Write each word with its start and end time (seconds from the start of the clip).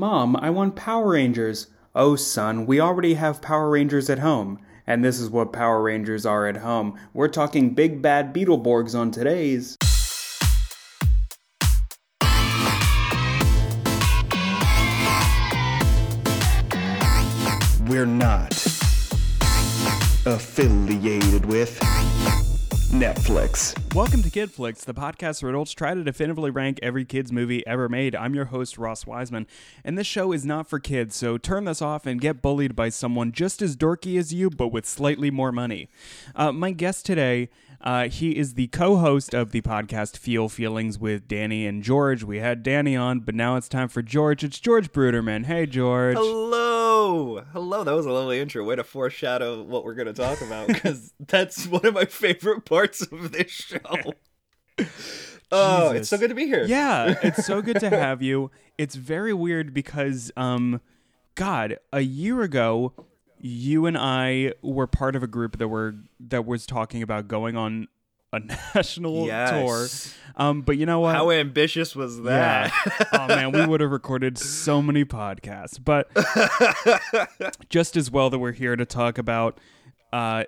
Mom, 0.00 0.34
I 0.34 0.48
want 0.48 0.76
Power 0.76 1.10
Rangers. 1.10 1.66
Oh, 1.94 2.16
son, 2.16 2.64
we 2.64 2.80
already 2.80 3.12
have 3.14 3.42
Power 3.42 3.68
Rangers 3.68 4.08
at 4.08 4.20
home. 4.20 4.58
And 4.86 5.04
this 5.04 5.20
is 5.20 5.28
what 5.28 5.52
Power 5.52 5.82
Rangers 5.82 6.24
are 6.24 6.46
at 6.46 6.56
home. 6.56 6.98
We're 7.12 7.28
talking 7.28 7.74
big 7.74 8.00
bad 8.00 8.32
Beetleborgs 8.32 8.98
on 8.98 9.10
today's. 9.10 9.76
We're 17.86 18.06
not 18.06 18.54
affiliated 20.24 21.44
with 21.44 21.78
Netflix. 22.90 23.72
Welcome 23.94 24.20
to 24.24 24.30
KidFlix, 24.30 24.84
the 24.84 24.92
podcast 24.92 25.44
where 25.44 25.50
adults 25.50 25.70
try 25.70 25.94
to 25.94 26.02
definitively 26.02 26.50
rank 26.50 26.80
every 26.82 27.04
kid's 27.04 27.30
movie 27.30 27.64
ever 27.64 27.88
made. 27.88 28.16
I'm 28.16 28.34
your 28.34 28.46
host, 28.46 28.78
Ross 28.78 29.06
Wiseman, 29.06 29.46
and 29.84 29.96
this 29.96 30.08
show 30.08 30.32
is 30.32 30.44
not 30.44 30.68
for 30.68 30.80
kids, 30.80 31.14
so 31.14 31.38
turn 31.38 31.66
this 31.66 31.80
off 31.80 32.04
and 32.04 32.20
get 32.20 32.42
bullied 32.42 32.74
by 32.74 32.88
someone 32.88 33.30
just 33.30 33.62
as 33.62 33.76
dorky 33.76 34.18
as 34.18 34.34
you, 34.34 34.50
but 34.50 34.72
with 34.72 34.86
slightly 34.86 35.30
more 35.30 35.52
money. 35.52 35.88
Uh, 36.34 36.50
my 36.50 36.72
guest 36.72 37.06
today, 37.06 37.48
uh, 37.82 38.08
he 38.08 38.36
is 38.36 38.54
the 38.54 38.66
co 38.68 38.96
host 38.96 39.34
of 39.34 39.52
the 39.52 39.62
podcast 39.62 40.16
Feel 40.16 40.48
Feelings 40.48 40.98
with 40.98 41.26
Danny 41.26 41.66
and 41.66 41.82
George. 41.82 42.22
We 42.22 42.38
had 42.38 42.62
Danny 42.62 42.94
on, 42.96 43.20
but 43.20 43.34
now 43.34 43.56
it's 43.56 43.68
time 43.68 43.88
for 43.88 44.02
George. 44.02 44.44
It's 44.44 44.60
George 44.60 44.92
Bruderman. 44.92 45.46
Hey, 45.46 45.66
George. 45.66 46.16
Hello, 46.16 47.42
hello. 47.52 47.84
That 47.84 47.94
was 47.94 48.06
a 48.06 48.10
lovely 48.10 48.38
intro. 48.38 48.64
Way 48.64 48.76
to 48.76 48.84
foreshadow 48.84 49.62
what 49.62 49.84
we're 49.84 49.94
going 49.94 50.06
to 50.08 50.12
talk 50.12 50.40
about 50.42 50.66
because 50.66 51.12
that's 51.20 51.66
one 51.66 51.86
of 51.86 51.94
my 51.94 52.04
favorite 52.04 52.64
parts 52.64 53.00
of 53.00 53.32
this 53.32 53.50
show. 53.50 54.12
Oh, 55.52 55.90
it's 55.90 56.08
so 56.08 56.16
good 56.16 56.28
to 56.28 56.34
be 56.34 56.46
here. 56.46 56.64
Yeah, 56.64 57.16
it's 57.22 57.44
so 57.44 57.60
good 57.60 57.80
to 57.80 57.90
have 57.98 58.22
you. 58.22 58.50
It's 58.78 58.94
very 58.94 59.32
weird 59.32 59.74
because, 59.74 60.30
um, 60.36 60.80
God, 61.34 61.78
a 61.92 62.02
year 62.02 62.42
ago, 62.42 62.92
you 63.40 63.86
and 63.86 63.96
I 63.96 64.52
were 64.62 64.86
part 64.86 65.16
of 65.16 65.22
a 65.22 65.26
group 65.26 65.58
that 65.58 65.68
were 65.68 65.94
that 66.20 66.44
was 66.46 66.66
talking 66.66 67.02
about 67.02 67.26
going 67.28 67.56
on 67.56 67.88
a 68.32 68.40
national 68.74 69.26
Yes. 69.26 69.50
tour. 69.50 69.88
Um, 70.36 70.62
but 70.62 70.76
you 70.76 70.86
know 70.86 71.00
what? 71.00 71.14
How 71.14 71.30
ambitious 71.30 71.96
was 71.96 72.18
yeah. 72.18 72.68
that? 72.68 73.08
oh 73.12 73.26
man, 73.28 73.52
we 73.52 73.66
would 73.66 73.80
have 73.80 73.90
recorded 74.00 74.38
so 74.38 74.80
many 74.80 75.04
podcasts. 75.04 75.78
But 75.82 76.08
just 77.68 77.96
as 77.96 78.10
well 78.10 78.30
that 78.30 78.38
we're 78.38 78.52
here 78.52 78.76
to 78.76 78.84
talk 78.84 79.18
about 79.18 79.58
uh, 80.12 80.44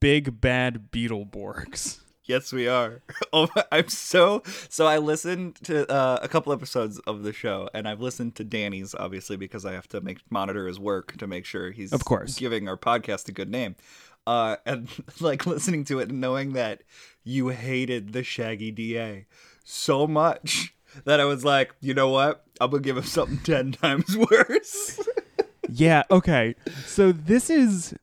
big 0.00 0.40
bad 0.40 0.90
Beetleborgs. 0.92 2.00
Yes, 2.28 2.52
we 2.52 2.68
are. 2.68 3.02
Oh, 3.32 3.48
my- 3.56 3.64
I'm 3.72 3.88
so 3.88 4.42
so. 4.68 4.86
I 4.86 4.98
listened 4.98 5.56
to 5.64 5.90
uh, 5.90 6.18
a 6.22 6.28
couple 6.28 6.52
episodes 6.52 6.98
of 7.00 7.22
the 7.24 7.32
show, 7.32 7.68
and 7.74 7.88
I've 7.88 8.00
listened 8.00 8.36
to 8.36 8.44
Danny's 8.44 8.94
obviously 8.94 9.36
because 9.36 9.64
I 9.66 9.72
have 9.72 9.88
to 9.88 10.00
make 10.00 10.18
monitor 10.30 10.66
his 10.66 10.78
work 10.78 11.16
to 11.18 11.26
make 11.26 11.44
sure 11.44 11.70
he's 11.72 11.92
Of 11.92 12.04
course. 12.04 12.38
giving 12.38 12.68
our 12.68 12.76
podcast 12.76 13.28
a 13.28 13.32
good 13.32 13.50
name. 13.50 13.74
Uh, 14.26 14.56
and 14.66 14.88
like 15.20 15.46
listening 15.46 15.84
to 15.86 15.98
it 15.98 16.10
and 16.10 16.20
knowing 16.20 16.52
that 16.52 16.82
you 17.24 17.48
hated 17.48 18.12
the 18.12 18.22
Shaggy 18.22 18.70
DA 18.70 19.26
so 19.64 20.06
much 20.06 20.74
that 21.04 21.20
I 21.20 21.24
was 21.26 21.44
like, 21.44 21.74
you 21.80 21.92
know 21.94 22.08
what? 22.08 22.44
I'm 22.60 22.70
gonna 22.70 22.82
give 22.82 22.96
him 22.96 23.02
something 23.04 23.38
ten 23.38 23.72
times 23.72 24.16
worse. 24.16 25.00
Yeah, 25.70 26.04
okay. 26.10 26.54
So 26.86 27.12
this 27.12 27.50
is 27.50 27.94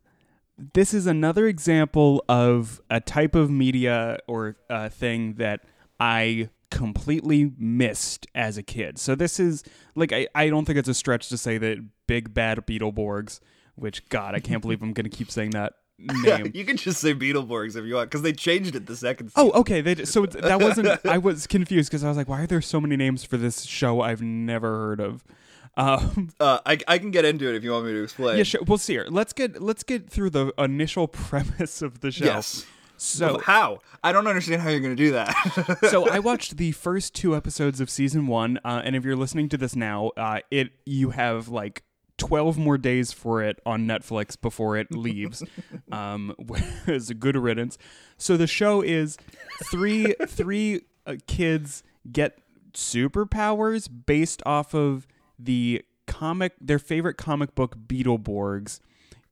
this 0.57 0.93
is 0.93 1.07
another 1.07 1.47
example 1.47 2.23
of 2.29 2.81
a 2.89 2.99
type 2.99 3.35
of 3.35 3.49
media 3.49 4.17
or 4.27 4.55
uh, 4.69 4.89
thing 4.89 5.35
that 5.35 5.61
I 5.99 6.49
completely 6.71 7.51
missed 7.57 8.27
as 8.35 8.57
a 8.57 8.63
kid. 8.63 8.97
So 8.97 9.15
this 9.15 9.39
is 9.39 9.63
like 9.95 10.11
I, 10.11 10.27
I 10.35 10.49
don't 10.49 10.65
think 10.65 10.77
it's 10.77 10.89
a 10.89 10.93
stretch 10.93 11.29
to 11.29 11.37
say 11.37 11.57
that 11.57 11.83
Big 12.07 12.33
Bad 12.33 12.65
Beetleborgs, 12.65 13.39
which 13.75 14.07
God, 14.09 14.35
I 14.35 14.39
can't 14.39 14.61
believe 14.61 14.81
I'm 14.81 14.93
gonna 14.93 15.09
keep 15.09 15.31
saying 15.31 15.51
that 15.51 15.73
name. 15.97 16.51
you 16.53 16.65
can 16.65 16.77
just 16.77 16.99
say 16.99 17.13
Beetleborgs 17.13 17.75
if 17.75 17.85
you 17.85 17.95
want, 17.95 18.09
because 18.09 18.21
they 18.21 18.33
changed 18.33 18.75
it 18.75 18.85
the 18.85 18.95
second. 18.95 19.31
Oh, 19.35 19.51
okay. 19.51 19.81
They, 19.81 20.05
so 20.05 20.25
that 20.25 20.61
wasn't. 20.61 20.99
I 21.05 21.17
was 21.17 21.47
confused 21.47 21.89
because 21.89 22.03
I 22.03 22.09
was 22.09 22.17
like, 22.17 22.27
"Why 22.27 22.41
are 22.41 22.47
there 22.47 22.61
so 22.61 22.81
many 22.81 22.95
names 22.95 23.23
for 23.23 23.37
this 23.37 23.63
show 23.63 24.01
I've 24.01 24.21
never 24.21 24.75
heard 24.75 24.99
of?" 24.99 25.23
Um, 25.77 26.29
Uh, 26.39 26.59
I 26.65 26.77
I 26.87 26.97
can 26.99 27.11
get 27.11 27.25
into 27.25 27.47
it 27.49 27.55
if 27.55 27.63
you 27.63 27.71
want 27.71 27.85
me 27.85 27.91
to 27.93 28.03
explain. 28.03 28.37
yeah, 28.37 28.43
sure. 28.43 28.61
We'll 28.65 28.77
see 28.77 28.93
here. 28.93 29.07
Let's 29.09 29.33
get 29.33 29.61
let's 29.61 29.83
get 29.83 30.09
through 30.09 30.29
the 30.31 30.53
initial 30.57 31.07
premise 31.27 31.81
of 31.81 31.99
the 32.01 32.11
show. 32.11 32.25
Yes. 32.25 32.65
So 32.97 33.39
how? 33.39 33.79
I 34.03 34.13
don't 34.13 34.25
understand 34.25 34.61
how 34.61 34.69
you're 34.69 34.79
gonna 34.79 34.95
do 34.95 35.11
that. 35.11 35.35
so 35.89 36.09
I 36.09 36.19
watched 36.19 36.55
the 36.55 36.71
first 36.71 37.13
two 37.13 37.35
episodes 37.35 37.81
of 37.81 37.89
season 37.89 38.27
one, 38.27 38.57
uh, 38.63 38.81
and 38.85 38.95
if 38.95 39.03
you're 39.03 39.17
listening 39.17 39.49
to 39.49 39.57
this 39.57 39.75
now, 39.75 40.11
uh, 40.17 40.39
it 40.51 40.69
you 40.85 41.09
have 41.11 41.49
like. 41.49 41.83
12 42.17 42.57
more 42.57 42.77
days 42.77 43.11
for 43.11 43.43
it 43.43 43.59
on 43.65 43.85
Netflix 43.85 44.39
before 44.39 44.77
it 44.77 44.89
leaves. 44.89 45.43
um, 45.91 46.33
is 46.87 47.09
a 47.09 47.13
good 47.13 47.35
riddance. 47.35 47.77
So 48.17 48.37
the 48.37 48.47
show 48.47 48.79
is 48.81 49.17
three 49.65 50.15
three 50.25 50.83
uh, 51.05 51.15
kids 51.27 51.83
get 52.09 52.39
superpowers 52.73 53.89
based 54.05 54.41
off 54.45 54.73
of 54.73 55.05
the 55.37 55.83
comic 56.07 56.53
their 56.61 56.79
favorite 56.79 57.17
comic 57.17 57.55
book 57.55 57.75
Beetleborgs 57.87 58.79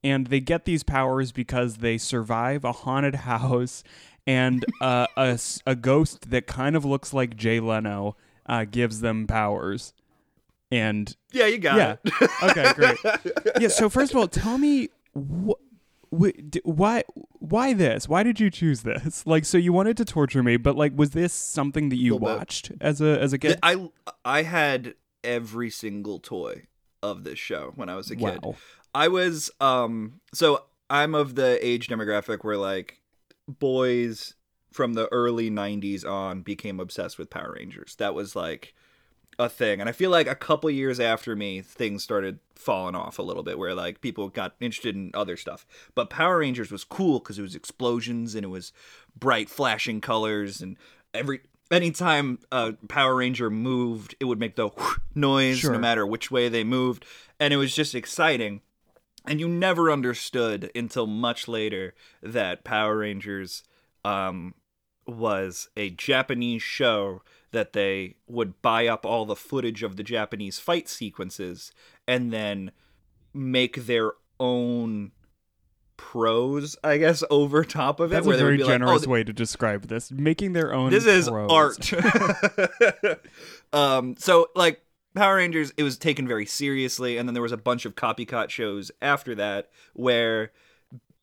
and 0.03 0.27
they 0.27 0.39
get 0.39 0.65
these 0.65 0.83
powers 0.83 1.31
because 1.31 1.77
they 1.77 1.97
survive 1.97 2.63
a 2.63 2.71
haunted 2.71 3.15
house 3.29 3.83
and 4.25 4.65
uh, 4.81 5.07
a, 5.17 5.39
a 5.65 5.75
ghost 5.75 6.29
that 6.29 6.47
kind 6.47 6.75
of 6.75 6.85
looks 6.85 7.13
like 7.13 7.35
Jay 7.35 7.59
Leno 7.59 8.15
uh, 8.45 8.65
gives 8.65 9.01
them 9.01 9.27
powers. 9.27 9.93
And 10.71 11.15
yeah, 11.31 11.45
you 11.45 11.59
got 11.59 11.77
yeah, 11.77 11.95
it. 12.03 12.29
okay, 12.43 12.73
great. 12.73 12.97
Yeah, 13.59 13.67
so 13.67 13.89
first 13.89 14.11
of 14.11 14.17
all, 14.17 14.27
tell 14.27 14.57
me 14.57 14.89
wh- 15.15 15.51
wh- 16.11 16.31
why 16.63 17.03
why 17.39 17.73
this? 17.73 18.09
Why 18.09 18.23
did 18.23 18.39
you 18.39 18.49
choose 18.49 18.81
this? 18.81 19.27
Like, 19.27 19.45
so 19.45 19.57
you 19.57 19.71
wanted 19.71 19.97
to 19.97 20.05
torture 20.05 20.41
me, 20.41 20.57
but 20.57 20.75
like, 20.75 20.93
was 20.95 21.11
this 21.11 21.31
something 21.31 21.89
that 21.89 21.97
you 21.97 22.15
watched 22.15 22.71
as 22.81 23.01
a 23.01 23.19
as 23.21 23.33
a 23.33 23.37
kid? 23.37 23.59
I 23.61 23.89
I 24.25 24.41
had 24.43 24.95
every 25.23 25.69
single 25.69 26.19
toy 26.19 26.63
of 27.01 27.23
this 27.23 27.39
show 27.39 27.73
when 27.75 27.89
I 27.89 27.95
was 27.95 28.09
a 28.09 28.15
kid. 28.15 28.39
Wow. 28.43 28.55
I 28.95 29.07
was 29.07 29.51
um 29.59 30.21
so 30.33 30.65
I'm 30.89 31.15
of 31.15 31.35
the 31.35 31.65
age 31.65 31.87
demographic 31.87 32.43
where 32.43 32.57
like 32.57 33.01
boys 33.47 34.35
from 34.71 34.93
the 34.93 35.07
early 35.11 35.51
90s 35.51 36.05
on 36.05 36.41
became 36.41 36.79
obsessed 36.79 37.19
with 37.19 37.29
Power 37.29 37.55
Rangers. 37.57 37.95
That 37.97 38.15
was 38.15 38.35
like 38.35 38.73
a 39.39 39.49
thing. 39.49 39.79
And 39.79 39.89
I 39.89 39.91
feel 39.91 40.11
like 40.11 40.27
a 40.27 40.35
couple 40.35 40.69
years 40.69 40.99
after 40.99 41.35
me 41.35 41.61
things 41.61 42.03
started 42.03 42.39
falling 42.55 42.95
off 42.95 43.19
a 43.19 43.23
little 43.23 43.43
bit 43.43 43.57
where 43.57 43.73
like 43.73 44.01
people 44.01 44.29
got 44.29 44.55
interested 44.59 44.95
in 44.95 45.11
other 45.13 45.37
stuff. 45.37 45.65
But 45.95 46.09
Power 46.09 46.39
Rangers 46.39 46.71
was 46.71 46.83
cool 46.83 47.19
cuz 47.19 47.39
it 47.39 47.43
was 47.43 47.55
explosions 47.55 48.35
and 48.35 48.45
it 48.45 48.49
was 48.49 48.71
bright 49.17 49.49
flashing 49.49 50.01
colors 50.01 50.61
and 50.61 50.77
every 51.13 51.41
anytime 51.73 52.39
a 52.51 52.73
Power 52.87 53.15
Ranger 53.15 53.49
moved, 53.49 54.15
it 54.19 54.25
would 54.25 54.39
make 54.39 54.55
the 54.55 54.69
noise 55.15 55.59
Sure. 55.59 55.71
no 55.73 55.79
matter 55.79 56.05
which 56.05 56.29
way 56.31 56.49
they 56.49 56.63
moved 56.63 57.05
and 57.39 57.53
it 57.53 57.57
was 57.57 57.75
just 57.75 57.95
exciting. 57.95 58.61
And 59.25 59.39
you 59.39 59.47
never 59.47 59.89
understood 59.89 60.69
until 60.75 61.07
much 61.07 61.47
later 61.47 61.93
that 62.21 62.63
Power 62.65 62.97
Rangers 62.97 63.63
um, 64.03 64.53
was 65.07 65.69
a 65.77 65.89
Japanese 65.91 66.61
show 66.61 67.21
that 67.51 67.71
they 67.73 68.15
would 68.27 68.61
buy 68.61 68.87
up 68.87 69.05
all 69.05 69.25
the 69.25 69.35
footage 69.35 69.81
of 69.83 69.95
the 69.95 70.03
Japanese 70.03 70.59
fight 70.59 70.89
sequences 70.89 71.71
and 72.07 72.33
then 72.33 72.71
make 73.33 73.85
their 73.85 74.11
own 74.39 75.11
prose, 75.97 76.75
I 76.83 76.97
guess, 76.97 77.23
over 77.29 77.63
top 77.63 77.99
of 77.99 78.11
it. 78.11 78.15
That's 78.15 78.27
where 78.27 78.35
a 78.35 78.39
very 78.39 78.57
be 78.57 78.63
like, 78.63 78.73
generous 78.73 79.05
"Oh, 79.07 79.09
way 79.09 79.23
to 79.23 79.33
describe 79.33 79.87
this. 79.87 80.11
Making 80.11 80.53
their 80.53 80.73
own. 80.73 80.91
this 80.91 81.05
is 81.05 81.29
prose. 81.29 81.51
art. 81.51 81.93
um, 83.73 84.15
so 84.17 84.49
like 84.55 84.81
Power 85.15 85.35
Rangers, 85.35 85.71
it 85.77 85.83
was 85.83 85.97
taken 85.97 86.27
very 86.27 86.45
seriously, 86.45 87.17
and 87.17 87.27
then 87.27 87.33
there 87.33 87.43
was 87.43 87.51
a 87.51 87.57
bunch 87.57 87.85
of 87.85 87.95
copycat 87.95 88.49
shows 88.49 88.91
after 89.01 89.35
that 89.35 89.69
where 89.93 90.51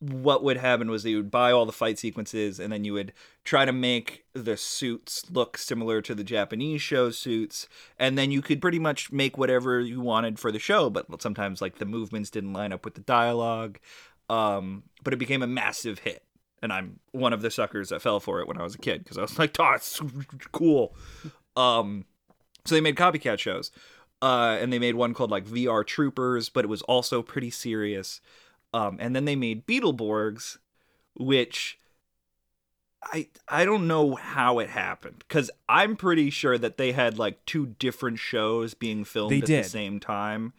what 0.00 0.42
would 0.42 0.56
happen 0.56 0.90
was 0.90 1.04
you 1.04 1.18
would 1.18 1.30
buy 1.30 1.52
all 1.52 1.66
the 1.66 1.72
fight 1.72 1.98
sequences 1.98 2.58
and 2.58 2.72
then 2.72 2.84
you 2.84 2.94
would 2.94 3.12
try 3.44 3.66
to 3.66 3.72
make 3.72 4.24
the 4.32 4.56
suits 4.56 5.30
look 5.30 5.58
similar 5.58 6.00
to 6.00 6.14
the 6.14 6.24
Japanese 6.24 6.80
show 6.80 7.10
suits 7.10 7.68
and 7.98 8.16
then 8.16 8.30
you 8.30 8.40
could 8.40 8.62
pretty 8.62 8.78
much 8.78 9.12
make 9.12 9.36
whatever 9.36 9.78
you 9.78 10.00
wanted 10.00 10.38
for 10.38 10.50
the 10.50 10.58
show 10.58 10.88
but 10.88 11.20
sometimes 11.20 11.60
like 11.60 11.76
the 11.76 11.84
movements 11.84 12.30
didn't 12.30 12.54
line 12.54 12.72
up 12.72 12.82
with 12.82 12.94
the 12.94 13.02
dialogue 13.02 13.78
um 14.30 14.84
but 15.02 15.12
it 15.12 15.16
became 15.18 15.42
a 15.42 15.46
massive 15.46 15.98
hit 16.00 16.22
and 16.62 16.72
I'm 16.72 17.00
one 17.12 17.32
of 17.32 17.40
the 17.42 17.50
suckers 17.50 17.88
that 17.88 18.02
fell 18.02 18.20
for 18.20 18.40
it 18.40 18.46
when 18.48 18.58
I 18.58 18.62
was 18.62 18.74
a 18.74 18.78
kid 18.78 19.02
because 19.02 19.16
I 19.18 19.22
was 19.22 19.38
like, 19.38 19.56
"Oh, 19.58 19.72
it's 19.74 20.00
cool." 20.52 20.94
Um, 21.56 22.04
so 22.66 22.74
they 22.74 22.82
made 22.82 22.96
copycat 22.96 23.38
shows, 23.38 23.70
uh, 24.20 24.58
and 24.60 24.70
they 24.70 24.78
made 24.78 24.94
one 24.94 25.14
called 25.14 25.30
like 25.30 25.46
VR 25.46 25.86
Troopers, 25.86 26.50
but 26.50 26.64
it 26.64 26.68
was 26.68 26.82
also 26.82 27.22
pretty 27.22 27.50
serious. 27.50 28.20
Um, 28.74 28.98
and 29.00 29.16
then 29.16 29.24
they 29.24 29.36
made 29.36 29.66
Beetleborgs, 29.66 30.58
which 31.16 31.78
I 33.02 33.28
I 33.48 33.64
don't 33.64 33.86
know 33.88 34.14
how 34.14 34.58
it 34.58 34.68
happened 34.68 35.24
because 35.26 35.50
I'm 35.68 35.96
pretty 35.96 36.28
sure 36.28 36.58
that 36.58 36.76
they 36.76 36.92
had 36.92 37.18
like 37.18 37.44
two 37.46 37.74
different 37.78 38.18
shows 38.18 38.74
being 38.74 39.04
filmed 39.04 39.32
They 39.32 39.38
at 39.38 39.46
did. 39.46 39.64
the 39.64 39.68
same 39.68 39.98
time, 39.98 40.52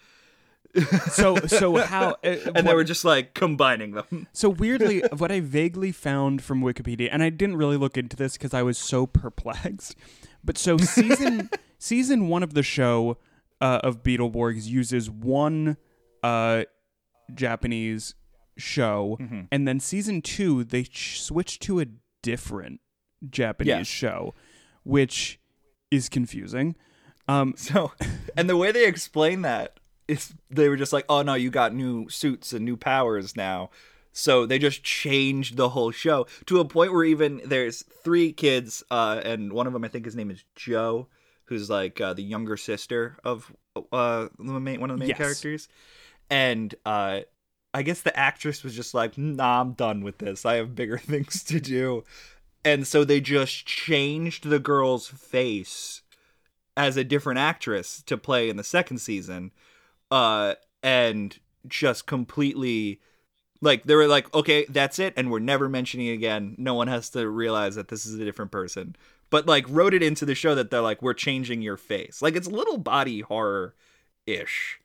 So 1.12 1.36
so 1.48 1.76
how 1.94 2.12
uh, 2.24 2.36
and 2.56 2.66
they 2.68 2.74
were 2.74 2.84
just 2.84 3.04
like 3.06 3.34
combining 3.34 3.92
them. 3.92 4.28
So 4.34 4.50
weirdly, 4.50 5.02
what 5.18 5.32
I 5.32 5.40
vaguely 5.42 5.92
found 5.92 6.42
from 6.42 6.62
Wikipedia, 6.62 7.10
and 7.12 7.22
I 7.24 7.30
didn't 7.30 7.58
really 7.58 7.78
look 7.78 7.98
into 7.98 8.16
this 8.16 8.34
because 8.34 8.54
I 8.54 8.64
was 8.64 8.78
so 8.78 9.06
perplexed. 9.22 9.96
But 10.44 10.58
so 10.58 10.78
season 10.78 11.50
season 11.78 12.28
one 12.30 12.44
of 12.44 12.54
the 12.54 12.64
show 12.64 13.18
uh, 13.60 13.80
of 13.84 14.02
Beetleborgs 14.04 14.66
uses 14.66 15.10
one 15.10 15.78
uh, 16.24 16.64
Japanese 17.34 18.16
show, 18.58 19.18
Mm-hmm. 19.20 19.42
and 19.52 19.68
then 19.68 19.80
season 19.80 20.22
two 20.22 20.64
they 20.64 20.84
ch- 20.84 21.22
switch 21.22 21.60
to 21.60 21.80
a 21.80 21.86
different 22.22 22.80
Japanese 23.30 23.68
Yes. 23.70 23.88
show, 23.88 24.34
which 24.84 25.40
is 25.90 26.10
confusing. 26.10 26.76
Um, 27.28 27.54
So, 27.58 27.92
and 28.38 28.50
the 28.50 28.58
way 28.58 28.72
they 28.72 28.86
explain 28.88 29.42
that 29.44 29.80
is 30.12 30.34
they 30.50 30.70
were 30.70 30.78
just 30.78 30.94
like, 30.94 31.06
"Oh 31.10 31.22
no, 31.22 31.34
you 31.34 31.50
got 31.50 31.74
new 31.74 32.10
suits 32.10 32.54
and 32.54 32.66
new 32.66 32.78
powers 32.78 33.36
now." 33.36 33.70
So 34.14 34.46
they 34.46 34.60
just 34.60 34.84
changed 34.84 35.56
the 35.56 35.70
whole 35.70 35.92
show 35.92 36.28
to 36.48 36.60
a 36.60 36.66
point 36.66 36.92
where 36.92 37.06
even 37.06 37.42
there's 37.46 37.84
three 38.04 38.34
kids, 38.34 38.84
uh, 38.92 39.22
and 39.24 39.54
one 39.54 39.68
of 39.68 39.74
them 39.74 39.86
I 39.86 39.88
think 39.88 40.04
his 40.06 40.16
name 40.16 40.30
is 40.30 40.44
Joe, 40.56 41.08
who's 41.46 41.70
like 41.70 42.02
uh, 42.02 42.14
the 42.14 42.24
younger 42.24 42.58
sister 42.58 43.18
of 43.24 43.52
uh, 43.92 44.28
the 44.38 44.60
main, 44.60 44.82
one 44.82 44.90
of 44.92 44.96
the 44.98 45.00
main 45.00 45.10
Yes. 45.10 45.18
characters, 45.18 45.68
and 46.30 46.76
uh, 46.86 47.22
I 47.74 47.84
guess 47.84 48.02
the 48.02 48.18
actress 48.18 48.64
was 48.64 48.76
just 48.76 48.94
like, 48.94 49.18
"Nah, 49.18 49.62
I'm 49.62 49.74
done 49.74 50.02
with 50.04 50.18
this. 50.18 50.46
I 50.46 50.56
have 50.56 50.76
bigger 50.76 50.98
things 51.14 51.44
to 51.46 51.62
do," 51.62 52.04
and 52.66 52.86
so 52.86 53.04
they 53.06 53.22
just 53.22 53.66
changed 53.66 54.50
the 54.50 54.60
girl's 54.60 55.08
face 55.08 56.02
as 56.78 56.98
a 56.98 57.04
different 57.04 57.40
actress 57.40 58.02
to 58.08 58.18
play 58.18 58.50
in 58.50 58.58
the 58.58 58.64
second 58.64 58.98
season 58.98 59.52
uh 60.12 60.56
and 60.84 61.40
just 61.68 62.06
completely 62.06 63.00
like 63.62 63.84
they 63.84 63.96
were 63.96 64.08
like 64.08 64.34
okay 64.34 64.66
that's 64.70 65.00
it 65.00 65.14
and 65.16 65.32
we're 65.32 65.40
never 65.40 65.70
mentioning 65.70 66.08
it 66.08 66.14
again. 66.14 66.56
No 66.58 66.74
one 66.74 66.88
has 66.88 67.10
to 67.12 67.28
realize 67.28 67.76
that 67.76 67.88
this 67.88 68.06
is 68.06 68.16
a 68.16 68.26
different 68.26 68.52
person. 68.52 68.96
But 69.30 69.48
like 69.48 69.66
wrote 69.70 69.94
it 69.94 70.04
into 70.04 70.26
the 70.26 70.36
show 70.36 70.56
that 70.56 70.72
they're 70.72 70.82
like 70.82 71.02
we're 71.02 71.14
changing 71.14 71.62
your 71.62 71.78
face. 71.78 72.22
Like 72.22 72.36
it's 72.36 72.48
a 72.48 72.52
little 72.52 72.78
body 72.78 73.22
horror 73.22 73.76
ish 74.26 74.80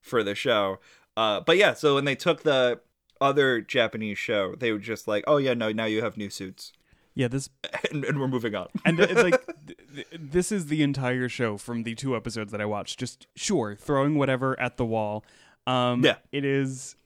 for 0.00 0.22
the 0.22 0.34
show. 0.34 0.78
Uh 1.16 1.40
but 1.40 1.56
yeah 1.56 1.74
so 1.74 1.96
when 1.96 2.04
they 2.04 2.14
took 2.14 2.42
the 2.42 2.80
other 3.20 3.60
japanese 3.60 4.16
show 4.16 4.54
they 4.54 4.70
were 4.70 4.78
just 4.78 5.08
like 5.08 5.24
oh 5.26 5.38
yeah 5.38 5.52
no 5.52 5.72
now 5.72 5.86
you 5.86 6.02
have 6.02 6.16
new 6.16 6.30
suits. 6.30 6.72
Yeah, 7.18 7.26
this 7.26 7.50
and, 7.90 8.04
and 8.04 8.20
we're 8.20 8.28
moving 8.28 8.54
on. 8.54 8.68
And 8.84 9.00
it's 9.00 9.22
like 9.22 9.44
th- 9.94 10.08
th- 10.10 10.22
this 10.30 10.52
is 10.52 10.66
the 10.66 10.82
entire 10.82 11.28
show 11.28 11.56
from 11.56 11.82
the 11.82 11.94
two 11.94 12.16
episodes 12.16 12.52
that 12.52 12.60
I 12.60 12.64
watched. 12.66 12.98
Just 12.98 13.26
sure, 13.36 13.74
throwing 13.76 14.16
whatever 14.16 14.58
at 14.60 14.76
the 14.76 14.84
wall. 14.84 15.24
Um, 15.66 16.04
Yeah. 16.04 16.16
it 16.32 16.44
is 16.44 16.96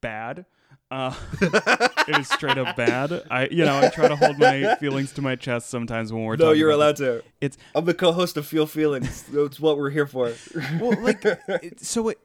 bad. 0.00 0.46
Uh, 0.90 1.12
it 1.40 2.18
is 2.20 2.28
straight 2.28 2.56
up 2.58 2.76
bad. 2.76 3.24
I, 3.28 3.48
you 3.48 3.64
know, 3.64 3.76
I 3.78 3.88
try 3.88 4.06
to 4.06 4.14
hold 4.14 4.38
my 4.38 4.76
feelings 4.76 5.10
to 5.14 5.22
my 5.22 5.34
chest 5.34 5.68
sometimes 5.68 6.12
when 6.12 6.22
we're 6.22 6.36
no 6.36 6.52
you're 6.52 6.70
allowed 6.70 6.96
this. 6.96 7.22
to 7.22 7.28
It's 7.40 7.58
I'm 7.74 7.84
the 7.86 7.94
co-host 7.94 8.36
of 8.36 8.46
Feel 8.46 8.66
Feelings. 8.66 9.24
That's 9.24 9.58
what 9.58 9.78
we're 9.78 9.90
here 9.90 10.06
for. 10.06 10.32
well, 10.80 11.00
like 11.02 11.24
it, 11.24 11.80
so 11.80 12.10
it. 12.10 12.18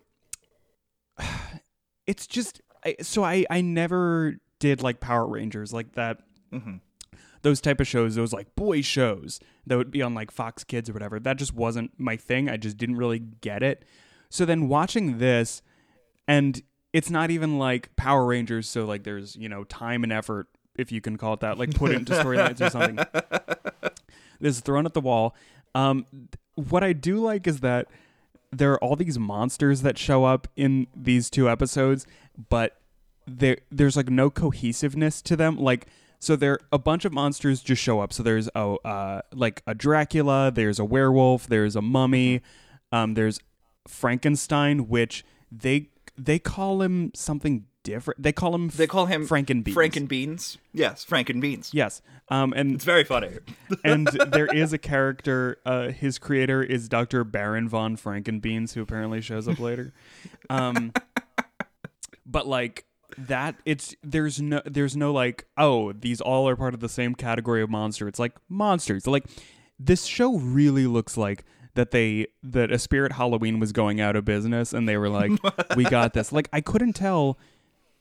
It's 2.07 2.27
just 2.27 2.61
I, 2.85 2.95
so 3.01 3.23
I 3.23 3.45
I 3.49 3.61
never 3.61 4.35
did 4.59 4.81
like 4.83 4.99
Power 4.99 5.25
Rangers 5.27 5.71
like 5.71 5.93
that. 5.93 6.19
Mm-hmm. 6.51 6.77
Those 7.41 7.61
type 7.61 7.79
of 7.79 7.87
shows, 7.87 8.15
those 8.15 8.33
like 8.33 8.55
boy 8.55 8.81
shows 8.81 9.39
that 9.65 9.77
would 9.77 9.91
be 9.91 10.01
on 10.01 10.13
like 10.13 10.31
Fox 10.31 10.63
Kids 10.63 10.89
or 10.89 10.93
whatever, 10.93 11.19
that 11.19 11.37
just 11.37 11.53
wasn't 11.53 11.91
my 11.97 12.15
thing. 12.15 12.49
I 12.49 12.57
just 12.57 12.77
didn't 12.77 12.97
really 12.97 13.19
get 13.19 13.63
it. 13.63 13.83
So 14.29 14.45
then 14.45 14.67
watching 14.67 15.17
this, 15.17 15.61
and 16.27 16.61
it's 16.93 17.09
not 17.09 17.31
even 17.31 17.57
like 17.57 17.95
Power 17.95 18.25
Rangers, 18.25 18.67
so 18.67 18.85
like 18.85 19.03
there's, 19.03 19.35
you 19.35 19.49
know, 19.49 19.63
time 19.65 20.03
and 20.03 20.11
effort, 20.11 20.47
if 20.77 20.91
you 20.91 21.01
can 21.01 21.17
call 21.17 21.33
it 21.33 21.39
that, 21.41 21.57
like 21.57 21.73
put 21.73 21.91
into 21.91 22.13
storylines 22.13 22.61
or 22.61 22.69
something. 22.69 22.99
This 24.41 24.55
is 24.55 24.61
thrown 24.61 24.85
at 24.85 24.93
the 24.93 25.01
wall. 25.01 25.35
Um, 25.75 26.05
what 26.55 26.83
I 26.83 26.93
do 26.93 27.19
like 27.19 27.47
is 27.47 27.61
that 27.61 27.87
there 28.51 28.73
are 28.73 28.83
all 28.83 28.95
these 28.95 29.17
monsters 29.17 29.83
that 29.83 29.97
show 29.97 30.25
up 30.25 30.47
in 30.55 30.87
these 30.95 31.29
two 31.29 31.49
episodes, 31.49 32.05
but 32.49 32.81
there 33.25 33.59
there's 33.69 33.95
like 33.95 34.09
no 34.09 34.29
cohesiveness 34.29 35.21
to 35.21 35.35
them. 35.35 35.57
Like 35.57 35.87
so 36.21 36.35
there 36.37 36.59
a 36.71 36.77
bunch 36.79 37.03
of 37.03 37.11
monsters 37.11 37.61
just 37.61 37.81
show 37.81 37.99
up. 37.99 38.13
So 38.13 38.23
there's 38.23 38.47
a 38.55 38.75
uh 38.85 39.21
like 39.33 39.61
a 39.67 39.75
Dracula, 39.75 40.51
there's 40.53 40.79
a 40.79 40.85
werewolf, 40.85 41.47
there's 41.47 41.75
a 41.75 41.81
mummy, 41.81 42.41
um 42.91 43.15
there's 43.15 43.39
Frankenstein, 43.87 44.87
which 44.87 45.25
they 45.51 45.89
they 46.17 46.39
call 46.39 46.81
him 46.81 47.11
something 47.15 47.65
different. 47.83 48.21
They 48.21 48.31
call 48.31 48.53
him 48.53 48.67
They 48.69 48.85
call 48.85 49.07
him 49.07 49.27
Frankenbeans. 49.27 49.73
Frankenbeans. 49.73 50.57
Yes, 50.71 51.03
Frankenbeans. 51.03 51.71
Yes. 51.73 52.03
Um 52.29 52.53
and 52.55 52.75
It's 52.75 52.85
very 52.85 53.03
funny. 53.03 53.39
and 53.83 54.07
there 54.27 54.45
is 54.45 54.71
a 54.73 54.77
character. 54.77 55.57
Uh, 55.65 55.89
his 55.89 56.19
creator 56.19 56.61
is 56.61 56.87
Dr. 56.87 57.23
Baron 57.23 57.67
von 57.67 57.97
Frankenbeans, 57.97 58.73
who 58.73 58.81
apparently 58.83 59.21
shows 59.21 59.47
up 59.47 59.59
later. 59.59 59.91
Um, 60.49 60.93
but 62.25 62.45
like 62.47 62.85
that, 63.17 63.55
it's 63.65 63.95
there's 64.03 64.41
no 64.41 64.61
there's 64.65 64.95
no 64.95 65.11
like 65.11 65.45
oh 65.57 65.91
these 65.93 66.21
all 66.21 66.47
are 66.47 66.55
part 66.55 66.73
of 66.73 66.79
the 66.79 66.89
same 66.89 67.15
category 67.15 67.61
of 67.61 67.69
monster. 67.69 68.07
It's 68.07 68.19
like 68.19 68.33
monsters. 68.49 69.07
Like 69.07 69.25
this 69.79 70.05
show 70.05 70.37
really 70.37 70.87
looks 70.87 71.17
like 71.17 71.43
that 71.73 71.91
they 71.91 72.27
that 72.43 72.71
a 72.71 72.79
Spirit 72.79 73.13
Halloween 73.13 73.59
was 73.59 73.71
going 73.71 74.01
out 74.01 74.15
of 74.15 74.25
business, 74.25 74.73
and 74.73 74.87
they 74.87 74.97
were 74.97 75.09
like 75.09 75.31
we 75.75 75.83
got 75.83 76.13
this. 76.13 76.31
Like 76.31 76.49
I 76.53 76.61
couldn't 76.61 76.93
tell. 76.93 77.37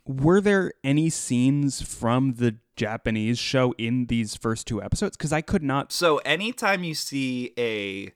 Were 0.07 0.41
there 0.41 0.73
any 0.83 1.11
scenes 1.11 1.83
from 1.83 2.35
the 2.35 2.57
Japanese 2.75 3.39
show 3.39 3.75
in 3.77 4.07
these 4.07 4.35
first 4.35 4.67
two 4.67 4.83
episodes? 4.83 5.17
Because 5.17 5.33
I 5.33 5.43
could 5.43 5.63
not 5.63 5.93
So 5.93 6.19
anytime 6.19 6.83
you 6.83 6.95
see 6.95 7.53
a 7.59 8.13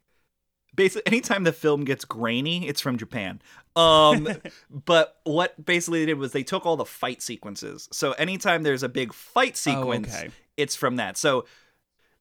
basically 0.74 1.06
anytime 1.06 1.44
the 1.44 1.52
film 1.52 1.84
gets 1.84 2.04
grainy, 2.04 2.68
it's 2.68 2.80
from 2.80 2.96
Japan. 2.96 3.40
Um 3.76 4.28
but 4.70 5.16
what 5.24 5.64
basically 5.64 6.00
they 6.00 6.06
did 6.06 6.18
was 6.18 6.32
they 6.32 6.42
took 6.42 6.66
all 6.66 6.76
the 6.76 6.84
fight 6.84 7.22
sequences. 7.22 7.88
So 7.92 8.12
anytime 8.12 8.62
there's 8.62 8.82
a 8.82 8.88
big 8.88 9.12
fight 9.12 9.56
sequence, 9.56 10.14
okay. 10.14 10.30
it's 10.56 10.76
from 10.76 10.96
that. 10.96 11.16
So 11.16 11.46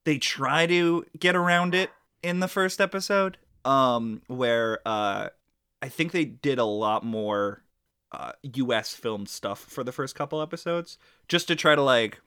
they 0.05 0.17
try 0.17 0.65
to 0.67 1.05
get 1.19 1.35
around 1.35 1.75
it 1.75 1.89
in 2.21 2.39
the 2.39 2.47
first 2.47 2.79
episode 2.81 3.37
um 3.65 4.21
where 4.27 4.79
uh 4.85 5.29
I 5.83 5.89
think 5.89 6.13
they 6.13 6.23
did 6.23 6.59
a 6.59 6.65
lot 6.65 7.03
more 7.03 7.61
uh, 8.13 8.31
U.S. 8.43 8.93
filmed 8.93 9.27
stuff 9.27 9.59
for 9.59 9.83
the 9.83 9.91
first 9.91 10.15
couple 10.15 10.41
episodes, 10.41 10.97
just 11.27 11.47
to 11.49 11.57
try 11.57 11.75
to 11.75 11.81
like 11.81 12.21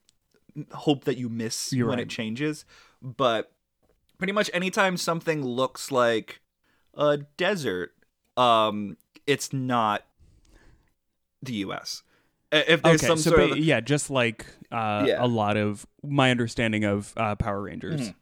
hope 0.73 1.05
that 1.05 1.17
you 1.17 1.31
miss 1.31 1.73
You're 1.73 1.89
when 1.89 1.99
right. 1.99 2.07
it 2.07 2.11
changes. 2.11 2.67
But 3.01 3.53
pretty 4.19 4.33
much 4.33 4.51
anytime 4.55 4.97
something 4.97 5.45
looks 5.45 5.91
like 5.91 6.41
a 6.95 7.19
desert, 7.37 7.95
um, 8.37 8.97
it's 9.27 9.53
not 9.53 10.05
the 11.43 11.53
U.S. 11.55 12.03
If 12.53 12.83
there's 12.83 13.01
okay, 13.03 13.07
some 13.09 13.19
so 13.19 13.31
sort 13.31 13.49
ba- 13.49 13.53
of 13.53 13.59
yeah, 13.59 13.81
just 13.81 14.09
like 14.11 14.47
uh, 14.73 15.05
Yeah. 15.09 15.25
a 15.25 15.27
lot 15.27 15.57
of 15.57 15.87
my 16.03 16.31
understanding 16.31 16.85
of 16.85 17.13
uh, 17.17 17.35
Power 17.35 17.63
Rangers. 17.63 18.01
Mhm. 18.01 18.15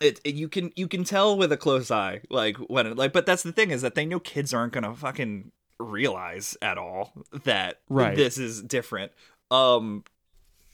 it, 0.00 0.20
it- 0.24 0.34
you 0.34 0.48
can 0.48 0.72
you 0.76 0.88
can 0.88 1.04
tell 1.04 1.36
with 1.36 1.52
a 1.52 1.56
close 1.56 1.90
eye 1.90 2.20
like 2.30 2.56
when 2.56 2.86
it, 2.86 2.96
like 2.96 3.12
but 3.12 3.26
that's 3.26 3.42
the 3.44 3.52
thing 3.52 3.70
is 3.70 3.80
that 3.82 3.94
they 3.94 4.04
know 4.04 4.18
kids 4.18 4.52
aren't 4.52 4.72
gonna 4.72 4.94
fucking 4.94 5.52
realize 5.78 6.56
at 6.60 6.78
all 6.78 7.12
that 7.44 7.80
Right. 7.88 8.16
this 8.16 8.36
is 8.38 8.60
different 8.62 9.12
um 9.52 10.02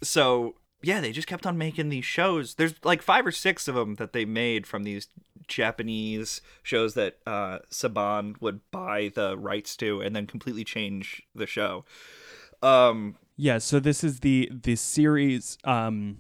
so 0.03 0.55
yeah 0.83 1.01
they 1.01 1.13
just 1.13 1.29
kept 1.29 1.47
on 1.47 1.57
making 1.59 1.89
these 1.89 2.05
shows 2.05 2.55
there's 2.55 2.75
like 2.85 3.03
five 3.03 3.27
or 3.27 3.33
six 3.33 3.69
of 3.69 3.75
them 3.75 3.97
that 3.97 4.13
they 4.13 4.25
made 4.25 4.67
from 4.67 4.83
these 4.85 5.09
japanese 5.49 6.41
shows 6.63 6.95
that 6.95 7.19
uh 7.27 7.59
saban 7.71 8.35
would 8.41 8.61
buy 8.71 9.11
the 9.15 9.37
rights 9.37 9.77
to 9.77 10.01
and 10.01 10.15
then 10.17 10.27
completely 10.27 10.65
change 10.65 11.23
the 11.35 11.47
show 11.47 11.85
um 12.63 13.17
Yeah, 13.37 13.59
so 13.59 13.81
this 13.81 14.05
is 14.05 14.21
the 14.21 14.51
the 14.53 14.77
series 14.77 15.57
um, 15.65 16.19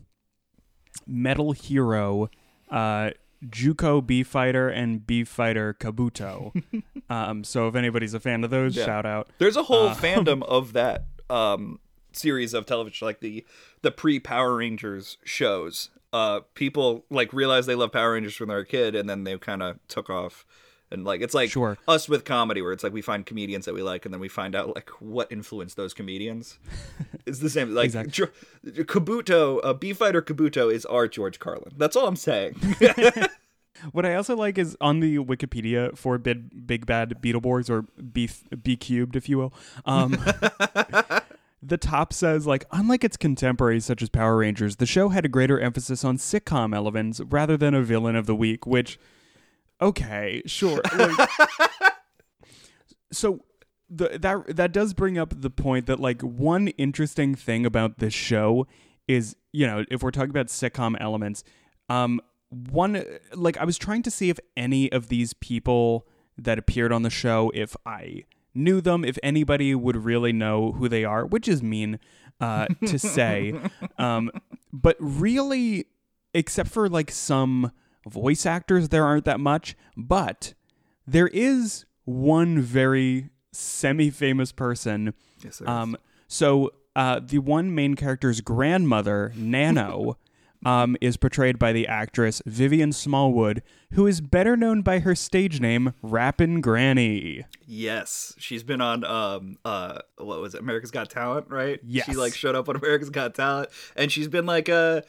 Metal 1.07 1.53
Hero, 1.53 2.31
uh, 2.71 3.11
Juko 3.47 4.05
B 4.07 4.23
Fighter 4.23 4.69
and 4.69 5.07
B 5.07 5.25
Fighter 5.25 5.75
Kabuto. 5.79 6.53
um, 7.11 7.45
so 7.45 7.69
if 7.69 7.75
anybody's 7.75 8.15
a 8.15 8.21
fan 8.21 8.43
of 8.45 8.51
those, 8.51 8.77
Yeah. 8.77 8.87
shout 8.87 9.05
out. 9.07 9.29
There's 9.39 9.57
a 9.57 9.65
whole 9.65 9.89
Uh, 9.89 9.95
fandom 10.07 10.43
of 10.45 10.73
that 10.73 11.05
um, 11.29 11.79
series 12.13 12.55
of 12.55 12.67
television, 12.67 13.07
like 13.07 13.21
the 13.21 13.45
the 13.83 13.91
pre 13.91 14.19
Power 14.21 14.57
Rangers 14.57 15.19
shows. 15.25 15.91
Uh, 16.13 16.41
people 16.55 17.05
like 17.11 17.33
realize 17.33 17.67
they 17.67 17.75
love 17.77 17.93
Power 17.93 18.13
Rangers 18.15 18.39
when 18.41 18.49
they're 18.49 18.59
a 18.59 18.67
kid, 18.67 18.95
and 18.97 19.09
then 19.09 19.25
they 19.25 19.39
kind 19.39 19.63
of 19.63 19.79
took 19.87 20.11
off 20.11 20.45
And 20.91 21.05
like 21.05 21.21
it's 21.21 21.35
like 21.35 21.51
Sure. 21.51 21.79
us 21.87 22.09
with 22.09 22.25
comedy, 22.25 22.61
where 22.63 22.73
it's 22.73 22.83
like 22.83 22.93
we 22.93 23.01
find 23.03 23.25
comedians 23.25 23.65
that 23.67 23.75
we 23.75 23.83
like, 23.83 24.05
and 24.05 24.13
then 24.13 24.21
we 24.21 24.29
find 24.29 24.57
out 24.57 24.75
like 24.75 24.91
what 24.99 25.31
influenced 25.31 25.77
those 25.77 25.95
comedians. 25.95 26.59
it's 27.27 27.39
the 27.39 27.49
same. 27.49 27.73
Like 27.73 27.85
Exactly. 27.85 28.27
Dr- 28.65 28.87
Kabuto, 28.87 29.61
uh, 29.63 29.73
B 29.73 29.93
Fighter 29.93 30.21
Kabuto 30.21 30.73
is 30.73 30.85
our 30.87 31.07
George 31.07 31.39
Carlin. 31.39 31.73
That's 31.77 31.95
all 31.95 32.09
I'm 32.09 32.17
saying. 32.17 32.57
What 33.93 34.05
I 34.05 34.15
also 34.15 34.37
like 34.37 34.59
is 34.59 34.77
on 34.81 35.01
the 35.01 35.17
Wikipedia 35.19 35.97
for 35.97 36.19
Big, 36.19 36.67
Big 36.67 36.85
Bad 36.85 37.15
Beetleborgs 37.23 37.71
or 37.71 37.87
B, 38.13 38.29
B 38.63 38.77
Cubed, 38.77 39.17
if 39.17 39.27
you 39.27 39.39
will. 39.39 39.55
Um, 39.87 40.19
the 41.63 41.77
top 41.77 42.13
says, 42.13 42.47
like, 42.47 42.65
unlike 42.73 43.05
its 43.05 43.17
contemporaries 43.17 43.85
such 43.85 44.03
as 44.03 44.09
Power 44.09 44.39
Rangers, 44.39 44.77
the 44.77 44.87
show 44.87 45.11
had 45.11 45.25
a 45.25 45.29
greater 45.29 45.61
emphasis 45.61 46.05
on 46.05 46.17
sitcom 46.17 46.75
elements 46.75 47.21
rather 47.21 47.57
than 47.57 47.75
a 47.75 47.83
villain 47.83 48.17
of 48.17 48.27
the 48.27 48.35
week, 48.35 48.67
which, 48.67 48.99
okay, 49.81 50.43
sure. 50.47 50.81
Like, 50.97 51.29
so 53.13 53.41
the, 53.91 54.19
that 54.21 54.57
that 54.57 54.73
does 54.73 54.95
bring 54.95 55.19
up 55.19 55.35
the 55.41 55.51
point 55.51 55.87
that 55.87 55.99
like 55.99 56.23
one 56.23 56.69
interesting 56.69 57.35
thing 57.35 57.67
about 57.67 57.99
this 57.99 58.15
show 58.15 58.67
is 59.09 59.35
you 59.53 59.67
know 59.67 59.85
if 59.91 60.03
we're 60.03 60.13
talking 60.13 60.31
about 60.31 60.47
sitcom 60.47 60.97
elements 61.01 61.43
um 61.89 62.21
one 62.51 63.05
like 63.35 63.57
i 63.59 63.65
was 63.65 63.77
trying 63.77 64.03
to 64.03 64.11
see 64.11 64.31
if 64.31 64.39
any 64.57 64.91
of 64.93 65.09
these 65.09 65.35
people 65.35 66.07
that 66.39 66.59
appeared 66.59 66.93
on 66.93 67.03
the 67.03 67.11
show 67.11 67.51
if 67.53 67.77
i 67.85 68.23
knew 68.55 68.81
them 68.81 69.05
if 69.05 69.19
anybody 69.23 69.75
would 69.75 69.97
really 69.97 70.33
know 70.33 70.73
who 70.73 70.89
they 70.89 71.05
are 71.05 71.25
which 71.27 71.47
is 71.49 71.63
mean 71.63 71.99
uh 72.41 72.67
to 72.87 72.99
say. 73.17 73.55
Um 73.99 74.31
but 74.73 74.97
really 74.99 75.87
except 76.35 76.71
for 76.71 76.89
like 76.89 77.11
some 77.11 77.73
voice 78.09 78.47
actors 78.47 78.89
there 78.89 79.05
aren't 79.05 79.25
that 79.25 79.41
much. 79.41 79.77
But 79.97 80.55
there 81.07 81.29
is 81.29 81.85
one 82.05 82.61
very 82.61 83.31
semi-famous 83.53 84.53
person. 84.53 85.15
Yes, 85.45 85.61
um 85.67 85.97
so 86.29 86.71
uh 86.97 87.21
the 87.25 87.39
one 87.39 87.75
main 87.75 87.95
character's 87.95 88.41
grandmother 88.41 89.33
nano 89.37 90.17
um 90.65 90.97
is 91.01 91.17
portrayed 91.17 91.59
by 91.59 91.73
the 91.73 91.87
actress 91.87 92.43
vivian 92.47 92.93
smallwood 92.93 93.63
who 93.95 94.07
is 94.07 94.21
better 94.21 94.57
known 94.57 94.83
by 94.83 94.99
her 95.01 95.15
stage 95.15 95.61
name 95.61 95.95
rappin 96.03 96.61
granny 96.61 97.45
Yes, 97.73 98.35
she's 98.37 98.65
been 98.65 98.81
on 98.81 99.05
um 99.05 99.57
uh 99.65 100.01
what 100.19 100.41
was 100.41 100.57
it 100.57 100.61
America's 100.61 100.91
Got 100.91 101.09
Talent, 101.09 101.47
right? 101.49 101.79
Yes. 101.85 102.07
She 102.07 102.15
like 102.15 102.35
showed 102.35 102.57
up 102.57 102.69
on 102.69 102.75
America's 102.75 103.11
Got 103.11 103.37
Talent 103.37 103.69
and 103.95 104.11
she's 104.11 104.27
been 104.27 104.45
like 104.45 104.69
a 104.69 105.05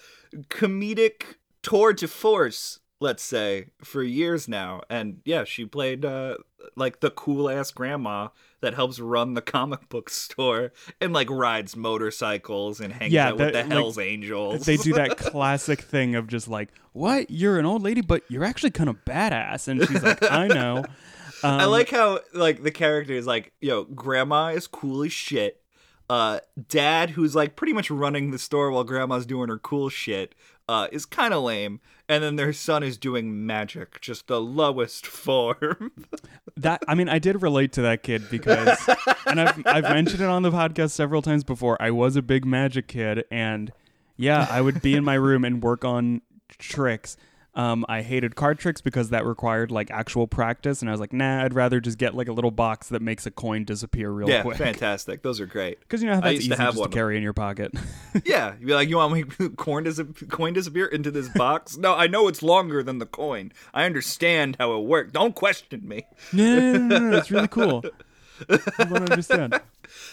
comedic 0.49 1.23
tour 1.63 1.91
de 1.93 2.07
force, 2.07 2.79
let's 2.99 3.23
say, 3.23 3.71
for 3.83 4.03
years 4.03 4.47
now. 4.47 4.81
And 4.91 5.21
yeah, 5.25 5.43
she 5.43 5.65
played 5.65 6.05
uh 6.05 6.37
like 6.75 6.99
the 6.99 7.09
cool 7.11 7.49
ass 7.49 7.71
grandma 7.71 8.29
that 8.61 8.73
helps 8.73 8.99
run 8.99 9.33
the 9.33 9.41
comic 9.41 9.89
book 9.89 10.09
store 10.09 10.71
and 10.99 11.13
like 11.13 11.29
rides 11.29 11.75
motorcycles 11.75 12.79
and 12.79 12.93
hangs 12.93 13.13
Yeah, 13.13 13.29
out 13.29 13.37
with 13.37 13.47
the 13.47 13.51
that- 13.53 13.65
like, 13.65 13.71
Hells 13.73 13.97
Angels. 13.97 14.65
they 14.65 14.77
do 14.77 14.93
that 14.93 15.17
classic 15.17 15.81
thing 15.81 16.15
of 16.15 16.27
just 16.27 16.47
like 16.47 16.69
what 16.93 17.29
you're 17.31 17.57
an 17.59 17.65
old 17.65 17.81
lady 17.83 18.01
but 18.01 18.23
you're 18.29 18.43
actually 18.43 18.71
kind 18.71 18.89
of 18.89 19.03
badass 19.05 19.67
and 19.67 19.81
she's 19.87 20.03
like 20.03 20.21
i 20.31 20.47
know 20.47 20.83
I 21.43 21.63
Um, 21.63 21.71
like 21.71 21.89
how 21.89 22.19
like 22.35 22.61
the 22.61 22.69
character 22.69 23.13
is 23.13 23.25
like, 23.25 23.51
yo, 23.61 23.85
grandma 23.85 24.49
is 24.49 24.67
cool 24.67 25.01
as 25.03 25.11
shit. 25.11 25.59
Uh, 26.07 26.39
dad, 26.67 27.11
who's 27.11 27.33
like 27.33 27.55
pretty 27.55 27.73
much 27.73 27.89
running 27.89 28.29
the 28.29 28.37
store 28.37 28.69
while 28.69 28.83
grandma's 28.83 29.25
doing 29.25 29.49
her 29.49 29.57
cool 29.57 29.89
shit, 29.89 30.35
uh, 30.67 30.87
is 30.91 31.05
kind 31.05 31.33
of 31.33 31.43
lame. 31.43 31.79
And 32.09 32.23
then 32.23 32.35
their 32.35 32.51
son 32.51 32.83
is 32.83 32.97
doing 32.97 33.45
magic, 33.45 34.01
just 34.01 34.27
the 34.27 34.41
lowest 34.41 35.05
form. 35.21 35.91
that 36.57 36.81
i 36.87 36.93
mean 36.93 37.07
i 37.07 37.17
did 37.17 37.41
relate 37.41 37.71
to 37.71 37.81
that 37.81 38.03
kid 38.03 38.29
because 38.29 38.77
and 39.25 39.39
I've, 39.39 39.65
I've 39.65 39.83
mentioned 39.83 40.21
it 40.21 40.27
on 40.27 40.43
the 40.43 40.51
podcast 40.51 40.91
several 40.91 41.21
times 41.21 41.43
before 41.43 41.81
i 41.81 41.89
was 41.89 42.15
a 42.17 42.21
big 42.21 42.45
magic 42.45 42.87
kid 42.87 43.23
and 43.31 43.71
yeah 44.17 44.47
i 44.49 44.59
would 44.59 44.81
be 44.81 44.93
in 44.95 45.03
my 45.03 45.13
room 45.13 45.45
and 45.45 45.63
work 45.63 45.85
on 45.85 46.21
tricks 46.57 47.15
um, 47.53 47.85
I 47.89 48.01
hated 48.01 48.35
card 48.35 48.59
tricks 48.59 48.79
because 48.79 49.09
that 49.09 49.25
required 49.25 49.71
like 49.71 49.91
actual 49.91 50.25
practice, 50.25 50.81
and 50.81 50.89
I 50.89 50.93
was 50.93 51.01
like, 51.01 51.11
nah, 51.11 51.43
I'd 51.43 51.53
rather 51.53 51.81
just 51.81 51.97
get 51.97 52.15
like 52.15 52.29
a 52.29 52.31
little 52.31 52.51
box 52.51 52.87
that 52.89 53.01
makes 53.01 53.25
a 53.25 53.31
coin 53.31 53.65
disappear 53.65 54.09
real 54.09 54.29
yeah, 54.29 54.41
quick. 54.41 54.57
fantastic. 54.57 55.21
Those 55.21 55.41
are 55.41 55.45
great. 55.45 55.79
Because 55.81 56.01
you 56.01 56.07
know 56.07 56.15
how 56.15 56.21
that's 56.21 56.35
easy 56.35 56.49
to 56.49 56.55
have 56.55 56.69
just 56.69 56.79
one 56.79 56.89
to 56.89 56.95
carry 56.95 57.17
in 57.17 57.23
your 57.23 57.33
pocket. 57.33 57.73
Yeah, 58.25 58.55
you'd 58.59 58.67
be 58.67 58.73
like, 58.73 58.89
you 58.89 58.97
want 58.97 59.13
me 59.13 59.49
coin 59.55 59.83
dis- 59.83 60.01
coin 60.29 60.51
disappear 60.53 60.85
into 60.85 61.11
this 61.11 61.29
box? 61.35 61.77
no, 61.77 61.95
I 61.95 62.07
know 62.07 62.27
it's 62.27 62.43
longer 62.43 62.83
than 62.83 62.99
the 62.99 63.05
coin. 63.05 63.51
I 63.73 63.85
understand 63.85 64.57
how 64.59 64.77
it 64.77 64.83
works. 64.83 65.11
Don't 65.11 65.33
question 65.33 65.87
me. 65.87 66.05
no, 66.33 66.43
no, 66.43 66.71
no, 66.77 66.87
no, 66.87 67.09
no, 67.11 67.17
it's 67.17 67.31
really 67.31 67.47
cool. 67.47 67.83
I 68.49 68.57
to 68.57 68.95
understand. 68.95 69.59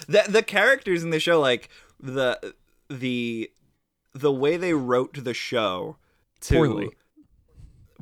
the 0.09 0.25
the 0.29 0.43
characters 0.43 1.03
in 1.03 1.11
the 1.11 1.21
show 1.21 1.41
like 1.41 1.69
the 2.01 2.55
the 2.89 3.51
the 4.15 4.33
way 4.33 4.57
they 4.57 4.75
wrote 4.75 5.25
the 5.25 5.35
show 5.35 5.97
to 6.43 6.55
Poorly. 6.55 6.91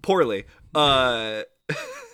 Poorly 0.06 0.44
uh 0.74 1.42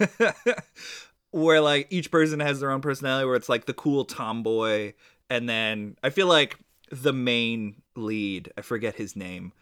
where 1.31 1.61
like 1.61 1.87
each 1.91 2.11
person 2.11 2.41
has 2.41 2.61
their 2.61 2.71
own 2.71 2.81
personality 2.81 3.27
where 3.27 3.37
it's 3.37 3.51
like 3.51 3.67
the 3.67 3.75
cool 3.75 4.05
tomboy 4.07 4.93
and 5.29 5.47
then 5.49 5.95
i 6.03 6.09
feel 6.09 6.27
like 6.27 6.59
the 6.91 7.13
main 7.13 7.77
lead 7.95 8.51
i 8.57 8.63
forget 8.63 8.95
his 8.97 9.15
name 9.15 9.53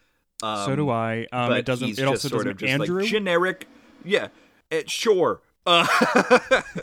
um, 0.43 0.65
so 0.65 0.75
do 0.75 0.89
I. 0.89 1.27
Um, 1.31 1.51
it 1.51 1.65
doesn't. 1.65 1.99
It 1.99 2.03
also 2.03 2.27
sort 2.27 2.45
doesn't. 2.45 2.51
of 2.53 2.57
just 2.57 2.71
Andrew. 2.71 3.01
like 3.01 3.11
generic 3.11 3.67
yeah 4.03 4.29
it, 4.71 4.89
sure 4.89 5.41
uh, 5.65 5.85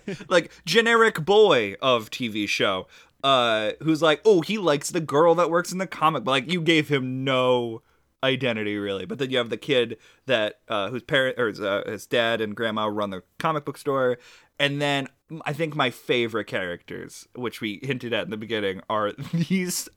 like 0.29 0.53
generic 0.65 1.25
boy 1.25 1.75
of 1.83 2.11
tv 2.11 2.49
show 2.49 2.87
uh 3.25 3.73
who's 3.83 4.01
like 4.01 4.21
oh 4.25 4.41
he 4.41 4.57
likes 4.57 4.91
the 4.91 5.01
girl 5.01 5.35
that 5.35 5.51
works 5.51 5.73
in 5.73 5.79
the 5.79 5.87
comic 5.87 6.23
but 6.23 6.31
like 6.31 6.53
you 6.53 6.61
gave 6.61 6.89
him 6.89 7.25
no 7.25 7.83
identity 8.23 8.77
really. 8.77 9.07
But 9.07 9.19
then 9.19 9.31
you 9.31 9.39
have 9.39 9.51
the 9.51 9.57
kid 9.57 9.99
that 10.27 10.61
uh 10.69 10.91
whose 10.91 11.03
parent 11.03 11.39
or 11.39 11.49
his, 11.49 11.61
uh, 11.61 11.83
his 11.87 12.07
dad 12.07 12.41
and 12.41 12.57
grandma 12.57 12.87
run 12.87 13.11
the 13.11 13.23
comic 13.39 13.65
book 13.65 13.79
store. 13.79 14.19
And 14.59 14.81
then 14.81 15.09
i 15.45 15.53
think 15.53 15.77
my 15.77 15.91
favorite 15.91 16.47
characters 16.47 17.29
which 17.35 17.61
we 17.61 17.81
hinted 17.83 18.15
at 18.15 18.25
in 18.25 18.31
the 18.31 18.37
beginning 18.39 18.81
are 18.89 19.13
these 19.35 19.91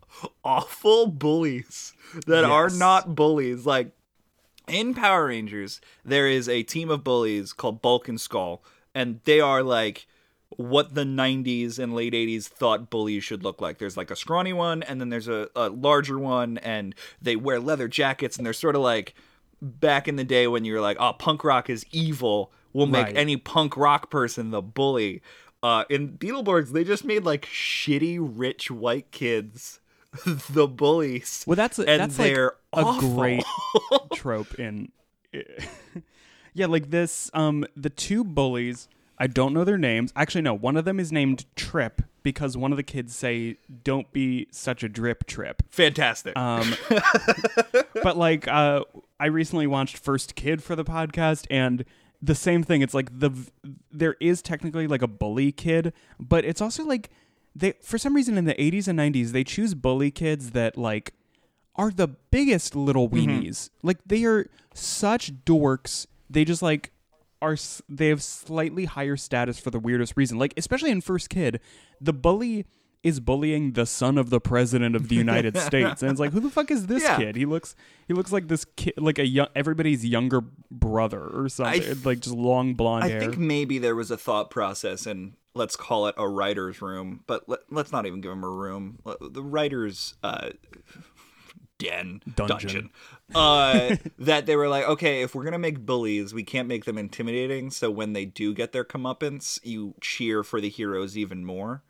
awful 0.43 1.07
bullies 1.07 1.93
that 2.27 2.43
are 2.43 2.69
not 2.69 3.15
bullies. 3.15 3.65
Like 3.65 3.91
in 4.67 4.93
Power 4.93 5.27
Rangers, 5.27 5.81
there 6.03 6.27
is 6.27 6.47
a 6.47 6.63
team 6.63 6.89
of 6.89 7.03
bullies 7.03 7.53
called 7.53 7.81
Bulk 7.81 8.07
and 8.07 8.19
Skull, 8.19 8.63
and 8.93 9.19
they 9.25 9.39
are 9.39 9.63
like 9.63 10.07
what 10.57 10.95
the 10.95 11.03
90s 11.03 11.79
and 11.79 11.93
late 11.95 12.13
80s 12.13 12.45
thought 12.47 12.89
bullies 12.89 13.23
should 13.23 13.43
look 13.43 13.61
like. 13.61 13.77
There's 13.77 13.97
like 13.97 14.11
a 14.11 14.15
scrawny 14.15 14.53
one, 14.53 14.83
and 14.83 14.99
then 14.99 15.09
there's 15.09 15.27
a, 15.27 15.49
a 15.55 15.69
larger 15.69 16.19
one, 16.19 16.57
and 16.59 16.93
they 17.21 17.35
wear 17.35 17.59
leather 17.59 17.87
jackets, 17.87 18.37
and 18.37 18.45
they're 18.45 18.53
sort 18.53 18.75
of 18.75 18.81
like 18.81 19.15
back 19.61 20.07
in 20.07 20.15
the 20.15 20.23
day 20.23 20.47
when 20.47 20.65
you 20.65 20.73
were 20.73 20.81
like, 20.81 20.97
oh, 20.99 21.13
punk 21.13 21.43
rock 21.43 21.69
is 21.69 21.85
evil. 21.91 22.51
We'll 22.73 22.87
make 22.87 23.07
Right. 23.07 23.17
any 23.17 23.37
punk 23.37 23.75
rock 23.77 24.09
person 24.09 24.51
the 24.51 24.61
bully. 24.61 25.21
Uh, 25.63 25.83
in 25.89 26.17
Beetleborgs, 26.17 26.71
they 26.71 26.83
just 26.83 27.05
made 27.05 27.23
like 27.23 27.45
shitty 27.45 28.17
rich 28.19 28.71
white 28.71 29.11
kids 29.11 29.79
the 30.49 30.67
bullies. 30.67 31.43
Well, 31.47 31.55
that's 31.55 31.77
a, 31.79 31.87
and 31.87 32.01
that's 32.01 32.17
they're 32.17 32.53
a 32.73 32.81
awful. 32.83 33.15
great 33.15 33.43
trope 34.13 34.59
in. 34.59 34.91
yeah, 36.53 36.65
like 36.65 36.89
this. 36.89 37.29
Um, 37.33 37.65
the 37.75 37.89
two 37.89 38.23
bullies. 38.23 38.87
I 39.21 39.27
don't 39.27 39.53
know 39.53 39.63
their 39.63 39.77
names. 39.77 40.11
Actually, 40.15 40.41
no. 40.41 40.55
One 40.55 40.75
of 40.75 40.83
them 40.83 40.99
is 40.99 41.11
named 41.11 41.45
Trip 41.55 42.01
because 42.23 42.57
one 42.57 42.71
of 42.71 42.77
the 42.77 42.83
kids 42.83 43.15
say, 43.15 43.57
"Don't 43.83 44.11
be 44.11 44.47
such 44.49 44.81
a 44.81 44.89
drip 44.89 45.27
trip." 45.27 45.61
Fantastic. 45.69 46.35
Um, 46.35 46.73
but 48.01 48.17
like, 48.17 48.47
uh, 48.47 48.83
I 49.19 49.27
recently 49.27 49.67
watched 49.67 49.99
First 49.99 50.33
Kid 50.33 50.63
for 50.63 50.75
the 50.75 50.83
podcast, 50.83 51.45
and 51.51 51.85
the 52.19 52.33
same 52.33 52.63
thing. 52.63 52.81
It's 52.81 52.95
like 52.95 53.19
the 53.19 53.31
there 53.91 54.15
is 54.19 54.41
technically 54.41 54.87
like 54.87 55.03
a 55.03 55.07
bully 55.07 55.51
kid, 55.51 55.93
but 56.19 56.43
it's 56.43 56.59
also 56.59 56.83
like 56.83 57.11
they 57.55 57.73
for 57.73 57.99
some 57.99 58.15
reason 58.15 58.39
in 58.39 58.45
the 58.45 58.55
80s 58.55 58.87
and 58.87 58.97
90s 58.97 59.33
they 59.33 59.43
choose 59.43 59.75
bully 59.75 60.09
kids 60.09 60.49
that 60.51 60.79
like 60.79 61.13
are 61.75 61.91
the 61.91 62.07
biggest 62.07 62.75
little 62.75 63.07
weenies. 63.07 63.69
Like 63.83 63.99
they 64.03 64.23
are 64.23 64.49
such 64.73 65.31
dorks. 65.45 66.07
They 66.27 66.43
just 66.43 66.63
like 66.63 66.91
are 67.41 67.57
they 67.89 68.09
have 68.09 68.21
slightly 68.21 68.85
higher 68.85 69.17
status 69.17 69.59
for 69.59 69.71
the 69.71 69.79
weirdest 69.79 70.13
reason. 70.15 70.37
Like 70.37 70.53
especially 70.57 70.91
in 70.91 71.01
First 71.01 71.29
Kid, 71.29 71.59
the 71.99 72.13
bully 72.13 72.65
is 73.03 73.19
bullying 73.19 73.71
the 73.71 73.85
son 73.87 74.15
of 74.19 74.29
the 74.29 74.39
president 74.39 74.95
of 74.95 75.07
the 75.09 75.15
United 75.15 75.57
States, 75.67 76.03
and 76.03 76.11
it's 76.11 76.19
like, 76.19 76.31
who 76.31 76.39
the 76.39 76.51
fuck 76.51 76.69
is 76.69 76.85
this 76.85 77.01
Yeah. 77.01 77.17
kid? 77.17 77.35
He 77.35 77.45
looks 77.45 77.75
he 78.07 78.13
looks 78.13 78.31
like 78.31 78.47
this 78.47 78.63
kid, 78.75 78.93
like 78.97 79.17
a 79.17 79.25
young 79.25 79.47
everybody's 79.55 80.05
younger 80.05 80.41
brother 80.69 81.21
or 81.33 81.49
something, 81.49 81.81
th- 81.81 82.05
like 82.05 82.19
just 82.19 82.35
long 82.35 82.75
blonde 82.75 83.05
hair. 83.05 83.17
I 83.17 83.21
hair. 83.21 83.29
think 83.31 83.39
maybe 83.41 83.79
there 83.79 83.95
was 83.95 84.11
a 84.11 84.17
thought 84.17 84.51
process 84.51 85.07
and 85.07 85.33
let's 85.55 85.75
call 85.75 86.07
it 86.07 86.15
a 86.17 86.27
writer's 86.29 86.81
room, 86.81 87.23
but 87.27 87.49
let, 87.49 87.59
let's 87.71 87.91
not 87.91 88.05
even 88.05 88.21
give 88.21 88.31
him 88.31 88.43
a 88.43 88.49
room. 88.49 88.99
The 89.19 89.43
writers 89.43 90.13
uh, 90.23 90.51
den 91.81 92.21
Dungeon. 92.35 92.57
dungeon, 92.57 92.89
uh, 93.35 93.95
that 94.19 94.45
they 94.45 94.55
were 94.55 94.67
like, 94.67 94.87
okay, 94.87 95.21
if 95.21 95.35
we're 95.35 95.43
gonna 95.43 95.59
make 95.59 95.85
bullies, 95.85 96.33
we 96.33 96.43
can't 96.43 96.67
make 96.67 96.85
them 96.85 96.97
intimidating. 96.97 97.71
So 97.71 97.89
when 97.91 98.13
they 98.13 98.25
do 98.25 98.53
get 98.53 98.71
their 98.71 98.85
comeuppance, 98.85 99.59
you 99.63 99.95
cheer 100.01 100.43
for 100.43 100.61
the 100.61 100.69
heroes 100.69 101.17
even 101.17 101.45
more. 101.45 101.83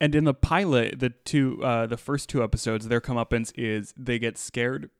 And 0.00 0.14
in 0.14 0.24
the 0.24 0.34
pilot, 0.34 0.98
the 1.00 1.10
two, 1.10 1.64
uh, 1.64 1.86
the 1.86 1.96
first 1.96 2.28
two 2.28 2.42
episodes, 2.42 2.88
their 2.88 3.00
comeuppance 3.00 3.52
is 3.56 3.94
they 3.96 4.18
get 4.18 4.36
scared 4.36 4.90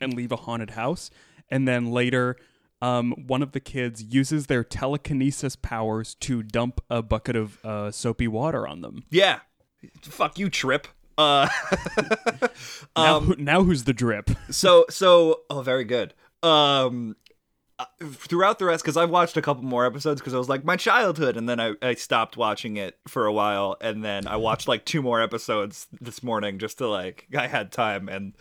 and 0.00 0.14
leave 0.14 0.30
a 0.30 0.36
haunted 0.36 0.70
house, 0.70 1.10
and 1.50 1.66
then 1.66 1.90
later, 1.90 2.36
um, 2.82 3.12
one 3.26 3.42
of 3.42 3.52
the 3.52 3.60
kids 3.60 4.02
uses 4.02 4.46
their 4.46 4.62
telekinesis 4.62 5.56
powers 5.56 6.14
to 6.16 6.42
dump 6.42 6.80
a 6.90 7.02
bucket 7.02 7.34
of 7.34 7.64
uh, 7.64 7.90
soapy 7.90 8.28
water 8.28 8.68
on 8.68 8.82
them. 8.82 9.04
Yeah, 9.10 9.40
fuck 10.02 10.38
you, 10.38 10.48
Trip. 10.50 10.86
Uh, 11.18 11.48
Now, 12.96 13.16
Um, 13.16 13.24
who, 13.26 13.36
now 13.36 13.62
who's 13.62 13.84
the 13.84 13.92
drip? 13.92 14.30
so 14.50 14.84
so 14.90 15.42
oh, 15.50 15.62
very 15.62 15.84
good. 15.84 16.14
Um, 16.42 17.16
uh, 17.78 17.84
throughout 18.04 18.58
the 18.58 18.64
rest, 18.64 18.82
because 18.82 18.96
I've 18.96 19.10
watched 19.10 19.36
a 19.36 19.42
couple 19.42 19.62
more 19.64 19.84
episodes 19.84 20.20
because 20.20 20.32
I 20.34 20.38
was 20.38 20.48
like 20.48 20.64
my 20.64 20.76
childhood, 20.76 21.36
and 21.36 21.46
then 21.48 21.60
I, 21.60 21.74
I 21.82 21.94
stopped 21.94 22.36
watching 22.36 22.76
it 22.76 22.98
for 23.06 23.26
a 23.26 23.32
while, 23.32 23.76
and 23.82 24.02
then 24.02 24.26
I 24.26 24.36
watched 24.36 24.66
like 24.66 24.84
two 24.86 25.02
more 25.02 25.20
episodes 25.20 25.86
this 26.00 26.22
morning 26.22 26.58
just 26.58 26.78
to 26.78 26.88
like 26.88 27.26
I 27.36 27.46
had 27.46 27.72
time 27.72 28.08
and. 28.08 28.32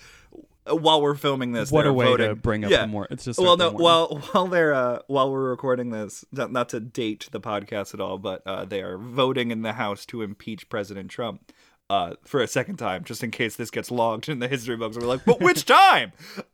While 0.68 1.00
we're 1.00 1.14
filming 1.14 1.52
this, 1.52 1.72
What 1.72 1.86
a 1.86 1.94
way 1.94 2.08
voting. 2.08 2.28
to 2.28 2.36
bring 2.36 2.66
up 2.66 2.72
yeah. 2.72 2.82
the 2.82 2.88
more. 2.88 3.08
It's 3.12 3.24
just 3.24 3.38
well, 3.40 3.56
no. 3.56 3.70
While 3.70 4.18
while 4.32 4.48
they're 4.48 4.74
uh, 4.74 5.00
while 5.06 5.32
we're 5.32 5.48
recording 5.52 5.92
this, 5.92 6.26
not, 6.32 6.52
not 6.52 6.70
to 6.70 6.80
date 6.80 7.28
the 7.32 7.40
podcast 7.40 7.94
at 7.94 8.02
all, 8.02 8.18
but 8.18 8.42
uh, 8.48 8.66
they 8.66 8.82
are 8.82 8.98
voting 8.98 9.52
in 9.52 9.62
the 9.62 9.74
House 9.74 10.08
to 10.08 10.24
impeach 10.24 10.68
President 10.68 11.12
Trump 11.12 11.52
uh, 11.90 12.14
for 12.24 12.42
a 12.42 12.48
second 12.48 12.78
time, 12.78 13.04
just 13.04 13.24
in 13.24 13.32
case 13.32 13.56
this 13.56 13.72
gets 13.72 13.92
logged 13.92 14.30
in 14.30 14.40
the 14.40 14.48
history 14.48 14.76
books. 14.76 14.98
We're 14.98 15.08
like, 15.08 15.26
but 15.26 15.40
which 15.40 15.66
time? 15.66 16.12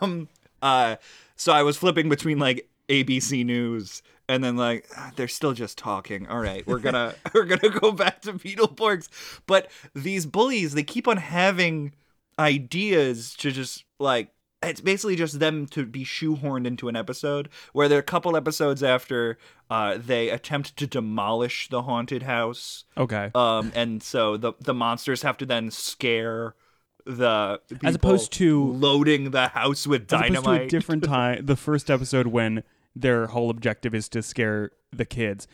um, 0.00 0.28
uh, 0.62 0.96
so 1.36 1.52
I 1.52 1.62
was 1.62 1.76
flipping 1.76 2.08
between 2.08 2.38
like 2.38 2.68
ABC 2.88 3.44
News 3.44 4.02
and 4.30 4.44
then 4.44 4.56
like 4.56 4.86
ah, 4.96 5.10
they're 5.16 5.28
still 5.28 5.52
just 5.52 5.76
talking. 5.76 6.28
All 6.28 6.38
right, 6.38 6.64
we're 6.66 6.78
gonna 6.78 7.14
we're 7.34 7.44
gonna 7.44 7.80
go 7.80 7.92
back 7.92 8.22
to 8.22 8.32
Beetleborgs, 8.32 9.08
but 9.46 9.70
these 9.94 10.24
bullies 10.24 10.72
they 10.72 10.84
keep 10.84 11.08
on 11.08 11.16
having 11.16 11.94
ideas 12.38 13.34
to 13.34 13.50
just 13.50 13.84
like 13.98 14.30
it's 14.62 14.80
basically 14.80 15.16
just 15.16 15.40
them 15.40 15.66
to 15.68 15.86
be 15.86 16.04
shoehorned 16.04 16.66
into 16.66 16.88
an 16.88 16.96
episode 16.96 17.48
where 17.72 17.88
they're 17.88 18.00
a 18.00 18.02
couple 18.02 18.36
episodes 18.36 18.82
after 18.82 19.38
uh, 19.70 19.96
they 19.98 20.28
attempt 20.28 20.76
to 20.76 20.86
demolish 20.86 21.68
the 21.70 21.82
haunted 21.82 22.24
house 22.24 22.84
okay. 22.98 23.30
um, 23.34 23.72
and 23.74 24.02
so 24.02 24.36
the 24.36 24.52
the 24.60 24.74
monsters 24.74 25.22
have 25.22 25.36
to 25.38 25.46
then 25.46 25.70
scare 25.70 26.54
the 27.06 27.58
As 27.82 27.94
opposed 27.94 28.32
to- 28.34 28.72
loading 28.72 29.30
the 29.30 29.48
house 29.48 29.86
with 29.86 30.06
dynamite. 30.06 30.68
different 30.68 31.02
time. 31.16 31.46
The 31.46 31.56
first 31.56 31.90
episode 31.90 32.26
when 32.26 32.62
their 32.94 33.28
whole 33.28 33.48
objective 33.48 33.94
is 33.94 34.08
to 34.10 34.22
scare 34.22 34.70
the 34.92 35.06
kids. 35.06 35.48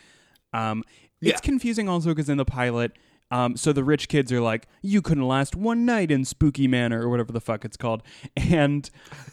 Um, 0.52 0.82
it's 1.20 1.32
Yeah. 1.34 1.38
confusing 1.38 1.88
also 1.88 2.10
because 2.10 2.28
in 2.28 2.36
the 2.36 2.44
pilot, 2.44 2.92
um, 3.30 3.56
so 3.56 3.73
the 3.73 3.83
rich 3.83 4.09
kids 4.09 4.30
are 4.30 4.40
like, 4.40 4.68
"You 4.83 5.02
couldn't 5.02 5.26
last 5.26 5.56
one 5.56 5.85
night 5.85 6.11
in 6.12 6.25
Spooky 6.25 6.68
Manor" 6.68 7.02
or 7.02 7.09
whatever 7.09 7.33
the 7.33 7.40
fuck 7.40 7.64
it's 7.64 7.76
called, 7.76 8.02
and 8.37 8.88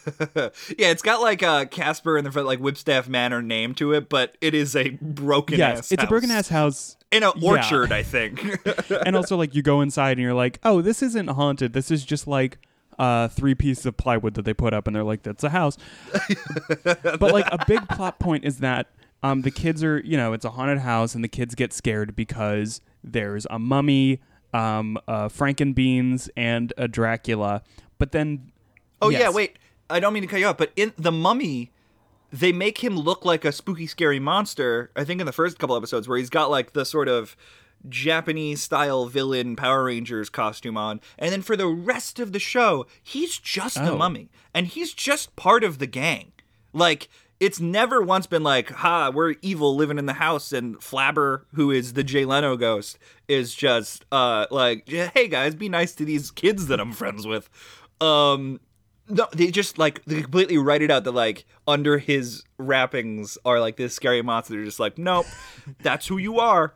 yeah, 0.35 0.89
it's 0.89 1.03
got 1.03 1.21
like 1.21 1.43
a 1.43 1.67
Casper 1.67 2.17
and 2.17 2.25
the 2.25 2.43
like 2.43 2.59
Whipstaff 2.59 3.07
Manor 3.07 3.41
name 3.41 3.75
to 3.75 3.93
it, 3.93 4.09
but 4.09 4.35
it 4.41 4.55
is 4.55 4.75
a 4.75 4.91
broken 5.01 5.59
yes, 5.59 5.79
ass. 5.79 5.91
it's 5.91 6.03
a 6.03 6.07
broken 6.07 6.31
ass 6.31 6.49
house. 6.49 6.97
in 7.11 7.21
an 7.21 7.31
yeah. 7.35 7.49
orchard, 7.49 7.91
I 7.91 8.01
think. 8.01 8.43
and 9.05 9.15
also 9.15 9.37
like 9.37 9.53
you 9.53 9.61
go 9.61 9.81
inside 9.81 10.13
and 10.13 10.21
you're 10.21 10.33
like, 10.33 10.59
"Oh, 10.63 10.81
this 10.81 11.03
isn't 11.03 11.27
haunted. 11.27 11.73
This 11.73 11.91
is 11.91 12.03
just 12.05 12.27
like." 12.27 12.59
Uh, 12.99 13.27
three 13.27 13.55
pieces 13.55 13.87
of 13.87 13.97
plywood 13.97 14.35
that 14.35 14.45
they 14.45 14.53
put 14.53 14.71
up, 14.71 14.85
and 14.85 14.95
they're 14.95 15.03
like, 15.03 15.23
"That's 15.23 15.43
a 15.43 15.49
house." 15.49 15.79
but 16.83 17.33
like 17.33 17.47
a 17.51 17.65
big 17.67 17.89
plot 17.89 18.19
point 18.19 18.45
is 18.45 18.59
that 18.59 18.85
um, 19.23 19.41
the 19.41 19.49
kids 19.49 19.83
are, 19.83 19.99
you 20.01 20.15
know, 20.15 20.31
it's 20.33 20.45
a 20.45 20.51
haunted 20.51 20.77
house, 20.77 21.15
and 21.15 21.23
the 21.23 21.27
kids 21.27 21.55
get 21.55 21.73
scared 21.73 22.15
because 22.15 22.81
there's 23.03 23.45
a 23.49 23.59
mummy, 23.59 24.19
um, 24.53 24.97
uh, 25.07 25.27
Frankenbeans, 25.29 26.29
and 26.37 26.73
a 26.77 26.87
Dracula. 26.87 27.63
But 27.97 28.11
then, 28.11 28.51
Oh 29.01 29.09
yeah, 29.09 29.29
wait. 29.29 29.57
I 29.89 29.99
don't 29.99 30.13
mean 30.13 30.23
to 30.23 30.27
cut 30.27 30.39
you 30.39 30.47
off, 30.47 30.57
but 30.57 30.71
in 30.75 30.93
the 30.97 31.11
Mummy, 31.11 31.71
they 32.31 32.51
make 32.51 32.83
him 32.83 32.97
look 32.97 33.25
like 33.25 33.43
a 33.45 33.51
spooky, 33.51 33.85
scary 33.85 34.19
monster. 34.19 34.91
I 34.95 35.03
think 35.03 35.19
in 35.19 35.25
the 35.27 35.33
first 35.33 35.59
couple 35.59 35.75
episodes, 35.75 36.07
where 36.07 36.17
he's 36.17 36.29
got 36.29 36.49
like 36.49 36.73
the 36.73 36.85
sort 36.85 37.07
of 37.09 37.35
Japanese 37.89 38.61
style 38.61 39.05
villain 39.07 39.55
Power 39.55 39.83
Rangers 39.83 40.29
costume 40.29 40.77
on, 40.77 41.01
and 41.19 41.31
then 41.31 41.41
for 41.41 41.57
the 41.57 41.67
rest 41.67 42.17
of 42.19 42.31
the 42.31 42.39
show, 42.39 42.85
he's 43.03 43.37
just 43.37 43.75
the 43.75 43.91
Oh. 43.91 43.97
Mummy, 43.97 44.29
and 44.53 44.67
he's 44.67 44.93
just 44.93 45.35
part 45.35 45.63
of 45.63 45.79
the 45.79 45.87
gang. 45.87 46.31
Like 46.71 47.09
it's 47.43 47.59
never 47.59 48.01
once 48.01 48.25
been 48.25 48.43
like, 48.43 48.69
"Ha, 48.69 49.09
we're 49.09 49.35
evil 49.41 49.75
living 49.75 49.97
in 49.97 50.05
the 50.05 50.13
house," 50.13 50.53
and 50.53 50.77
Flabber, 50.77 51.43
who 51.53 51.71
is 51.71 51.93
the 51.93 52.03
Jay 52.03 52.23
Leno 52.23 52.55
ghost, 52.55 52.97
is 53.27 53.53
just 53.53 54.05
uh 54.11 54.45
like, 54.49 54.87
"Hey 54.87 55.27
guys, 55.27 55.53
be 55.55 55.67
nice 55.67 55.93
to 55.95 56.05
these 56.05 56.31
kids 56.31 56.67
that 56.67 56.79
I'm 56.79 56.93
friends 56.93 57.27
with." 57.27 57.49
Um, 57.99 58.59
no, 59.09 59.27
they 59.33 59.51
just 59.51 59.77
like 59.77 60.03
they 60.05 60.21
completely 60.21 60.57
write 60.57 60.81
it 60.81 60.89
out 60.89 61.03
that 61.03 61.11
like 61.11 61.45
under 61.67 61.97
his 61.97 62.43
wrappings 62.57 63.37
are 63.43 63.59
like 63.59 63.75
this 63.75 63.93
scary 63.93 64.21
monster. 64.21 64.53
They're 64.55 64.65
just 64.65 64.79
like, 64.79 64.97
nope, 64.97 65.25
that's 65.81 66.07
who 66.07 66.17
you 66.17 66.39
are. 66.39 66.73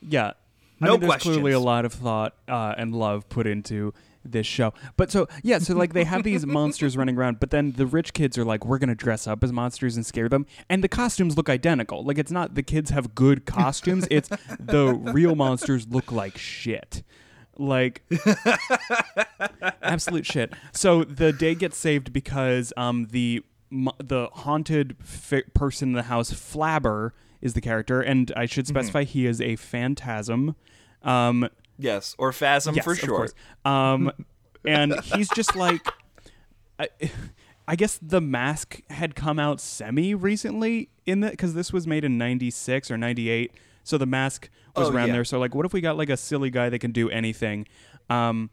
yeah, 0.00 0.32
I 0.80 0.86
No 0.86 0.92
mean, 0.92 1.08
there's 1.08 1.22
clearly 1.22 1.52
a 1.52 1.60
lot 1.60 1.84
of 1.84 1.92
thought 1.92 2.34
uh, 2.46 2.74
and 2.78 2.94
love 2.94 3.28
put 3.28 3.46
into 3.46 3.92
this 4.24 4.46
show. 4.46 4.72
But 4.96 5.10
so 5.10 5.28
yeah, 5.42 5.58
so 5.58 5.74
like 5.74 5.92
they 5.92 6.04
have 6.04 6.22
these 6.22 6.46
monsters 6.46 6.96
running 6.96 7.16
around, 7.16 7.40
but 7.40 7.50
then 7.50 7.72
the 7.72 7.86
rich 7.86 8.12
kids 8.12 8.36
are 8.38 8.44
like, 8.44 8.64
we're 8.64 8.78
gonna 8.78 8.94
dress 8.94 9.26
up 9.26 9.42
as 9.42 9.52
monsters 9.52 9.96
and 9.96 10.04
scare 10.04 10.28
them, 10.28 10.46
and 10.68 10.84
the 10.84 10.88
costumes 10.88 11.36
look 11.36 11.48
identical. 11.48 12.04
Like 12.04 12.18
it's 12.18 12.32
not 12.32 12.54
the 12.54 12.62
kids 12.62 12.90
have 12.90 13.14
good 13.14 13.46
costumes; 13.46 14.06
it's 14.10 14.28
the 14.60 14.92
real 14.94 15.34
monsters 15.34 15.88
look 15.88 16.12
like 16.12 16.36
shit. 16.36 17.02
Like 17.58 18.02
absolute 19.82 20.24
shit. 20.24 20.52
So 20.72 21.04
the 21.04 21.32
day 21.32 21.54
gets 21.54 21.76
saved 21.76 22.12
because 22.12 22.72
um 22.76 23.08
the 23.10 23.42
the 23.70 24.28
haunted 24.32 24.96
fi- 25.02 25.42
person 25.54 25.90
in 25.90 25.94
the 25.94 26.04
house, 26.04 26.32
Flabber, 26.32 27.12
is 27.40 27.54
the 27.54 27.60
character, 27.60 28.00
and 28.00 28.32
I 28.36 28.46
should 28.46 28.66
specify 28.66 29.04
he 29.04 29.26
is 29.26 29.40
a 29.40 29.56
phantasm. 29.56 30.56
Um, 31.02 31.48
Yes, 31.80 32.14
or 32.18 32.32
Phasm 32.32 32.74
yes, 32.74 32.84
for 32.84 32.94
sure. 32.94 33.28
Um, 33.64 34.12
and 34.64 35.00
he's 35.00 35.28
just 35.30 35.56
like, 35.56 35.80
I, 36.78 36.88
I 37.66 37.76
guess 37.76 37.98
the 38.02 38.20
mask 38.20 38.80
had 38.90 39.14
come 39.14 39.38
out 39.38 39.60
semi 39.60 40.14
recently 40.14 40.90
in 41.06 41.20
the 41.20 41.30
because 41.30 41.54
this 41.54 41.72
was 41.72 41.86
made 41.86 42.04
in 42.04 42.18
'96 42.18 42.90
or 42.90 42.98
'98, 42.98 43.52
so 43.84 43.96
the 43.98 44.06
mask 44.06 44.50
was 44.76 44.88
Oh, 44.88 44.92
around 44.92 45.08
yeah. 45.08 45.14
there. 45.14 45.24
So 45.24 45.38
like, 45.38 45.54
what 45.54 45.64
if 45.66 45.72
we 45.72 45.80
got 45.80 45.96
like 45.96 46.10
a 46.10 46.16
silly 46.16 46.50
guy 46.50 46.68
that 46.68 46.78
can 46.80 46.92
do 46.92 47.08
anything? 47.10 47.66
Um, 48.08 48.50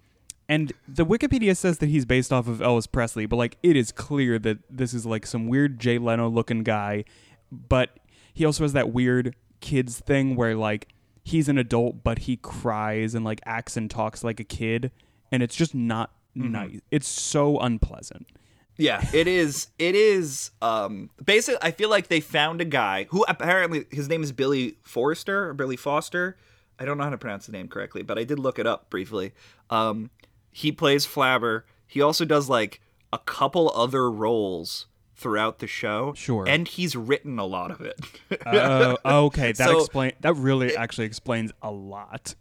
and 0.49 0.71
the 0.87 1.05
Wikipedia 1.05 1.57
says 1.57 1.79
that 1.79 1.89
he's 1.89 2.05
based 2.05 2.31
off 2.31 2.47
of 2.47 2.59
Elvis 2.59 2.89
Presley, 2.89 3.25
but 3.25 3.35
like 3.35 3.57
it 3.61 3.75
is 3.75 3.91
clear 3.91 4.39
that 4.39 4.59
this 4.69 4.93
is 4.93 5.05
like 5.05 5.25
some 5.25 5.47
weird 5.47 5.79
Jay 5.79 5.97
Leno 5.97 6.29
looking 6.29 6.63
guy, 6.63 7.03
but 7.51 7.99
he 8.33 8.45
also 8.45 8.63
has 8.63 8.73
that 8.73 8.93
weird 8.93 9.35
kids 9.59 9.99
thing 9.99 10.35
where 10.35 10.55
like 10.55 10.87
he's 11.27 11.47
an 11.49 11.57
adult 11.57 12.03
but 12.03 12.19
he 12.19 12.37
cries 12.37 13.13
and 13.15 13.23
like 13.25 13.39
acts 13.45 13.75
and 13.77 13.89
talks 13.91 14.23
like 14.23 14.39
a 14.39 14.43
kid 14.43 14.91
and 15.31 15.43
it's 15.43 15.55
just 15.55 15.73
not 15.75 16.11
Mm-hmm. 16.37 16.51
nice. 16.51 16.81
It's 16.91 17.07
so 17.07 17.57
unpleasant. 17.57 18.27
Yeah, 18.77 19.03
it 19.11 19.27
is. 19.27 19.69
It 19.79 19.95
is. 19.95 20.51
Um, 20.61 21.09
basically, 21.25 21.57
I 21.63 21.71
feel 21.71 21.89
like 21.89 22.09
they 22.09 22.19
found 22.19 22.61
a 22.61 22.65
guy 22.65 23.07
who 23.09 23.25
apparently 23.27 23.85
his 23.89 24.07
name 24.07 24.21
is 24.21 24.31
Billy 24.31 24.77
Forrester 24.83 25.49
or 25.49 25.55
Billy 25.55 25.75
Foster. 25.77 26.37
I 26.77 26.85
don't 26.85 26.99
know 26.99 27.05
how 27.05 27.09
to 27.09 27.17
pronounce 27.17 27.47
the 27.47 27.53
name 27.53 27.69
correctly, 27.69 28.03
but 28.03 28.19
I 28.19 28.23
did 28.23 28.37
look 28.37 28.59
it 28.59 28.67
up 28.67 28.91
briefly. 28.91 29.31
Um, 29.71 30.11
he 30.51 30.71
plays 30.71 31.07
Flabber. 31.07 31.63
He 31.87 32.03
also 32.03 32.23
does 32.23 32.49
like 32.49 32.81
a 33.11 33.17
couple 33.17 33.71
other 33.75 34.11
roles 34.11 34.85
throughout 35.17 35.59
the 35.59 35.67
show. 35.67 36.13
Sure. 36.15 36.47
and 36.47 36.67
he's 36.67 36.95
written 36.95 37.39
a 37.39 37.45
lot 37.45 37.71
of 37.71 37.81
it. 37.81 37.99
Oh, 38.45 39.25
okay, 39.25 39.51
that 39.51 39.67
So- 39.69 39.79
explain 39.79 40.13
that 40.21 40.33
really 40.35 40.75
actually 40.77 41.07
explains 41.07 41.51
a 41.61 41.71
lot. 41.71 42.35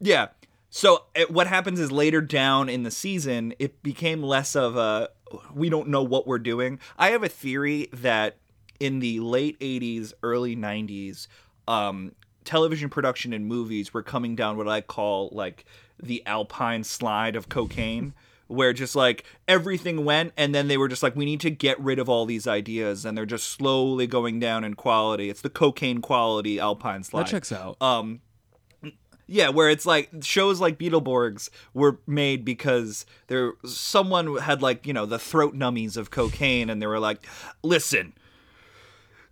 Yeah. 0.00 0.28
So 0.68 1.04
it, 1.14 1.30
what 1.30 1.46
happens 1.46 1.80
is 1.80 1.90
later 1.90 2.20
down 2.20 2.68
in 2.68 2.82
the 2.82 2.90
season, 2.90 3.54
it 3.58 3.82
became 3.82 4.22
less 4.22 4.54
of 4.54 4.76
a 4.76 5.08
we 5.54 5.70
don't 5.70 5.88
know 5.88 6.02
what 6.02 6.26
we're 6.26 6.38
doing. 6.38 6.78
I 6.98 7.10
have 7.10 7.22
a 7.22 7.28
theory 7.28 7.88
that 7.92 8.36
in 8.78 8.98
the 9.00 9.20
late 9.20 9.58
80s, 9.60 10.12
early 10.22 10.54
90s, 10.54 11.28
um, 11.66 12.12
television 12.44 12.90
production 12.90 13.32
and 13.32 13.46
movies 13.46 13.94
were 13.94 14.02
coming 14.02 14.36
down 14.36 14.56
what 14.56 14.68
I 14.68 14.80
call 14.82 15.30
like 15.32 15.64
the 16.02 16.22
alpine 16.26 16.84
slide 16.84 17.36
of 17.36 17.48
cocaine. 17.48 18.12
Where 18.48 18.72
just 18.72 18.94
like 18.94 19.24
everything 19.48 20.04
went, 20.04 20.32
and 20.36 20.54
then 20.54 20.68
they 20.68 20.76
were 20.76 20.88
just 20.88 21.02
like, 21.02 21.16
we 21.16 21.24
need 21.24 21.40
to 21.40 21.50
get 21.50 21.80
rid 21.80 21.98
of 21.98 22.08
all 22.08 22.26
these 22.26 22.46
ideas, 22.46 23.04
and 23.04 23.18
they're 23.18 23.26
just 23.26 23.48
slowly 23.48 24.06
going 24.06 24.38
down 24.38 24.62
in 24.62 24.74
quality. 24.74 25.28
It's 25.30 25.40
the 25.40 25.50
cocaine 25.50 26.00
quality 26.00 26.60
alpine 26.60 27.02
slide. 27.02 27.26
That 27.26 27.30
checks 27.30 27.50
out. 27.50 27.76
Um, 27.82 28.20
Yeah, 29.28 29.48
where 29.48 29.68
it's 29.68 29.84
like 29.84 30.08
shows 30.22 30.60
like 30.60 30.78
Beetleborgs 30.78 31.50
were 31.74 31.98
made 32.06 32.44
because 32.44 33.04
there 33.26 33.54
someone 33.64 34.36
had 34.36 34.62
like, 34.62 34.86
you 34.86 34.92
know, 34.92 35.04
the 35.06 35.18
throat 35.18 35.56
nummies 35.56 35.96
of 35.96 36.12
cocaine 36.12 36.70
and 36.70 36.80
they 36.80 36.86
were 36.86 37.00
like, 37.00 37.26
"Listen, 37.64 38.12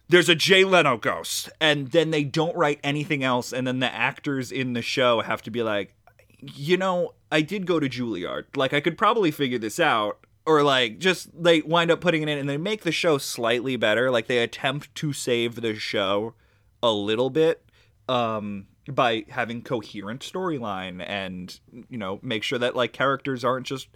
there's 0.09 0.29
a 0.29 0.35
Jay 0.35 0.65
Leno 0.65 0.97
ghost." 0.97 1.49
And 1.61 1.93
then 1.93 2.11
they 2.11 2.25
don't 2.25 2.57
write 2.57 2.81
anything 2.83 3.23
else 3.23 3.53
and 3.53 3.69
then 3.69 3.79
the 3.79 3.95
actors 3.95 4.51
in 4.51 4.73
the 4.73 4.83
show 4.83 5.21
have 5.21 5.43
to 5.43 5.53
be 5.53 5.63
like, 5.63 5.95
"You 6.41 6.77
know, 6.77 7.15
I 7.35 7.43
did 7.43 7.67
go 7.67 7.81
to 7.81 7.89
Juilliard. 7.89 8.57
Like 8.57 8.73
I 8.73 8.81
could 8.81 8.97
probably 8.97 9.31
figure 9.31 9.59
this 9.59 9.81
out." 9.81 10.19
Or 10.47 10.63
like 10.63 10.99
just 10.99 11.31
they 11.43 11.63
wind 11.63 11.91
up 11.91 12.03
putting 12.03 12.21
it 12.21 12.29
in 12.29 12.37
and 12.37 12.49
they 12.49 12.59
make 12.59 12.83
the 12.83 12.93
show 12.93 13.17
slightly 13.17 13.77
better. 13.77 14.11
Like 14.11 14.27
they 14.27 14.43
attempt 14.43 14.95
to 14.97 15.13
save 15.15 15.55
the 15.57 15.75
show 15.75 16.35
a 16.83 16.93
little 16.93 17.31
bit 17.31 17.65
um 18.09 18.67
by 18.91 19.25
having 19.31 19.63
coherent 19.63 20.21
storyline 20.21 21.03
and 21.09 21.59
you 21.89 21.97
know 21.97 22.21
make 22.23 22.43
sure 22.43 22.59
that 22.59 22.77
like 22.77 22.93
characters 22.93 23.43
aren't 23.43 23.67
just 23.67 23.89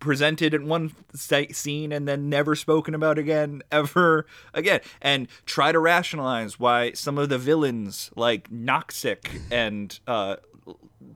presented 0.00 0.52
in 0.52 0.66
one 0.66 0.92
scene 1.52 1.92
and 1.92 2.08
then 2.08 2.28
never 2.28 2.56
spoken 2.56 2.92
about 2.92 3.18
again 3.18 3.62
ever 3.72 4.26
again 4.52 4.80
and 5.00 5.28
try 5.46 5.70
to 5.70 5.78
rationalize 5.78 6.58
why 6.58 6.90
some 6.92 7.18
of 7.18 7.28
the 7.28 7.38
villains 7.38 8.10
like 8.16 8.50
Noxic 8.50 9.40
and 9.50 9.98
uh 10.08 10.36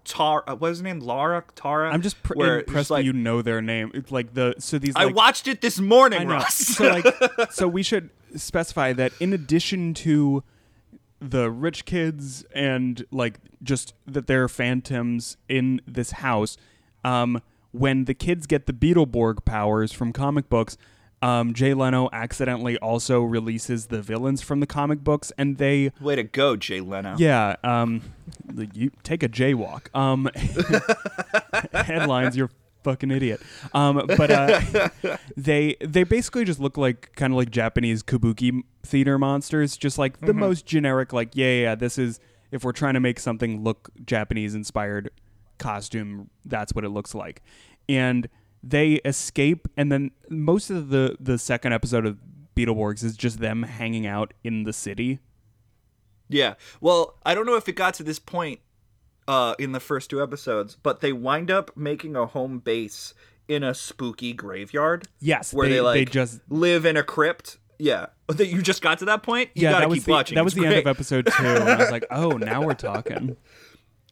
Tar 0.05 0.45
uh, 0.47 0.55
what 0.55 0.71
is 0.71 0.79
his 0.79 0.83
name 0.83 1.01
Lara 1.01 1.45
Tara 1.55 1.91
I'm 1.91 2.03
just 2.03 2.23
pr- 2.23 2.35
where 2.35 2.59
impressed 2.61 2.91
like 2.91 3.01
that 3.01 3.05
you 3.07 3.13
know 3.13 3.43
their 3.43 3.63
name. 3.63 3.91
It's 3.95 4.11
like 4.11 4.35
the 4.35 4.55
so 4.59 4.79
these. 4.79 4.95
I 4.97 5.07
watched 5.07 5.49
it 5.49 5.61
this 5.61 5.79
morning 5.79 6.29
Ross 6.29 6.55
so 6.55 6.89
like, 6.89 7.07
so 7.51 7.69
we 7.69 7.83
should 7.83 8.11
specify 8.37 8.93
that 8.93 9.13
in 9.21 9.33
addition 9.33 9.95
to 9.95 10.43
the 11.21 11.51
rich 11.51 11.85
kids 11.85 12.45
and 12.55 13.07
like 13.11 13.39
just 13.63 13.95
that 14.07 14.27
there 14.27 14.45
are 14.45 14.49
phantoms 14.49 15.37
in 15.49 15.81
this 15.87 16.13
house, 16.13 16.57
um, 17.03 17.41
when 17.73 18.05
the 18.05 18.15
kids 18.15 18.47
get 18.47 18.67
the 18.67 18.73
Beetleborg 18.73 19.45
powers 19.45 19.93
from 19.93 20.13
comic 20.13 20.49
books, 20.49 20.77
um, 21.25 21.55
Jay 21.55 21.73
Leno 21.73 22.11
accidentally 22.13 22.77
also 22.79 23.23
releases 23.23 23.87
the 23.87 24.03
villains 24.03 24.43
from 24.43 24.61
the 24.61 24.67
comic 24.67 25.03
books, 25.03 25.33
and 25.39 25.57
they 25.57 25.91
way 25.99 26.17
to 26.17 26.23
go 26.23 26.55
Jay 26.55 26.81
Leno 26.81 27.17
yeah, 27.17 27.57
um, 27.65 28.03
you 28.75 28.91
take 29.03 29.23
a 29.23 29.29
jaywalk. 29.29 29.95
Um, 29.97 30.29
headlines, 31.73 32.37
you're 32.37 32.51
fucking 32.83 33.11
idiot. 33.11 33.41
Um, 33.73 34.07
but 34.07 34.31
uh, 34.31 34.61
they 35.37 35.77
they 35.81 36.05
basically 36.05 36.45
just 36.45 36.61
look 36.61 36.77
like 36.77 37.15
kind 37.17 37.33
of 37.33 37.39
like 37.39 37.51
Japanese 37.51 38.03
kabuki 38.03 38.63
theater 38.83 39.19
monsters, 39.19 39.79
just 39.79 39.97
like 39.97 40.21
the 40.21 40.35
most 40.35 40.67
generic. 40.67 41.15
Like, 41.15 41.31
yeah, 41.33 41.55
yeah, 41.55 41.75
this 41.75 41.97
is 41.97 42.21
if 42.51 42.65
we're 42.65 42.73
trying 42.73 42.95
to 42.95 43.01
make 43.01 43.19
something 43.19 43.65
look 43.65 43.89
Japanese 44.05 44.55
inspired 44.55 45.11
costume, 45.59 46.29
that's 46.45 46.75
what 46.75 46.85
it 46.85 46.91
looks 46.91 47.15
like, 47.15 47.43
and 47.89 48.29
they 48.67 48.95
escape, 49.05 49.69
and 49.77 49.93
then 49.93 50.11
most 50.29 50.71
of 50.71 50.89
the 50.89 51.17
the 51.21 51.39
second 51.39 51.73
episode 51.73 52.07
of 52.07 52.19
Beetleborgs 52.57 53.03
is 53.05 53.17
just 53.17 53.39
them 53.41 53.63
hanging 53.65 54.07
out 54.07 54.33
in 54.43 54.65
the 54.65 54.73
city. 54.73 55.19
Yeah. 56.29 56.55
Well, 56.81 57.19
I 57.25 57.35
don't 57.35 57.47
know 57.47 57.57
if 57.57 57.69
it 57.69 57.73
got 57.75 57.95
to 57.95 58.03
this 58.03 58.19
point 58.19 58.61
uh, 59.29 59.55
in 59.59 59.73
the 59.73 59.81
first 59.81 60.11
two 60.11 60.23
episodes, 60.23 60.77
but 60.83 61.01
they 61.01 61.13
wind 61.13 61.51
up 61.51 61.77
making 61.77 62.17
a 62.17 62.27
home 62.27 62.59
base 62.61 63.13
in 63.49 63.63
a 63.63 63.75
spooky 63.75 64.33
graveyard. 64.33 65.07
Yes, 65.21 65.53
where 65.53 65.69
they- 65.69 65.75
they, 65.75 65.81
like 65.81 65.95
they 65.97 66.05
just- 66.07 66.41
live 66.49 66.87
in 66.87 66.97
a 66.97 67.03
crypt. 67.03 67.59
Yeah. 67.79 68.07
That 68.27 68.47
you 68.47 68.63
just 68.63 68.81
got 68.81 69.01
to 69.01 69.05
that 69.05 69.23
point. 69.23 69.51
You 69.55 69.65
yeah, 69.65 69.73
gotta 69.73 69.83
that 69.83 69.89
was 69.91 69.99
keep 69.99 70.05
the, 70.07 70.11
watching. 70.13 70.35
That 70.37 70.45
was 70.45 70.55
It's 70.55 70.63
the 70.63 70.67
end 70.67 70.79
of 70.79 70.87
episode 70.87 71.27
two, 71.27 71.45
and 71.45 71.65
I 71.69 71.77
was 71.77 71.91
like, 71.91 72.07
"Oh, 72.11 72.31
now 72.39 72.63
we're 72.63 72.73
talking." 72.73 73.37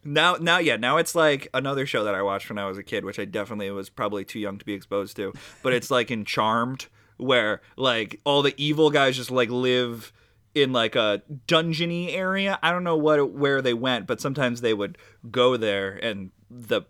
Now, 0.03 0.35
now, 0.35 0.57
yeah, 0.57 0.75
now 0.77 0.97
it's 0.97 1.15
like 1.15 1.47
another 1.53 1.85
show 1.85 2.03
that 2.03 2.15
I 2.15 2.21
watched 2.21 2.49
when 2.49 2.57
I 2.57 2.65
was 2.65 2.77
a 2.77 2.83
kid, 2.83 3.05
which 3.05 3.19
I 3.19 3.25
definitely 3.25 3.69
was 3.71 3.89
probably 3.89 4.25
too 4.25 4.39
young 4.39 4.57
to 4.57 4.65
be 4.65 4.73
exposed 4.73 5.15
to. 5.17 5.33
But 5.61 5.73
it's 5.73 5.89
like 5.89 6.11
in 6.11 6.25
Charmed, 6.25 6.87
where 7.17 7.61
like 7.77 8.19
all 8.25 8.41
the 8.41 8.53
evil 8.57 8.89
guys 8.89 9.15
just 9.15 9.31
like 9.31 9.49
live 9.49 10.11
in 10.55 10.71
like 10.71 10.95
a 10.95 11.21
dungeony 11.47 12.13
area. 12.15 12.59
I 12.61 12.71
don't 12.71 12.83
know 12.83 12.97
what 12.97 13.31
where 13.31 13.61
they 13.61 13.73
went, 13.73 14.07
but 14.07 14.21
sometimes 14.21 14.61
they 14.61 14.73
would 14.73 14.97
go 15.31 15.57
there, 15.57 15.93
and 15.93 16.31
the 16.49 16.81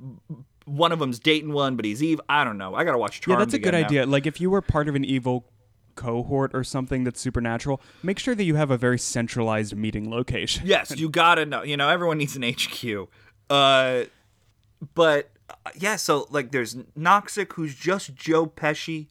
one 0.65 0.91
of 0.91 0.99
them's 0.99 1.19
dating 1.19 1.53
one, 1.53 1.75
but 1.75 1.85
he's 1.85 2.01
Eve. 2.01 2.21
I 2.29 2.43
don't 2.43 2.57
know. 2.57 2.75
I 2.75 2.83
gotta 2.83 2.97
watch 2.97 3.21
Charmed. 3.21 3.39
yeah, 3.39 3.45
that's 3.45 3.53
a 3.53 3.59
good 3.59 3.73
now. 3.73 3.85
idea. 3.85 4.05
Like, 4.05 4.25
if 4.25 4.39
you 4.41 4.49
were 4.49 4.61
part 4.61 4.87
of 4.87 4.95
an 4.95 5.05
evil 5.05 5.45
cohort 5.95 6.51
or 6.53 6.63
something 6.63 7.03
that's 7.03 7.19
supernatural, 7.19 7.81
make 8.01 8.19
sure 8.19 8.35
that 8.35 8.43
you 8.43 8.55
have 8.55 8.71
a 8.71 8.77
very 8.77 8.99
centralized 8.99 9.75
meeting 9.75 10.09
location. 10.09 10.65
Yes, 10.65 10.97
you 10.97 11.09
gotta 11.09 11.45
know. 11.45 11.63
You 11.63 11.77
know, 11.77 11.89
everyone 11.89 12.17
needs 12.17 12.35
an 12.35 12.43
HQ. 12.43 13.07
Uh, 13.49 14.03
but 14.95 15.29
uh, 15.49 15.69
yeah, 15.75 15.95
so 15.95 16.27
like, 16.29 16.51
there's 16.51 16.75
Noxic, 16.97 17.53
who's 17.53 17.75
just 17.75 18.15
Joe 18.15 18.45
Pesci, 18.47 19.07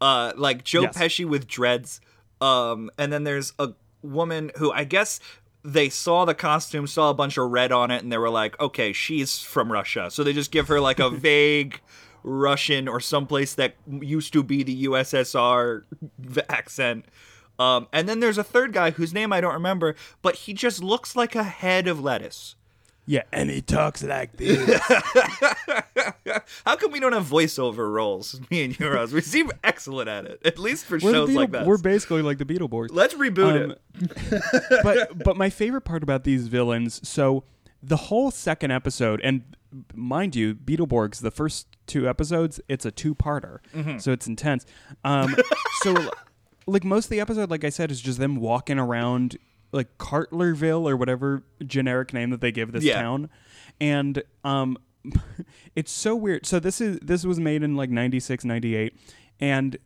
uh, 0.00 0.32
like 0.36 0.64
Joe 0.64 0.82
Yes. 0.82 0.96
Pesci 0.96 1.24
with 1.24 1.46
dreads. 1.46 2.00
Um, 2.40 2.90
and 2.98 3.12
then 3.12 3.24
there's 3.24 3.52
a 3.58 3.70
woman 4.02 4.50
who 4.56 4.70
I 4.72 4.84
guess 4.84 5.20
they 5.64 5.88
saw 5.88 6.24
the 6.24 6.34
costume, 6.34 6.86
saw 6.86 7.10
a 7.10 7.14
bunch 7.14 7.36
of 7.38 7.50
red 7.50 7.72
on 7.72 7.90
it, 7.90 8.02
and 8.02 8.12
they 8.12 8.18
were 8.18 8.30
like, 8.30 8.58
okay, 8.60 8.92
she's 8.92 9.40
from 9.40 9.72
Russia. 9.72 10.10
So 10.10 10.22
they 10.22 10.32
just 10.32 10.50
give 10.50 10.68
her 10.68 10.80
like 10.80 11.00
a 11.00 11.10
vague 11.10 11.80
Russian 12.28 12.88
or 12.88 12.98
someplace 13.00 13.54
that 13.54 13.76
used 13.88 14.32
to 14.32 14.42
be 14.42 14.62
the 14.64 14.84
USSR 14.86 15.84
accent. 16.48 17.04
Um, 17.58 17.86
and 17.92 18.08
then 18.08 18.18
there's 18.20 18.36
a 18.36 18.44
third 18.44 18.72
guy 18.72 18.90
whose 18.90 19.14
name 19.14 19.32
I 19.32 19.40
don't 19.40 19.54
remember, 19.54 19.94
but 20.22 20.34
he 20.34 20.52
just 20.52 20.82
looks 20.82 21.14
like 21.16 21.34
a 21.36 21.44
head 21.44 21.86
of 21.88 22.00
lettuce. 22.00 22.56
Yeah, 23.08 23.22
and 23.32 23.48
he 23.50 23.62
talks 23.62 24.02
like 24.02 24.36
this. 24.36 24.80
How 26.66 26.74
come 26.76 26.90
we 26.90 26.98
don't 27.00 27.12
have 27.12 27.24
voiceover 27.26 27.90
roles, 27.92 28.40
me 28.50 28.64
and 28.64 28.78
you, 28.78 28.88
Ross? 28.90 29.12
We 29.12 29.20
seem 29.20 29.50
excellent 29.62 30.08
at 30.08 30.24
it, 30.24 30.40
at 30.44 30.58
least 30.58 30.84
for 30.86 30.94
we're, 30.98 31.12
shows 31.12 31.30
like 31.30 31.50
Beetle- 31.50 31.60
that. 31.60 31.66
we're 31.66 31.78
basically 31.78 32.22
like 32.22 32.38
the 32.38 32.44
Beetleborgs. 32.44 32.88
Let's 32.90 33.14
reboot 33.14 33.64
Um, 33.64 33.74
it. 34.00 34.42
but 34.82 35.22
but 35.24 35.36
my 35.36 35.50
favorite 35.50 35.82
part 35.82 36.02
about 36.02 36.24
these 36.24 36.48
villains, 36.48 37.06
so 37.08 37.44
the 37.82 37.96
whole 37.96 38.30
second 38.32 38.72
episode, 38.72 39.20
and 39.22 39.42
mind 39.94 40.34
you, 40.36 40.54
Beetleborgs, 40.54 41.20
the 41.20 41.30
first 41.30 41.66
two 41.86 42.08
episodes, 42.08 42.60
it's 42.68 42.84
a 42.84 42.90
two-parter, 42.90 43.58
Mm-hmm. 43.74 43.98
so 43.98 44.12
it's 44.12 44.26
intense. 44.26 44.64
Um, 45.04 45.36
so 45.82 45.94
like 46.66 46.84
most 46.84 47.06
of 47.06 47.10
the 47.10 47.20
episode, 47.20 47.50
like 47.50 47.64
I 47.64 47.68
said, 47.70 47.90
is 47.90 48.00
just 48.00 48.18
them 48.18 48.36
walking 48.36 48.78
around 48.78 49.36
like 49.72 49.98
Charterville 49.98 50.88
or 50.88 50.96
whatever 50.96 51.42
generic 51.64 52.12
name 52.12 52.30
that 52.30 52.40
they 52.40 52.52
give 52.52 52.72
this 52.72 52.84
Yeah. 52.84 53.00
town, 53.02 53.28
and 53.80 54.22
um, 54.44 54.78
it's 55.76 55.92
so 55.92 56.16
weird. 56.16 56.46
So 56.46 56.58
this 56.58 56.80
is 56.80 56.98
this 57.00 57.24
was 57.24 57.38
made 57.38 57.62
in 57.62 57.76
like 57.76 57.90
96, 57.90 58.44
98, 58.44 58.96
and 59.40 59.76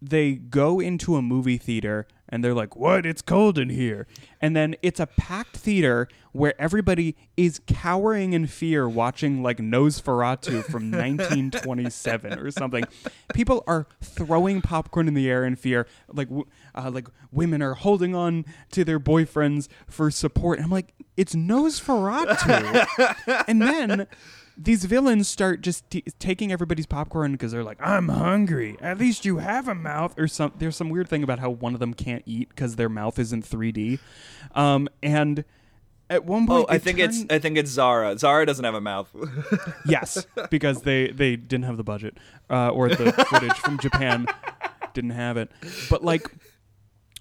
they 0.00 0.34
go 0.34 0.80
into 0.80 1.16
a 1.16 1.22
movie 1.22 1.58
theater 1.58 2.06
and 2.28 2.44
they're 2.44 2.54
like, 2.54 2.76
"What? 2.76 3.06
It's 3.06 3.22
cold 3.22 3.58
in 3.58 3.70
here." 3.70 4.06
And 4.40 4.54
then 4.54 4.76
it's 4.82 5.00
a 5.00 5.06
packed 5.06 5.56
theater 5.56 6.08
where 6.32 6.60
everybody 6.60 7.16
is 7.36 7.60
cowering 7.66 8.32
in 8.32 8.46
fear 8.46 8.88
watching 8.88 9.42
like 9.42 9.58
Nosferatu 9.58 10.62
from 10.64 10.90
1927 10.90 12.38
or 12.38 12.50
something. 12.50 12.84
People 13.34 13.64
are 13.66 13.86
throwing 14.02 14.60
popcorn 14.60 15.08
in 15.08 15.14
the 15.14 15.28
air 15.28 15.44
in 15.44 15.56
fear. 15.56 15.86
Like 16.12 16.28
uh, 16.74 16.90
like 16.92 17.08
women 17.32 17.62
are 17.62 17.74
holding 17.74 18.14
on 18.14 18.44
to 18.72 18.84
their 18.84 19.00
boyfriends 19.00 19.68
for 19.86 20.10
support. 20.10 20.58
And 20.58 20.66
I'm 20.66 20.70
like, 20.70 20.94
"It's 21.16 21.34
Nosferatu." 21.34 23.44
and 23.48 23.62
then 23.62 24.06
these 24.58 24.84
villains 24.84 25.28
start 25.28 25.62
just 25.62 25.88
t- 25.88 26.04
taking 26.18 26.50
everybody's 26.50 26.86
popcorn 26.86 27.32
because 27.32 27.52
they're 27.52 27.64
like, 27.64 27.78
"I'm 27.80 28.08
hungry. 28.08 28.76
At 28.80 28.98
least 28.98 29.24
you 29.24 29.38
have 29.38 29.68
a 29.68 29.74
mouth." 29.74 30.18
Or 30.18 30.26
some 30.26 30.52
there's 30.58 30.76
some 30.76 30.90
weird 30.90 31.08
thing 31.08 31.22
about 31.22 31.38
how 31.38 31.50
one 31.50 31.74
of 31.74 31.80
them 31.80 31.94
can't 31.94 32.22
eat 32.26 32.48
because 32.48 32.76
their 32.76 32.88
mouth 32.88 33.18
is 33.18 33.32
in 33.32 33.42
3D. 33.42 34.00
Um, 34.54 34.88
and 35.02 35.44
at 36.10 36.24
one 36.24 36.46
point, 36.46 36.66
oh, 36.68 36.72
I 36.72 36.78
think 36.78 36.98
it's 36.98 37.24
I 37.30 37.38
think 37.38 37.56
it's 37.56 37.70
Zara. 37.70 38.18
Zara 38.18 38.46
doesn't 38.46 38.64
have 38.64 38.74
a 38.74 38.80
mouth. 38.80 39.14
yes 39.86 40.26
because 40.50 40.82
they 40.82 41.08
they 41.12 41.36
didn't 41.36 41.64
have 41.64 41.76
the 41.76 41.84
budget 41.84 42.18
uh, 42.50 42.70
or 42.70 42.88
the 42.88 43.12
footage 43.30 43.56
from 43.58 43.78
Japan 43.78 44.26
didn't 44.94 45.10
have 45.10 45.36
it. 45.36 45.50
But 45.88 46.02
like 46.02 46.30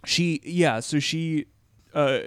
she 0.05 0.41
yeah, 0.43 0.79
so 0.79 0.99
she 0.99 1.45
uh 1.93 2.19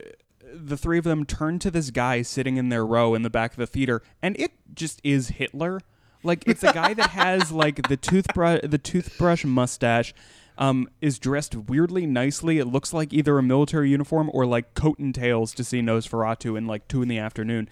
the 0.52 0.76
three 0.76 0.98
of 0.98 1.04
them 1.04 1.24
turn 1.24 1.58
to 1.60 1.70
this 1.70 1.90
guy 1.90 2.22
sitting 2.22 2.56
in 2.56 2.68
their 2.68 2.84
row 2.84 3.14
in 3.14 3.22
the 3.22 3.30
back 3.30 3.52
of 3.52 3.56
the 3.58 3.66
theater 3.66 4.02
and 4.22 4.38
it 4.38 4.52
just 4.74 5.00
is 5.04 5.28
Hitler. 5.28 5.80
Like 6.22 6.46
it's 6.46 6.62
a 6.62 6.72
guy 6.72 6.94
that 6.94 7.10
has 7.10 7.50
like 7.52 7.88
the 7.88 7.96
toothbrush 7.96 8.60
the 8.62 8.78
toothbrush 8.78 9.44
mustache 9.44 10.12
um, 10.60 10.88
is 11.00 11.18
dressed 11.18 11.56
weirdly 11.56 12.06
nicely. 12.06 12.58
It 12.58 12.66
looks 12.66 12.92
like 12.92 13.12
either 13.12 13.38
a 13.38 13.42
military 13.42 13.88
uniform 13.90 14.30
or 14.32 14.44
like 14.44 14.74
coat 14.74 14.98
and 14.98 15.14
tails 15.14 15.54
to 15.54 15.64
see 15.64 15.80
Nosferatu 15.80 16.56
in 16.56 16.66
like 16.66 16.86
two 16.86 17.00
in 17.02 17.08
the 17.08 17.18
afternoon, 17.18 17.68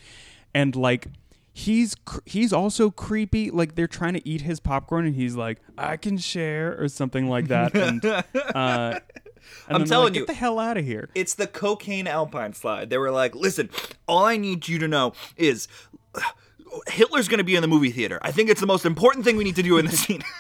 and 0.55 0.75
like 0.75 1.09
he's 1.53 1.95
cr- 1.95 2.21
he's 2.25 2.53
also 2.53 2.91
creepy. 2.91 3.51
Like 3.51 3.75
they're 3.75 3.87
trying 3.87 4.15
to 4.15 4.27
eat 4.27 4.41
his 4.41 4.59
popcorn, 4.59 5.05
and 5.05 5.15
he's 5.15 5.37
like, 5.37 5.59
"I 5.77 5.99
can 5.99 6.17
share" 6.17 6.81
or 6.81 6.89
something 6.89 7.29
like 7.29 7.49
that. 7.49 7.77
And 7.77 8.05
uh, 8.55 9.01
And 9.69 9.77
I'm 9.77 9.85
telling 9.85 10.07
like, 10.09 10.15
you, 10.15 10.21
get 10.23 10.29
the 10.29 10.35
hell 10.35 10.59
out 10.59 10.77
of 10.77 10.85
here. 10.85 11.09
it's 11.15 11.35
the 11.35 11.47
cocaine 11.47 12.07
alpine 12.07 12.53
slide. 12.55 12.91
They 12.91 12.99
were 12.99 13.11
like, 13.11 13.35
listen, 13.35 13.71
all 14.07 14.25
I 14.25 14.37
need 14.37 14.67
you 14.69 14.79
to 14.79 14.89
know 14.89 15.13
is 15.37 15.69
Hitler's 16.89 17.29
going 17.29 17.39
to 17.39 17.45
be 17.45 17.55
in 17.57 17.63
the 17.63 17.69
movie 17.69 17.91
theater. 17.91 18.19
I 18.23 18.31
think 18.33 18.51
it's 18.51 18.61
the 18.61 18.67
most 18.67 18.85
important 18.85 19.25
thing 19.25 19.37
we 19.37 19.45
need 19.45 19.57
to 19.57 19.63
do 19.63 19.79
in 19.79 19.87
the 19.87 19.93
scene. 19.97 20.23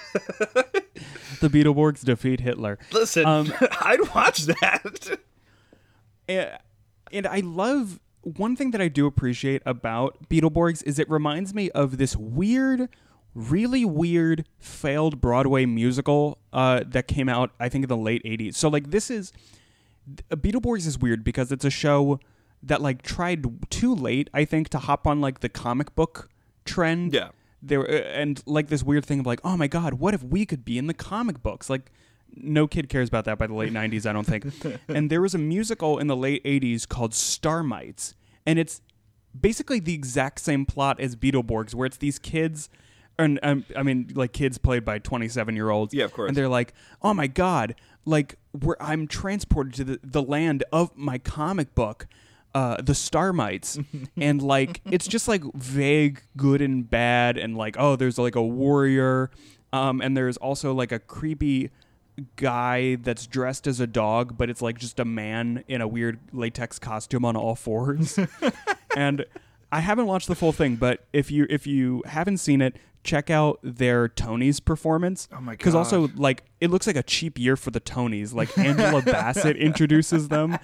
The 1.40 1.48
Beetleborgs 1.48 2.04
defeat 2.04 2.40
Hitler. 2.40 2.80
listen, 2.90 3.24
Um, 3.24 3.52
I'd 3.80 4.12
watch 4.14 4.46
that. 4.46 5.18
Uh, 6.28 6.58
and 7.10 7.26
I 7.26 7.40
love 7.40 8.00
one 8.20 8.54
thing 8.54 8.72
that 8.72 8.82
I 8.82 8.88
do 8.88 9.06
appreciate 9.06 9.62
about 9.64 10.28
Beetleborgs 10.28 10.82
is 10.84 10.98
it 10.98 11.08
reminds 11.08 11.54
me 11.54 11.70
of 11.70 11.96
this 11.96 12.14
weird, 12.16 12.90
really 13.38 13.84
weird 13.84 14.46
failed 14.58 15.20
Broadway 15.20 15.66
musical 15.66 16.38
uh, 16.52 16.82
that 16.86 17.06
came 17.08 17.28
out 17.28 17.52
I 17.60 17.68
think 17.68 17.84
in 17.84 17.88
the 17.88 17.96
late 17.96 18.22
'80s. 18.24 18.54
So 18.54 18.68
like 18.68 18.90
this 18.90 19.10
is 19.10 19.32
uh, 20.30 20.36
Beetleborgs 20.36 20.86
is 20.86 20.98
weird 20.98 21.24
because 21.24 21.52
it's 21.52 21.64
a 21.64 21.70
show 21.70 22.20
that 22.62 22.82
like 22.82 23.02
tried 23.02 23.70
too 23.70 23.94
late 23.94 24.28
I 24.34 24.44
think 24.44 24.68
to 24.70 24.78
hop 24.78 25.06
on 25.06 25.20
like 25.20 25.40
the 25.40 25.48
comic 25.48 25.94
book 25.94 26.28
trend. 26.64 27.14
Yeah. 27.14 27.30
There 27.62 27.88
uh, 27.88 27.92
and 27.92 28.42
like 28.46 28.68
this 28.68 28.82
weird 28.82 29.04
thing 29.04 29.20
of 29.20 29.26
like, 29.26 29.40
oh 29.44 29.56
my 29.56 29.66
god, 29.66 29.94
what 29.94 30.14
if 30.14 30.22
we 30.22 30.44
could 30.46 30.64
be 30.64 30.78
in 30.78 30.86
the 30.86 30.94
comic 30.94 31.42
books? 31.42 31.70
Like 31.70 31.90
no 32.34 32.66
kid 32.66 32.88
cares 32.88 33.08
about 33.08 33.24
that 33.24 33.38
by 33.38 33.46
the 33.46 33.54
late 33.54 33.72
90s, 33.72 34.06
I 34.06 34.12
don't 34.12 34.26
think. 34.26 34.46
and 34.88 35.10
there 35.10 35.20
was 35.20 35.34
a 35.34 35.38
musical 35.38 35.98
in 35.98 36.06
the 36.06 36.16
late 36.16 36.44
80s 36.44 36.86
called 36.86 37.12
Starmites, 37.12 38.14
and 38.46 38.58
it's 38.58 38.80
basically 39.38 39.80
the 39.80 39.94
exact 39.94 40.40
same 40.40 40.66
plot 40.66 41.00
as 41.00 41.16
Beetleborgs, 41.16 41.74
where 41.74 41.86
it's 41.86 41.96
these 41.96 42.18
kids, 42.18 42.68
and 43.18 43.40
um, 43.42 43.64
I 43.76 43.82
mean, 43.82 44.12
like 44.14 44.32
kids 44.32 44.58
played 44.58 44.84
by 44.84 44.98
27 44.98 45.56
year 45.56 45.70
olds. 45.70 45.92
Yeah, 45.92 46.04
of 46.04 46.12
course. 46.12 46.28
And 46.28 46.36
they're 46.36 46.48
like, 46.48 46.74
oh 47.02 47.14
my 47.14 47.26
god, 47.26 47.74
like 48.04 48.36
where 48.52 48.80
I'm 48.82 49.06
transported 49.06 49.74
to 49.74 49.84
the, 49.84 50.00
the 50.02 50.22
land 50.22 50.64
of 50.72 50.96
my 50.96 51.18
comic 51.18 51.74
book. 51.74 52.06
Uh, 52.54 52.76
the 52.76 52.94
Starmites, 52.94 53.84
and 54.16 54.40
like 54.40 54.80
it's 54.90 55.06
just 55.06 55.28
like 55.28 55.42
vague 55.54 56.22
good 56.34 56.62
and 56.62 56.88
bad, 56.88 57.36
and 57.36 57.56
like 57.56 57.76
oh, 57.78 57.94
there's 57.94 58.18
like 58.18 58.34
a 58.34 58.42
warrior, 58.42 59.30
um, 59.72 60.00
and 60.00 60.16
there's 60.16 60.38
also 60.38 60.72
like 60.72 60.90
a 60.90 60.98
creepy 60.98 61.70
guy 62.36 62.96
that's 62.96 63.26
dressed 63.26 63.66
as 63.66 63.80
a 63.80 63.86
dog, 63.86 64.36
but 64.36 64.50
it's 64.50 64.62
like 64.62 64.78
just 64.78 64.98
a 64.98 65.04
man 65.04 65.62
in 65.68 65.80
a 65.80 65.86
weird 65.86 66.18
latex 66.32 66.78
costume 66.78 67.24
on 67.24 67.36
all 67.36 67.54
fours. 67.54 68.18
and 68.96 69.24
I 69.70 69.80
haven't 69.80 70.06
watched 70.06 70.28
the 70.28 70.34
full 70.34 70.52
thing, 70.52 70.76
but 70.76 71.04
if 71.12 71.30
you 71.30 71.46
if 71.50 71.66
you 71.66 72.02
haven't 72.06 72.38
seen 72.38 72.62
it, 72.62 72.76
check 73.08 73.30
out 73.30 73.58
their 73.62 74.08
Tonys 74.08 74.64
performance. 74.64 75.28
Oh 75.32 75.40
my 75.40 75.52
god! 75.52 75.58
Because 75.58 75.74
also 75.74 76.08
like 76.16 76.44
it 76.60 76.70
looks 76.70 76.86
like 76.86 76.96
a 76.96 77.02
cheap 77.02 77.38
year 77.38 77.56
for 77.56 77.70
the 77.70 77.80
Tonys. 77.80 78.34
Like 78.34 78.56
Angela 78.58 79.02
Bassett 79.02 79.56
introduces 79.68 80.28
them, 80.28 80.58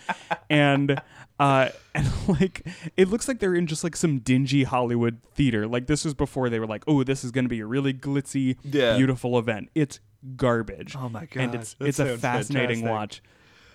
and 0.51 1.01
uh, 1.41 1.69
and 1.95 2.09
like 2.29 2.67
it 2.97 3.09
looks 3.09 3.27
like 3.29 3.39
they're 3.41 3.55
in 3.55 3.67
just 3.67 3.83
like 3.83 3.97
some 3.97 4.19
dingy 4.19 4.65
Hollywood 4.65 5.21
theater. 5.35 5.67
Like 5.67 5.87
this 5.87 6.05
was 6.05 6.15
before 6.15 6.51
they 6.51 6.61
were 6.61 6.67
like, 6.67 6.85
oh, 6.87 7.03
this 7.03 7.25
is 7.25 7.31
going 7.31 7.45
to 7.47 7.49
be 7.49 7.61
a 7.61 7.67
really 7.67 7.95
glitzy, 7.95 8.57
Yeah. 8.63 8.97
beautiful 8.97 9.39
event. 9.39 9.71
It's 9.75 10.01
garbage. 10.37 10.95
Oh 10.97 11.09
my 11.09 11.27
god! 11.27 11.43
And 11.43 11.55
it's 11.55 11.75
that 11.75 11.87
it's 11.89 11.99
a 11.99 12.17
fascinating 12.19 12.83
fantastic. 12.83 12.91
watch. 12.91 13.23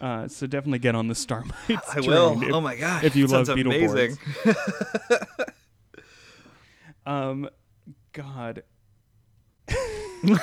Uh, 0.02 0.28
so 0.30 0.48
definitely 0.48 0.80
get 0.80 0.96
on 0.96 1.10
the 1.10 1.14
Starmites. 1.14 1.82
I 1.96 2.00
will. 2.00 2.42
if- 2.42 2.54
oh 2.54 2.62
my 2.62 2.76
god. 2.76 3.04
If 3.04 3.16
you 3.18 3.28
love 3.28 3.50
amazing. 3.50 4.18
Beetleborgs. 4.44 5.50
Um, 7.06 7.50
God, 8.20 8.64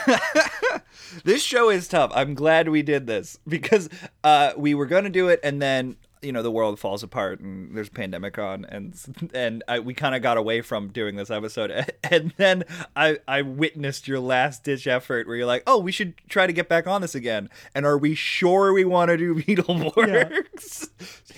This 1.24 1.42
show 1.42 1.68
is 1.68 1.88
tough. 1.88 2.10
I'm 2.14 2.32
glad 2.32 2.70
we 2.70 2.80
did 2.80 3.06
this 3.06 3.38
because 3.46 3.90
uh, 4.24 4.52
we 4.56 4.74
were 4.74 4.86
going 4.86 5.04
to 5.04 5.10
do 5.10 5.28
it, 5.28 5.40
and 5.42 5.60
then 5.60 5.96
you 6.22 6.32
know 6.32 6.42
the 6.42 6.50
world 6.50 6.78
falls 6.80 7.02
apart, 7.02 7.40
and 7.40 7.76
there's 7.76 7.88
a 7.88 7.92
pandemic 7.92 8.38
on, 8.38 8.64
and 8.66 8.94
and 9.34 9.62
I, 9.68 9.80
we 9.80 9.94
kind 9.94 10.14
of 10.14 10.22
got 10.22 10.36
away 10.36 10.60
from 10.62 10.88
doing 10.88 11.16
this 11.16 11.30
episode, 11.30 11.92
and 12.04 12.32
then 12.36 12.64
I 12.94 13.18
I 13.28 13.42
witnessed 13.42 14.08
your 14.08 14.20
last 14.20 14.64
ditch 14.64 14.86
effort 14.86 15.26
where 15.26 15.36
you're 15.36 15.46
like, 15.46 15.62
oh, 15.66 15.78
we 15.78 15.92
should 15.92 16.14
try 16.28 16.46
to 16.46 16.52
get 16.52 16.68
back 16.68 16.86
on 16.86 17.00
this 17.00 17.14
again, 17.14 17.48
and 17.74 17.84
are 17.86 17.98
we 17.98 18.14
sure 18.14 18.72
we 18.72 18.84
want 18.84 19.10
to 19.10 19.16
do 19.16 19.34
Beetleborgs? 19.42 20.90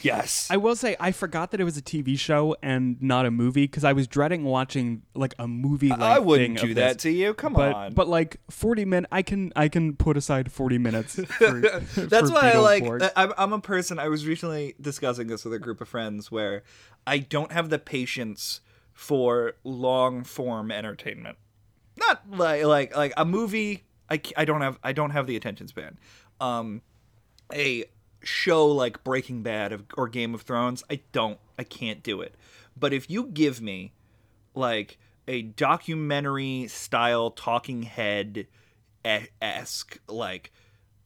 Yes. 0.02 0.48
I 0.50 0.56
will 0.56 0.76
say 0.76 0.96
I 1.00 1.12
forgot 1.12 1.50
that 1.50 1.60
it 1.60 1.64
was 1.64 1.76
a 1.76 1.82
TV 1.82 2.18
show 2.18 2.56
and 2.62 3.00
not 3.02 3.26
a 3.26 3.30
movie 3.30 3.64
because 3.66 3.84
I 3.84 3.92
was 3.92 4.06
dreading 4.06 4.44
watching 4.44 5.02
like 5.14 5.34
a 5.38 5.48
movie. 5.48 5.90
I 5.90 6.18
wouldn't 6.18 6.60
do 6.60 6.74
that 6.74 6.94
this. 6.94 7.02
to 7.04 7.10
you. 7.10 7.34
Come 7.34 7.52
But 7.52 7.72
on. 7.74 7.94
but 7.94 8.08
like 8.08 8.38
forty 8.50 8.84
minutes, 8.84 9.08
I 9.12 9.22
can 9.22 9.52
I 9.56 9.68
can 9.68 9.96
put 9.96 10.16
aside 10.16 10.52
forty 10.52 10.78
minutes. 10.78 11.14
For, 11.38 11.60
That's 11.60 12.28
for 12.30 12.34
why 12.34 12.52
I 12.52 12.58
like. 12.58 12.84
I'm, 13.16 13.32
I'm 13.36 13.52
a 13.52 13.60
person. 13.60 13.98
I 13.98 14.08
was 14.08 14.26
recently 14.26 14.67
discussing 14.80 15.28
this 15.28 15.44
with 15.44 15.54
a 15.54 15.58
group 15.58 15.80
of 15.80 15.88
friends 15.88 16.30
where 16.30 16.62
I 17.06 17.18
don't 17.18 17.52
have 17.52 17.70
the 17.70 17.78
patience 17.78 18.60
for 18.92 19.54
long 19.64 20.24
form 20.24 20.70
entertainment. 20.70 21.38
Not 21.96 22.22
like 22.30 22.64
like 22.64 22.96
like 22.96 23.12
a 23.16 23.24
movie. 23.24 23.84
I, 24.10 24.20
I 24.36 24.44
don't 24.44 24.60
have 24.60 24.78
I 24.82 24.92
don't 24.92 25.10
have 25.10 25.26
the 25.26 25.36
attention 25.36 25.68
span. 25.68 25.98
Um, 26.40 26.82
a 27.52 27.84
show 28.22 28.66
like 28.66 29.04
Breaking 29.04 29.42
Bad 29.42 29.72
of, 29.72 29.84
or 29.96 30.08
Game 30.08 30.34
of 30.34 30.42
Thrones. 30.42 30.82
I 30.90 31.00
don't. 31.12 31.38
I 31.58 31.64
can't 31.64 32.02
do 32.02 32.20
it. 32.20 32.34
But 32.76 32.92
if 32.92 33.10
you 33.10 33.26
give 33.26 33.60
me 33.60 33.92
like 34.54 34.98
a 35.26 35.42
documentary 35.42 36.66
style 36.68 37.30
talking 37.30 37.82
head 37.82 38.46
esque 39.04 39.98
like 40.08 40.52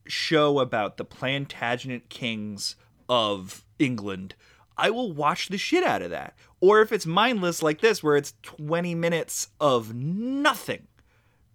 show 0.07 0.59
about 0.59 0.97
the 0.97 1.05
Plantagenet 1.05 2.09
kings 2.09 2.77
of 3.13 3.63
England, 3.79 4.35
I 4.79 4.89
will 4.89 5.13
watch 5.13 5.49
the 5.49 5.59
shit 5.59 5.85
out 5.85 6.01
of 6.01 6.09
that. 6.11 6.35
Or 6.63 6.81
if 6.81 6.93
it's 6.93 7.05
mindless 7.05 7.63
like 7.63 7.83
this, 7.83 8.03
where 8.03 8.17
it's 8.17 8.33
20 8.43 8.95
minutes 8.95 9.49
of 9.61 9.95
nothing, 9.95 10.87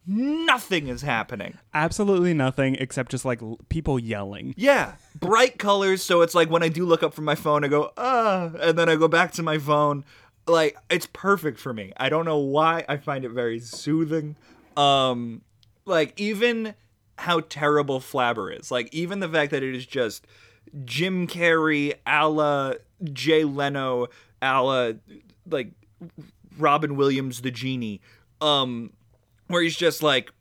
nothing 0.05 0.87
is 0.87 1.01
happening. 1.01 1.57
absolutely 1.73 2.33
nothing 2.35 2.75
except 2.75 3.09
just 3.09 3.25
like 3.25 3.41
l- 3.41 3.57
people 3.69 3.97
yelling. 3.97 4.53
Yeah, 4.55 4.93
bright 5.19 5.57
colors. 5.57 6.03
So 6.03 6.21
it's 6.21 6.35
like 6.35 6.51
when 6.51 6.61
I 6.61 6.69
do 6.69 6.85
look 6.85 7.01
up 7.01 7.15
from 7.15 7.25
my 7.25 7.35
phone, 7.35 7.63
I 7.65 7.69
go, 7.69 7.91
ah, 7.97 8.51
and 8.61 8.77
then 8.77 8.87
I 8.87 8.95
go 8.95 9.07
back 9.07 9.31
to 9.33 9.43
my 9.43 9.57
phone. 9.57 10.05
Like 10.45 10.77
it's 10.91 11.07
perfect 11.11 11.59
for 11.59 11.73
me. 11.73 11.91
I 11.97 12.09
don't 12.09 12.25
know 12.25 12.37
why. 12.37 12.85
I 12.87 12.97
find 12.97 13.25
it 13.25 13.29
very 13.29 13.59
soothing. 13.59 14.35
Um, 14.77 15.41
like 15.85 16.13
even 16.19 16.75
how 17.17 17.39
terrible 17.39 17.99
Flabber 17.99 18.55
is. 18.57 18.69
Like 18.69 18.93
even 18.93 19.21
the 19.21 19.27
fact 19.27 19.51
that 19.51 19.63
it 19.63 19.73
is 19.73 19.85
just 19.87 20.27
Jim 20.85 21.27
Carrey, 21.27 21.93
a 22.05 22.27
la 22.27 22.73
Jay 23.13 23.43
Leno, 23.43 24.07
a 24.41 24.61
la 24.61 24.91
like 25.49 25.71
Robin 26.57 26.95
Williams, 26.95 27.41
the 27.41 27.51
genie. 27.51 28.01
Um, 28.41 28.93
where 29.47 29.61
he's 29.61 29.75
just 29.75 30.03
like 30.03 30.31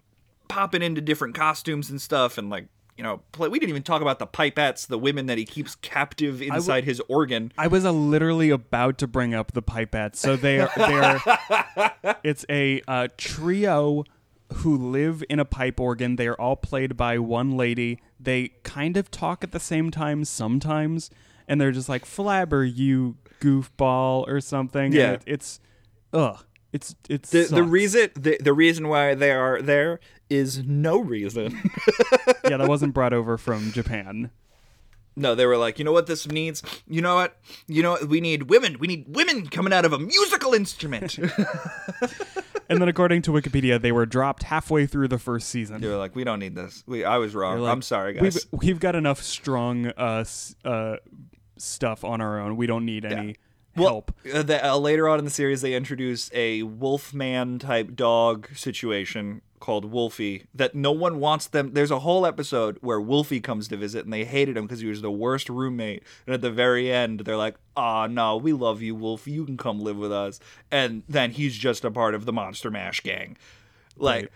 popping 0.49 0.83
into 0.83 1.01
different 1.01 1.35
costumes 1.35 1.91
and 1.91 2.01
stuff 2.01 2.39
and 2.39 2.51
like 2.51 2.67
you 2.97 3.03
know 3.03 3.21
play 3.33 3.49
we 3.49 3.59
didn't 3.59 3.71
even 3.71 3.83
talk 3.83 4.01
about 4.01 4.19
the 4.19 4.27
pipettes 4.27 4.87
the 4.87 4.99
women 4.99 5.27
that 5.27 5.37
he 5.37 5.45
keeps 5.45 5.75
captive 5.77 6.41
inside 6.41 6.85
his 6.85 7.01
organ 7.09 7.53
I 7.59 7.67
was 7.67 7.85
uh, 7.85 7.91
literally 7.91 8.51
about 8.51 8.99
to 8.99 9.07
bring 9.07 9.35
up 9.35 9.53
the 9.53 9.63
pipettes. 9.63 10.17
So 10.17 10.37
they 10.37 10.61
are 10.61 10.71
they 10.77 10.95
are 10.95 12.17
it's 12.25 12.45
a 12.49 12.83
uh, 12.89 13.09
trio 13.17 14.05
who 14.55 14.77
live 14.77 15.23
in 15.29 15.39
a 15.41 15.45
pipe 15.45 15.79
organ. 15.81 16.17
They 16.17 16.27
are 16.29 16.41
all 16.41 16.57
played 16.57 16.97
by 16.97 17.19
one 17.19 17.57
lady. 17.57 18.01
They 18.21 18.49
kind 18.63 18.97
of 18.97 19.11
talk 19.11 19.43
at 19.45 19.53
the 19.53 19.61
same 19.61 19.91
time 19.91 20.25
sometimes, 20.25 21.11
and 21.49 21.61
they're 21.61 21.73
just 21.73 21.89
like 21.89 22.05
Flabber, 22.05 22.65
you 22.73 23.17
goofball 23.41 24.27
or 24.29 24.41
something. 24.41 24.87
and 24.87 24.95
Yeah. 24.95 25.13
it- 25.13 25.23
it's 25.27 25.61
ugh. 26.13 26.45
It's 26.73 26.95
it's 27.09 27.31
the, 27.31 27.45
the 27.45 27.63
reason 27.63 28.11
the, 28.15 28.37
the 28.41 28.53
reason 28.53 28.89
why 28.89 29.15
they 29.15 29.31
are 29.31 29.63
there 29.63 29.99
is 30.29 30.59
no 30.67 30.99
reason 30.99 31.59
yeah 32.45 32.57
that 32.59 32.69
wasn't 32.69 32.93
brought 32.93 33.15
over 33.15 33.39
from 33.39 33.73
Japan. 33.73 34.31
no 35.15 35.35
they 35.35 35.47
were 35.47 35.57
like 35.57 35.79
you 35.79 35.85
know 35.87 35.93
what 35.93 36.07
this 36.07 36.27
needs 36.29 36.63
you 36.87 37.01
know 37.01 37.15
what 37.15 37.39
you 37.67 37.83
know 37.83 37.93
what? 37.93 38.09
we 38.09 38.21
need 38.21 38.51
women 38.51 38.77
we 38.79 38.87
need 38.89 39.05
women 39.09 39.47
coming 39.47 39.73
out 39.73 39.87
of 39.87 39.93
a 39.95 39.99
musical 39.99 40.53
instrument 40.53 41.17
And 42.69 42.81
then 42.81 42.89
according 42.89 43.23
to 43.23 43.31
Wikipedia, 43.31 43.81
they 43.81 43.93
were 43.93 44.07
dropped 44.07 44.43
halfway 44.45 44.87
through 44.87 45.09
the 45.09 45.19
first 45.19 45.49
season. 45.49 45.81
they 45.81 45.89
were 45.89 45.97
like 45.97 46.15
we 46.17 46.25
don't 46.25 46.39
need 46.41 46.55
this 46.55 46.83
we 46.87 47.05
i 47.05 47.17
was 47.19 47.35
wrong 47.35 47.61
like, 47.61 47.73
i'm 47.73 47.83
sorry 47.83 48.13
guys 48.15 48.47
We've, 48.53 48.61
we've 48.63 48.81
got 48.81 48.95
enough 48.97 49.23
strong 49.23 49.87
uh, 49.97 50.21
s- 50.21 50.55
uh, 50.65 50.97
stuff 51.59 52.05
on 52.05 52.21
our 52.21 52.39
own. 52.41 52.57
We 52.57 52.67
don't 52.67 52.85
need 52.85 53.05
any 53.05 53.37
help. 53.75 54.13
Uh, 54.33 54.43
the, 54.43 54.67
uh, 54.73 54.77
later 54.77 55.09
on 55.09 55.19
in 55.19 55.25
the 55.25 55.31
series, 55.31 55.61
they 55.63 55.75
introduce 55.75 56.31
a 56.35 56.63
Wolfman 56.65 57.59
type 57.59 57.95
dog 57.95 58.49
situation 58.57 59.43
called 59.67 59.85
Wolfie 59.85 60.45
that 60.55 60.75
no 60.77 60.93
one 60.93 61.19
wants 61.19 61.49
them. 61.49 61.73
There's 61.75 61.91
a 61.91 61.99
whole 61.99 62.25
episode 62.25 62.79
where 62.83 63.01
Wolfie 63.01 63.41
comes 63.41 63.67
to 63.69 63.77
visit 63.77 64.05
and 64.05 64.13
they 64.13 64.25
hated 64.25 64.57
him 64.57 64.65
because 64.67 64.79
he 64.81 64.87
was 64.87 65.03
the 65.03 65.11
worst 65.11 65.49
roommate. 65.49 66.05
And 66.25 66.35
at 66.35 66.41
the 66.41 66.51
very 66.53 66.93
end, 66.93 67.21
they're 67.21 67.37
like, 67.37 67.57
"Ah, 67.77 68.07
no, 68.07 68.37
we 68.37 68.53
love 68.53 68.81
you, 68.81 68.95
Wolfie. 68.95 69.33
You 69.33 69.45
can 69.45 69.57
come 69.57 69.81
live 69.81 69.97
with 69.97 70.13
us." 70.13 70.39
And 70.71 71.03
then 71.09 71.33
he's 71.33 71.57
just 71.57 71.85
a 71.85 71.91
part 71.91 72.15
of 72.15 72.25
the 72.27 72.33
Monster 72.33 72.71
Mash 72.71 73.01
gang. 73.01 73.37
Like, 73.97 74.31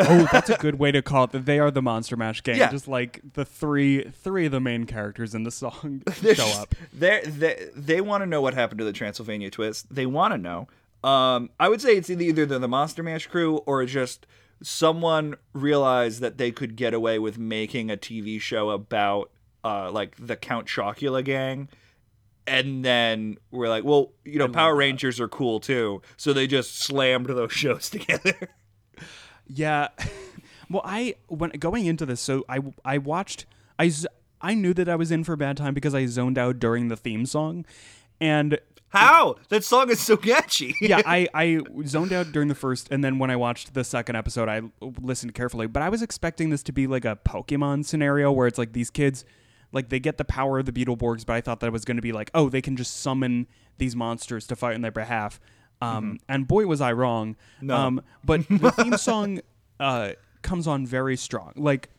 Oh, 0.00 0.28
that's 0.30 0.48
a 0.48 0.56
good 0.58 0.78
way 0.78 0.92
to 0.92 1.02
call 1.02 1.24
it. 1.24 1.32
That 1.32 1.44
they 1.44 1.58
are 1.58 1.72
the 1.72 1.82
Monster 1.82 2.16
Mash 2.16 2.40
gang. 2.42 2.56
Yeah. 2.56 2.70
Just 2.70 2.86
like 2.86 3.20
the 3.32 3.44
three 3.44 4.04
three 4.04 4.46
of 4.46 4.52
the 4.52 4.60
main 4.60 4.84
characters 4.84 5.34
in 5.34 5.42
the 5.42 5.50
song 5.50 6.02
show 6.20 6.34
just- 6.34 6.60
up. 6.60 6.74
They're, 6.92 7.22
they 7.24 7.68
they 7.74 8.00
want 8.00 8.22
to 8.22 8.26
know 8.26 8.40
what 8.40 8.54
happened 8.54 8.78
to 8.78 8.84
the 8.84 8.92
Transylvania 8.92 9.50
twist. 9.50 9.92
They 9.92 10.06
want 10.06 10.34
to 10.34 10.38
know. 10.38 10.68
Um, 11.02 11.50
I 11.58 11.68
would 11.68 11.80
say 11.80 11.96
it's 11.96 12.10
either 12.10 12.22
either 12.22 12.44
the, 12.46 12.58
the 12.60 12.68
Monster 12.68 13.02
Mash 13.02 13.26
crew 13.28 13.56
or 13.66 13.84
just 13.86 14.26
someone 14.62 15.36
realized 15.52 16.20
that 16.20 16.38
they 16.38 16.50
could 16.50 16.76
get 16.76 16.94
away 16.94 17.18
with 17.18 17.38
making 17.38 17.90
a 17.90 17.96
TV 17.96 18.40
show 18.40 18.70
about 18.70 19.30
uh, 19.64 19.90
like 19.90 20.14
the 20.18 20.36
Count 20.36 20.66
Chocula 20.66 21.24
gang. 21.24 21.68
And 22.46 22.84
then 22.84 23.36
we're 23.50 23.68
like, 23.68 23.84
well, 23.84 24.12
you 24.24 24.38
know, 24.38 24.48
Power 24.48 24.74
Rangers 24.74 25.20
are 25.20 25.28
cool 25.28 25.60
too. 25.60 26.00
So 26.16 26.32
they 26.32 26.46
just 26.46 26.78
slammed 26.78 27.26
those 27.26 27.52
shows 27.64 27.90
together. 27.90 28.50
Yeah. 29.46 29.88
Well, 30.70 30.82
I 30.84 31.14
when 31.28 31.48
going 31.50 31.86
into 31.86 32.04
this, 32.04 32.20
so 32.20 32.44
I 32.46 32.58
I 32.84 32.98
watched 32.98 33.46
I 33.78 33.90
I 34.40 34.54
knew 34.54 34.74
that 34.74 34.88
I 34.88 34.96
was 34.96 35.10
in 35.10 35.24
for 35.24 35.32
a 35.32 35.36
bad 35.36 35.56
time 35.56 35.74
because 35.74 35.94
I 35.94 36.04
zoned 36.06 36.36
out 36.36 36.58
during 36.58 36.88
the 36.88 36.96
theme 36.96 37.24
song, 37.24 37.64
and 38.20 38.58
How? 38.90 39.36
That 39.50 39.64
song 39.64 39.90
is 39.90 40.00
so 40.00 40.16
catchy. 40.16 40.74
yeah, 40.80 41.02
I 41.06 41.28
I 41.34 41.60
zoned 41.86 42.12
out 42.12 42.32
during 42.32 42.48
the 42.48 42.54
first, 42.54 42.88
and 42.90 43.04
then 43.04 43.18
when 43.18 43.30
I 43.30 43.36
watched 43.36 43.74
the 43.74 43.84
second 43.84 44.16
episode, 44.16 44.48
I 44.48 44.62
listened 45.00 45.34
carefully. 45.34 45.66
But 45.66 45.82
I 45.82 45.88
was 45.88 46.02
expecting 46.02 46.50
this 46.50 46.62
to 46.64 46.72
be 46.72 46.86
like 46.86 47.04
a 47.04 47.18
Pokemon 47.24 47.84
scenario 47.84 48.32
where 48.32 48.46
it's 48.46 48.58
like 48.58 48.72
these 48.72 48.90
kids, 48.90 49.24
like 49.72 49.90
they 49.90 50.00
get 50.00 50.16
the 50.16 50.24
power 50.24 50.58
of 50.58 50.66
the 50.66 50.72
Beetleborgs, 50.72 51.26
but 51.26 51.34
I 51.34 51.40
thought 51.40 51.60
that 51.60 51.66
it 51.66 51.72
was 51.72 51.84
going 51.84 51.96
to 51.98 52.02
be 52.02 52.12
like, 52.12 52.30
oh, 52.34 52.48
they 52.48 52.62
can 52.62 52.76
just 52.76 52.96
summon 53.00 53.46
these 53.76 53.94
monsters 53.94 54.46
to 54.48 54.56
fight 54.56 54.74
on 54.74 54.80
their 54.80 54.90
behalf. 54.90 55.38
Um, 55.80 56.18
and 56.28 56.48
boy 56.48 56.66
was 56.66 56.80
I 56.80 56.92
wrong. 56.92 57.36
No. 57.60 57.76
Um, 57.76 58.02
but 58.24 58.48
the 58.48 58.72
theme 58.72 58.96
song 58.96 59.40
uh 59.78 60.12
comes 60.42 60.66
on 60.66 60.86
very 60.86 61.16
strong. 61.16 61.52
Like 61.56 61.90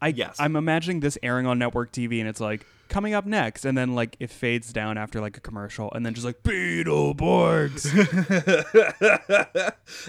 I 0.00 0.08
Yes. 0.08 0.36
I'm 0.38 0.56
imagining 0.56 1.00
this 1.00 1.18
airing 1.22 1.46
on 1.46 1.58
network 1.58 1.92
TV, 1.92 2.20
and 2.20 2.28
it's 2.28 2.40
like 2.40 2.66
coming 2.88 3.14
up 3.14 3.26
next, 3.26 3.64
and 3.64 3.76
then 3.76 3.94
like 3.94 4.16
it 4.20 4.30
fades 4.30 4.72
down 4.72 4.96
after 4.98 5.20
like 5.20 5.36
a 5.36 5.40
commercial, 5.40 5.90
and 5.92 6.04
then 6.04 6.14
just 6.14 6.26
like 6.26 6.42
Beetleborgs. 6.42 7.86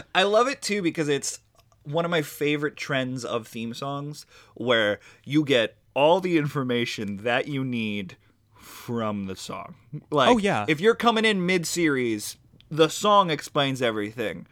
I 0.15 0.24
love 0.24 0.48
it 0.48 0.62
too 0.62 0.82
because 0.82 1.08
it's 1.10 1.39
one 1.84 2.06
of 2.06 2.12
my 2.12 2.22
favorite 2.22 2.76
trends 2.76 3.24
of 3.26 3.48
theme 3.48 3.74
songs 3.74 4.26
where 4.56 5.00
you 5.26 5.44
get 5.44 5.76
all 5.94 6.20
the 6.22 6.38
information 6.38 7.18
that 7.24 7.48
you 7.48 7.63
need 7.63 8.15
from 8.58 9.26
the 9.26 9.36
song. 9.36 9.76
Like, 10.12 10.30
Oh, 10.30 10.38
yeah. 10.38 10.65
if 10.68 10.80
you're 10.80 10.96
coming 10.96 11.26
in 11.26 11.46
mid 11.46 11.65
series, 11.65 12.38
the 12.70 12.89
song 12.89 13.30
explains 13.32 13.82
everything. 13.82 14.46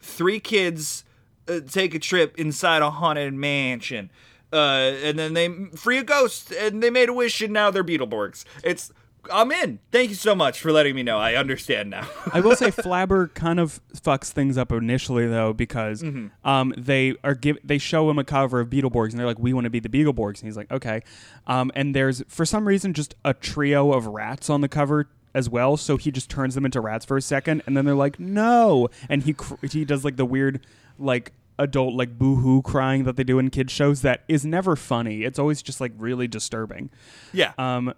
Three 0.00 0.40
kids 0.40 1.04
uh, 1.46 1.60
take 1.68 1.94
a 1.94 1.98
trip 1.98 2.36
inside 2.38 2.82
a 2.82 2.90
haunted 2.90 3.34
mansion. 3.34 4.10
Uh, 4.52 4.92
and 5.02 5.18
then 5.18 5.34
they 5.34 5.48
free 5.76 5.98
a 5.98 6.04
ghost, 6.04 6.52
and 6.52 6.82
they 6.82 6.90
made 6.90 7.08
a 7.08 7.12
wish, 7.12 7.40
and 7.40 7.52
now 7.52 7.70
they're 7.70 7.84
Beetleborgs. 7.84 8.44
It's 8.62 8.92
I'm 9.30 9.52
in. 9.52 9.78
Thank 9.92 10.08
you 10.10 10.14
so 10.16 10.34
much 10.34 10.60
for 10.60 10.72
letting 10.72 10.94
me 10.94 11.02
know. 11.02 11.18
I 11.18 11.34
understand 11.34 11.90
now. 11.90 12.08
I 12.32 12.40
will 12.40 12.56
say 12.56 12.66
Flabber 12.70 13.32
kind 13.34 13.60
of 13.60 13.80
fucks 13.94 14.30
things 14.30 14.58
up 14.58 14.72
initially 14.72 15.26
though 15.26 15.52
because 15.52 16.02
um, 16.44 16.74
they 16.76 17.14
are 17.22 17.34
give 17.34 17.58
they 17.62 17.78
show 17.78 18.10
him 18.10 18.18
a 18.18 18.24
cover 18.24 18.60
of 18.60 18.68
Beetleborgs 18.68 19.10
and 19.10 19.18
they're 19.18 19.26
like 19.26 19.38
we 19.38 19.52
want 19.52 19.64
to 19.64 19.70
be 19.70 19.80
the 19.80 19.88
Beetleborgs 19.88 20.40
and 20.40 20.48
he's 20.48 20.56
like 20.56 20.70
okay 20.72 21.02
um, 21.46 21.70
and 21.74 21.94
there's 21.94 22.22
for 22.26 22.44
some 22.44 22.66
reason 22.66 22.94
just 22.94 23.14
a 23.24 23.32
trio 23.32 23.92
of 23.92 24.06
rats 24.06 24.50
on 24.50 24.60
the 24.60 24.68
cover 24.68 25.08
as 25.34 25.48
well 25.48 25.76
so 25.76 25.96
he 25.96 26.10
just 26.10 26.28
turns 26.28 26.54
them 26.54 26.64
into 26.64 26.80
rats 26.80 27.04
for 27.04 27.16
a 27.16 27.22
second 27.22 27.62
and 27.66 27.76
then 27.76 27.84
they're 27.84 27.94
like 27.94 28.18
no 28.18 28.88
and 29.08 29.22
he 29.22 29.32
cr- 29.32 29.54
he 29.66 29.84
does 29.84 30.04
like 30.04 30.16
the 30.16 30.26
weird 30.26 30.66
like 30.98 31.32
adult 31.62 31.94
like 31.94 32.18
boo-hoo 32.18 32.60
crying 32.62 33.04
that 33.04 33.16
they 33.16 33.24
do 33.24 33.38
in 33.38 33.48
kids 33.50 33.72
shows 33.72 34.02
that 34.02 34.24
is 34.28 34.44
never 34.44 34.76
funny 34.76 35.22
it's 35.22 35.38
always 35.38 35.62
just 35.62 35.80
like 35.80 35.92
really 35.96 36.28
disturbing 36.28 36.90
yeah. 37.32 37.52
um, 37.58 37.94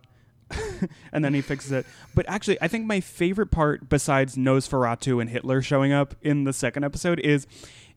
and 1.13 1.25
then 1.25 1.33
he 1.35 1.41
fixes 1.41 1.73
it. 1.73 1.87
But 2.15 2.29
actually, 2.29 2.61
I 2.61 2.69
think 2.69 2.87
my 2.87 3.01
favorite 3.01 3.51
part, 3.51 3.89
besides 3.89 4.37
Nosferatu 4.37 5.21
and 5.21 5.31
Hitler 5.31 5.63
showing 5.63 5.91
up 5.93 6.15
in 6.21 6.45
the 6.45 6.53
second 6.53 6.85
episode, 6.85 7.19
is 7.21 7.47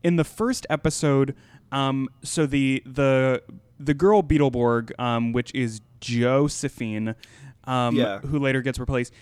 in 0.01 0.15
the 0.15 0.23
first 0.23 0.65
episode. 0.69 1.35
Um, 1.73 2.07
so 2.23 2.45
the 2.45 2.81
the 2.85 3.43
the 3.77 3.93
girl 3.93 4.23
Beetleborg, 4.23 4.97
um, 4.97 5.33
which 5.33 5.53
is 5.53 5.81
Josephine, 5.99 7.15
um, 7.65 7.95
Yeah. 7.95 8.19
who 8.19 8.39
later 8.39 8.61
gets 8.61 8.79
replaced 8.79 9.13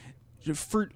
for 0.54 0.92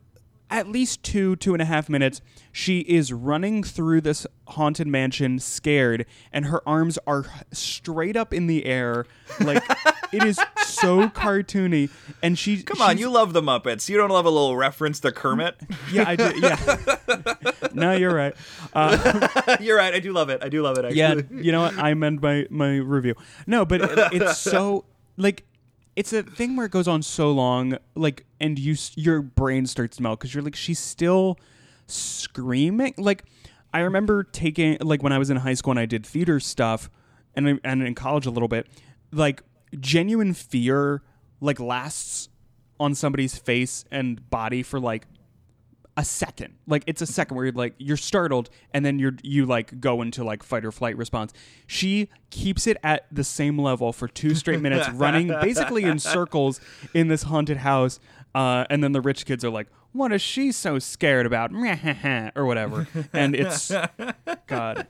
at 0.52 0.68
least 0.68 1.02
two 1.04 1.36
two 1.36 1.54
and 1.54 1.62
a 1.62 1.66
half 1.66 1.90
minutes 1.90 2.22
she 2.52 2.80
is 2.82 3.12
running 3.14 3.64
through 3.64 4.02
this 4.02 4.26
haunted 4.50 4.88
mansion 4.88 5.40
scared 5.40 6.06
and 6.34 6.46
her 6.46 6.68
arms 6.68 6.98
are 7.08 7.26
straight 7.52 8.16
up 8.18 8.34
in 8.34 8.48
the 8.48 8.66
air 8.66 9.06
like 9.40 9.64
it 10.12 10.24
is 10.24 10.40
so 10.66 11.08
cartoony 11.10 11.90
and 12.24 12.38
she 12.38 12.64
Come 12.64 12.82
on, 12.82 12.98
you 12.98 13.10
love 13.10 13.34
the 13.34 13.42
Muppets. 13.42 13.90
You 13.90 13.98
don't 13.98 14.10
love 14.10 14.26
a 14.26 14.30
little 14.30 14.56
reference 14.58 15.00
to 15.02 15.12
Kermit? 15.12 15.56
yeah 15.92 16.08
i 16.08 16.16
do 16.16 16.32
yeah 16.40 16.78
no 17.74 17.94
you're 17.94 18.14
right 18.14 18.34
uh, 18.74 19.58
You're 19.60 19.78
right. 19.78 19.94
I 19.94 20.00
do 20.00 20.12
love 20.12 20.30
it. 20.30 20.44
I 20.44 20.50
do 20.50 20.62
love 20.62 20.78
it. 20.78 20.86
Actually. 20.86 20.98
yeah 20.98 21.22
you 21.32 21.52
know 21.52 21.62
what 21.62 21.78
i 21.78 21.94
meant 21.94 22.22
my 22.22 22.46
my 22.50 22.78
review 22.78 23.16
no 23.48 23.66
but 23.66 23.82
it, 23.82 24.00
it's 24.14 24.38
so 24.38 24.86
like 25.18 25.46
it's 25.96 26.14
a 26.14 26.24
thing 26.24 26.56
where 26.56 26.66
it 26.66 26.72
goes 26.72 26.88
on 26.88 27.02
so 27.02 27.32
long 27.32 27.78
like 27.96 28.26
and 28.40 28.58
you 28.58 28.76
your 28.96 29.22
brain 29.22 29.66
starts 29.66 29.98
to 29.98 30.04
melt 30.04 30.20
because 30.20 30.34
you're 30.34 30.44
like 30.44 30.56
she's 30.56 30.80
still 30.80 31.38
screaming 31.88 32.94
like 32.98 33.26
i 33.74 33.80
remember 33.80 34.24
taking 34.24 34.78
like 34.82 35.04
when 35.04 35.12
i 35.12 35.18
was 35.18 35.30
in 35.30 35.38
high 35.38 35.54
school 35.54 35.72
and 35.72 35.80
i 35.80 35.86
did 35.86 36.06
theater 36.06 36.40
stuff 36.40 36.90
and 37.36 37.60
and 37.64 37.84
in 37.84 37.96
college 37.96 38.26
a 38.26 38.32
little 38.32 38.48
bit 38.48 38.68
like 39.12 39.44
genuine 39.80 40.34
fear 40.34 41.02
like 41.42 41.60
lasts 41.60 42.30
on 42.80 42.96
somebody's 42.96 43.38
face 43.38 43.86
and 43.92 44.30
body 44.30 44.64
for 44.64 44.80
like 44.80 45.06
a 45.98 46.06
second. 46.06 46.56
Like 46.66 46.84
it's 46.88 47.02
a 47.02 47.06
second 47.06 47.36
where 47.36 47.46
you're 47.48 47.54
like 47.54 47.76
you're 47.78 47.98
startled 47.98 48.50
and 48.74 48.86
then 48.86 49.00
you're 49.00 49.16
you 49.22 49.46
like 49.46 49.82
go 49.82 50.02
into 50.02 50.24
like 50.24 50.44
fight 50.44 50.64
or 50.64 50.72
flight 50.72 50.96
response. 50.98 51.34
She 51.68 52.08
keeps 52.30 52.68
it 52.68 52.78
at 52.84 53.06
the 53.12 53.24
same 53.26 53.60
level 53.60 53.92
for 53.92 54.08
two 54.08 54.34
straight 54.34 54.62
minutes, 54.62 54.88
running 54.92 55.28
basically 55.28 55.84
in 55.84 56.00
circles 56.00 56.62
in 56.94 57.10
this 57.10 57.24
haunted 57.24 57.58
house. 57.58 58.00
Uh, 58.34 58.64
and 58.70 58.82
then 58.82 58.94
the 58.94 59.02
rich 59.02 59.26
kids 59.26 59.44
are 59.44 59.50
like, 59.50 59.68
"What 59.92 60.12
is 60.12 60.22
she 60.22 60.52
so 60.52 60.80
scared 60.80 61.26
about?" 61.26 61.52
or 62.36 62.46
whatever. 62.46 62.88
And 63.14 63.36
it's 63.36 63.72
God. 64.48 64.88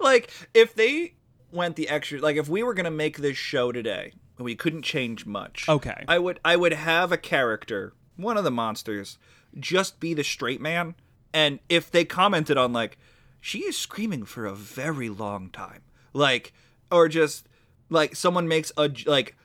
like 0.00 0.30
if 0.54 0.74
they 0.74 1.14
went 1.50 1.76
the 1.76 1.88
extra, 1.88 2.20
like 2.20 2.36
if 2.36 2.48
we 2.48 2.62
were 2.62 2.74
gonna 2.74 2.90
make 2.90 3.18
this 3.18 3.36
show 3.36 3.72
today, 3.72 4.12
and 4.36 4.44
we 4.44 4.54
couldn't 4.54 4.82
change 4.82 5.26
much. 5.26 5.68
Okay. 5.68 6.04
I 6.08 6.18
would. 6.18 6.40
I 6.44 6.56
would 6.56 6.72
have 6.72 7.12
a 7.12 7.18
character, 7.18 7.92
one 8.16 8.36
of 8.36 8.44
the 8.44 8.50
monsters, 8.50 9.18
just 9.58 10.00
be 10.00 10.14
the 10.14 10.24
straight 10.24 10.60
man, 10.60 10.94
and 11.32 11.58
if 11.68 11.90
they 11.90 12.04
commented 12.04 12.56
on 12.56 12.72
like, 12.72 12.98
she 13.40 13.60
is 13.60 13.76
screaming 13.76 14.24
for 14.24 14.46
a 14.46 14.54
very 14.54 15.08
long 15.08 15.50
time, 15.50 15.82
like, 16.12 16.52
or 16.90 17.08
just 17.08 17.48
like 17.90 18.14
someone 18.16 18.48
makes 18.48 18.72
a 18.76 18.90
like 19.06 19.36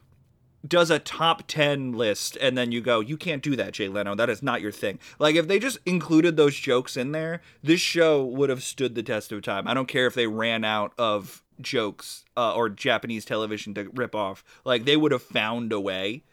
does 0.66 0.90
a 0.90 1.00
top 1.00 1.44
10 1.48 1.92
list 1.92 2.38
and 2.40 2.58
then 2.58 2.72
you 2.72 2.80
go 2.80 3.00
you 3.02 3.18
can't 3.18 3.44
do 3.44 3.56
that 3.56 3.74
jay 3.74 3.88
leno. 3.88 4.16
That 4.16 4.30
is 4.30 4.42
not 4.42 4.62
your 4.62 4.72
thing. 4.72 5.00
Like 5.20 5.36
if 5.36 5.48
they 5.48 5.60
just 5.60 5.78
included 5.86 6.38
those 6.38 6.56
jokes 6.56 6.96
in 6.96 7.12
there 7.12 7.42
this 7.62 7.82
show 7.82 8.24
would 8.24 8.50
have 8.50 8.64
stood 8.64 8.96
the 8.96 9.04
test 9.04 9.32
of 9.32 9.42
time. 9.42 9.68
I 9.68 9.74
don't 9.74 9.88
care 9.88 10.08
if 10.08 10.14
they 10.16 10.28
ran 10.28 10.64
out 10.64 10.94
of 10.98 11.44
jokes 11.62 12.24
uh, 12.38 12.56
or 12.56 12.70
japanese 12.70 13.26
television 13.26 13.74
to 13.74 13.90
rip 13.94 14.16
off. 14.16 14.44
Like 14.64 14.86
they 14.86 14.98
would 14.98 15.12
have 15.12 15.24
found 15.24 15.72
a 15.74 15.80
way. 15.80 16.24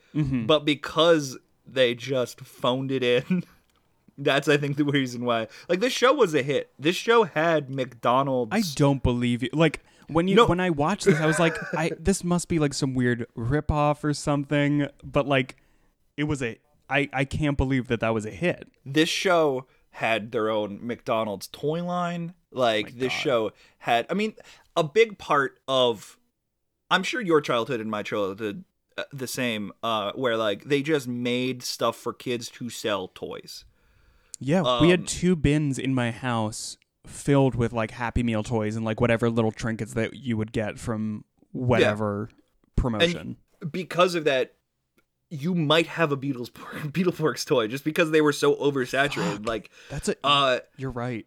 But 0.47 0.65
because 0.65 1.39
they 1.67 1.95
just 1.95 2.41
phoned 2.41 2.91
it 2.91 3.03
in 3.03 3.45
that's 4.19 4.49
i 4.49 4.57
think 4.57 4.77
the 4.77 4.85
reason 4.85 5.25
why. 5.25 5.49
Like 5.69 5.81
this 5.81 5.93
show 5.93 6.13
was 6.13 6.35
a 6.35 6.43
hit. 6.43 6.71
This 6.79 6.97
show 6.97 7.25
had 7.25 7.71
mcdonald's 7.71 8.53
I 8.53 8.63
don't 8.77 9.03
believe 9.03 9.43
you. 9.43 9.51
Like 9.53 9.83
when 10.13 10.29
you 10.29 10.37
No. 10.37 10.47
when 10.47 10.61
I 10.61 10.71
watched 10.71 11.05
this, 11.07 11.19
I 11.21 11.27
was 11.27 11.39
like, 11.39 11.57
I 11.75 11.91
this 11.99 12.23
must 12.25 12.49
be 12.49 12.59
like 12.59 12.75
some 12.75 12.95
weird 12.95 13.27
ripoff 13.37 14.05
or 14.05 14.13
something. 14.15 14.87
But 15.03 15.27
like, 15.27 15.57
it 16.17 16.25
was 16.25 16.43
a. 16.43 16.59
I 16.89 17.09
I 17.13 17.25
can't 17.25 17.57
believe 17.57 17.89
that 17.89 18.01
that 18.01 18.13
was 18.15 18.27
a 18.27 18.31
hit. 18.31 18.69
this 18.85 19.09
show 19.09 19.67
had 19.91 20.31
their 20.33 20.51
own 20.51 20.79
McDonald's 20.83 21.49
toy 21.49 21.83
line. 21.85 22.35
Like 22.53 22.99
this 22.99 23.13
show 23.13 23.53
had, 23.79 24.07
I 24.11 24.15
mean, 24.15 24.35
a 24.77 24.83
big 24.83 25.19
part 25.19 25.61
of, 25.69 26.19
I'm 26.91 27.03
sure 27.05 27.21
your 27.21 27.41
childhood 27.41 27.81
and 27.81 27.89
my 27.91 28.03
childhood 28.03 28.65
uh, 28.99 29.05
the 29.13 29.29
same. 29.29 29.71
Uh, 29.85 30.11
where 30.17 30.37
like 30.37 30.65
they 30.65 30.83
just 30.83 31.07
made 31.07 31.63
stuff 31.63 31.95
for 31.97 32.13
kids 32.13 32.49
to 32.51 32.69
sell 32.71 33.07
toys. 33.09 33.65
Yeah, 34.41 34.81
we 34.81 34.89
had 34.91 35.01
Um, 35.01 35.07
two 35.07 35.37
bins 35.37 35.79
in 35.79 35.95
my 35.95 36.11
house 36.11 36.77
filled 37.07 37.55
with 37.55 37.73
like 37.73 37.91
Happy 37.91 38.23
Meal 38.23 38.43
toys 38.43 38.77
and 38.77 38.85
like 38.85 39.01
whatever 39.01 39.31
little 39.31 39.53
trinkets 39.53 39.95
that 39.95 40.15
you 40.15 40.37
would 40.37 40.53
get 40.53 40.79
from 40.79 41.25
whatever 41.53 42.29
promotion. 42.77 43.37
Because 43.71 44.15
of 44.15 44.25
that, 44.25 44.55
you 45.29 45.55
might 45.55 45.87
have 45.87 46.13
a 46.13 46.17
Beatles 46.17 46.51
Beetleborgs 46.93 47.45
toy 47.47 47.67
just 47.67 47.85
because 47.85 48.11
they 48.11 48.21
were 48.21 48.33
so 48.33 48.55
oversaturated. 48.57 49.47
Like, 49.47 49.71
That's 49.89 50.09
a. 50.09 50.17
uh, 50.25 50.61
you're 50.77 50.91
right. 50.91 51.27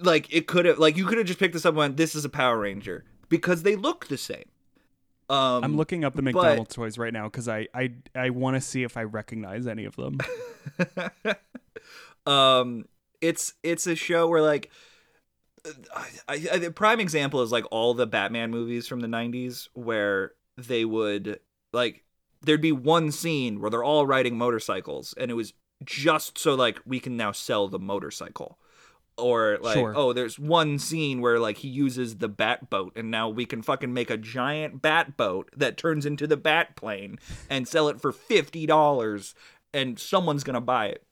like 0.00 0.32
it 0.32 0.46
could 0.46 0.64
have 0.66 0.78
like 0.78 0.96
you 0.96 1.06
could 1.06 1.18
have 1.18 1.26
just 1.26 1.38
picked 1.38 1.54
this 1.54 1.64
up 1.64 1.70
and 1.70 1.78
went, 1.78 1.96
this 1.96 2.14
is 2.14 2.24
a 2.24 2.28
Power 2.28 2.58
Ranger 2.58 3.04
because 3.28 3.62
they 3.62 3.76
look 3.76 4.08
the 4.08 4.18
same. 4.18 4.44
Um, 5.30 5.62
I'm 5.62 5.76
looking 5.76 6.04
up 6.04 6.14
the 6.14 6.22
McDonald's 6.22 6.74
toys 6.74 6.96
right 6.96 7.12
now 7.12 7.24
because 7.24 7.48
I 7.48 7.68
I 7.74 7.92
I 8.14 8.30
want 8.30 8.56
to 8.56 8.62
see 8.62 8.82
if 8.82 8.96
I 8.96 9.04
recognize 9.04 9.66
any 9.66 9.84
of 9.84 9.94
them. 9.96 10.18
um 12.26 12.86
it's 13.20 13.54
it's 13.62 13.86
a 13.86 13.94
show 13.94 14.26
where 14.28 14.42
like 14.42 14.70
I, 16.28 16.48
I, 16.52 16.58
the 16.58 16.70
prime 16.70 17.00
example 17.00 17.42
is 17.42 17.52
like 17.52 17.64
all 17.70 17.94
the 17.94 18.06
batman 18.06 18.50
movies 18.50 18.86
from 18.86 19.00
the 19.00 19.08
90s 19.08 19.68
where 19.74 20.32
they 20.56 20.84
would 20.84 21.40
like 21.72 22.04
there'd 22.42 22.60
be 22.60 22.72
one 22.72 23.10
scene 23.12 23.60
where 23.60 23.70
they're 23.70 23.84
all 23.84 24.06
riding 24.06 24.36
motorcycles 24.36 25.14
and 25.18 25.30
it 25.30 25.34
was 25.34 25.52
just 25.84 26.38
so 26.38 26.54
like 26.54 26.80
we 26.86 27.00
can 27.00 27.16
now 27.16 27.32
sell 27.32 27.68
the 27.68 27.78
motorcycle 27.78 28.58
or 29.16 29.58
like 29.60 29.74
Sure. 29.74 29.92
oh 29.96 30.12
there's 30.12 30.38
one 30.38 30.78
scene 30.78 31.20
where 31.20 31.38
like 31.40 31.58
he 31.58 31.68
uses 31.68 32.18
the 32.18 32.28
bat 32.28 32.70
boat 32.70 32.92
and 32.96 33.10
now 33.10 33.28
we 33.28 33.44
can 33.44 33.62
fucking 33.62 33.92
make 33.92 34.10
a 34.10 34.16
giant 34.16 34.80
bat 34.80 35.16
boat 35.16 35.50
that 35.56 35.76
turns 35.76 36.06
into 36.06 36.26
the 36.26 36.36
bat 36.36 36.76
plane 36.76 37.18
and 37.50 37.66
sell 37.66 37.88
it 37.88 38.00
for 38.00 38.12
$50 38.12 39.34
and 39.74 39.98
someone's 39.98 40.44
gonna 40.44 40.60
buy 40.60 40.86
it 40.86 41.04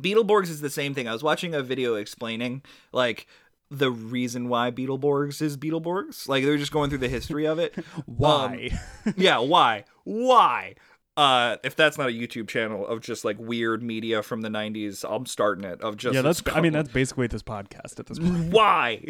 Beetleborgs 0.00 0.48
is 0.48 0.60
the 0.60 0.70
same 0.70 0.94
thing. 0.94 1.08
I 1.08 1.12
was 1.12 1.24
watching 1.24 1.54
a 1.56 1.62
video 1.62 1.96
explaining 1.96 2.62
like 2.92 3.26
the 3.70 3.90
reason 3.90 4.48
why 4.48 4.70
Beetleborgs 4.70 5.42
is 5.42 5.56
Beetleborgs. 5.56 6.28
Like 6.28 6.44
they're 6.44 6.56
just 6.56 6.72
going 6.72 6.88
through 6.90 6.98
the 7.00 7.08
history 7.08 7.46
of 7.46 7.58
it. 7.58 7.74
Why? 8.06 8.70
Um, 9.06 9.14
yeah, 9.16 9.38
why? 9.38 9.84
Why? 10.04 10.74
Uh, 11.16 11.56
if 11.64 11.74
that's 11.74 11.98
not 11.98 12.08
a 12.08 12.12
YouTube 12.12 12.46
channel 12.48 12.86
of 12.86 13.00
just 13.00 13.24
like 13.24 13.36
weird 13.38 13.82
media 13.82 14.22
from 14.22 14.40
the 14.40 14.48
'90s, 14.48 15.04
I'm 15.08 15.26
starting 15.26 15.64
it. 15.64 15.80
Of 15.82 15.96
just 15.96 16.14
yeah, 16.14 16.22
that's. 16.22 16.42
I 16.52 16.60
mean, 16.60 16.72
that's 16.78 16.90
basically 16.92 17.26
this 17.26 17.42
podcast 17.42 17.98
at 17.98 18.06
this 18.06 18.18
point. 18.18 18.52
why 18.52 19.02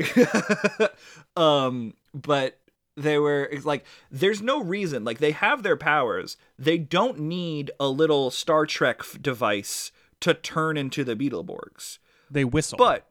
um 1.37 1.95
but 2.15 2.59
they 2.97 3.19
were 3.19 3.45
it's 3.53 3.65
like 3.65 3.85
there's 4.11 4.43
no 4.43 4.63
reason 4.63 5.05
like 5.05 5.19
they 5.19 5.31
have 5.33 5.63
their 5.63 5.77
powers 5.77 6.37
they 6.59 6.79
don't 6.79 7.19
need 7.21 7.71
a 7.79 7.89
little 7.89 8.31
star 8.31 8.67
trek 8.67 9.03
device 9.21 9.93
to 10.21 10.35
turn 10.35 10.77
into 10.77 11.05
the 11.05 11.15
beetleborgs 11.15 11.99
They 12.31 12.45
whistle. 12.45 12.77
but 12.79 13.07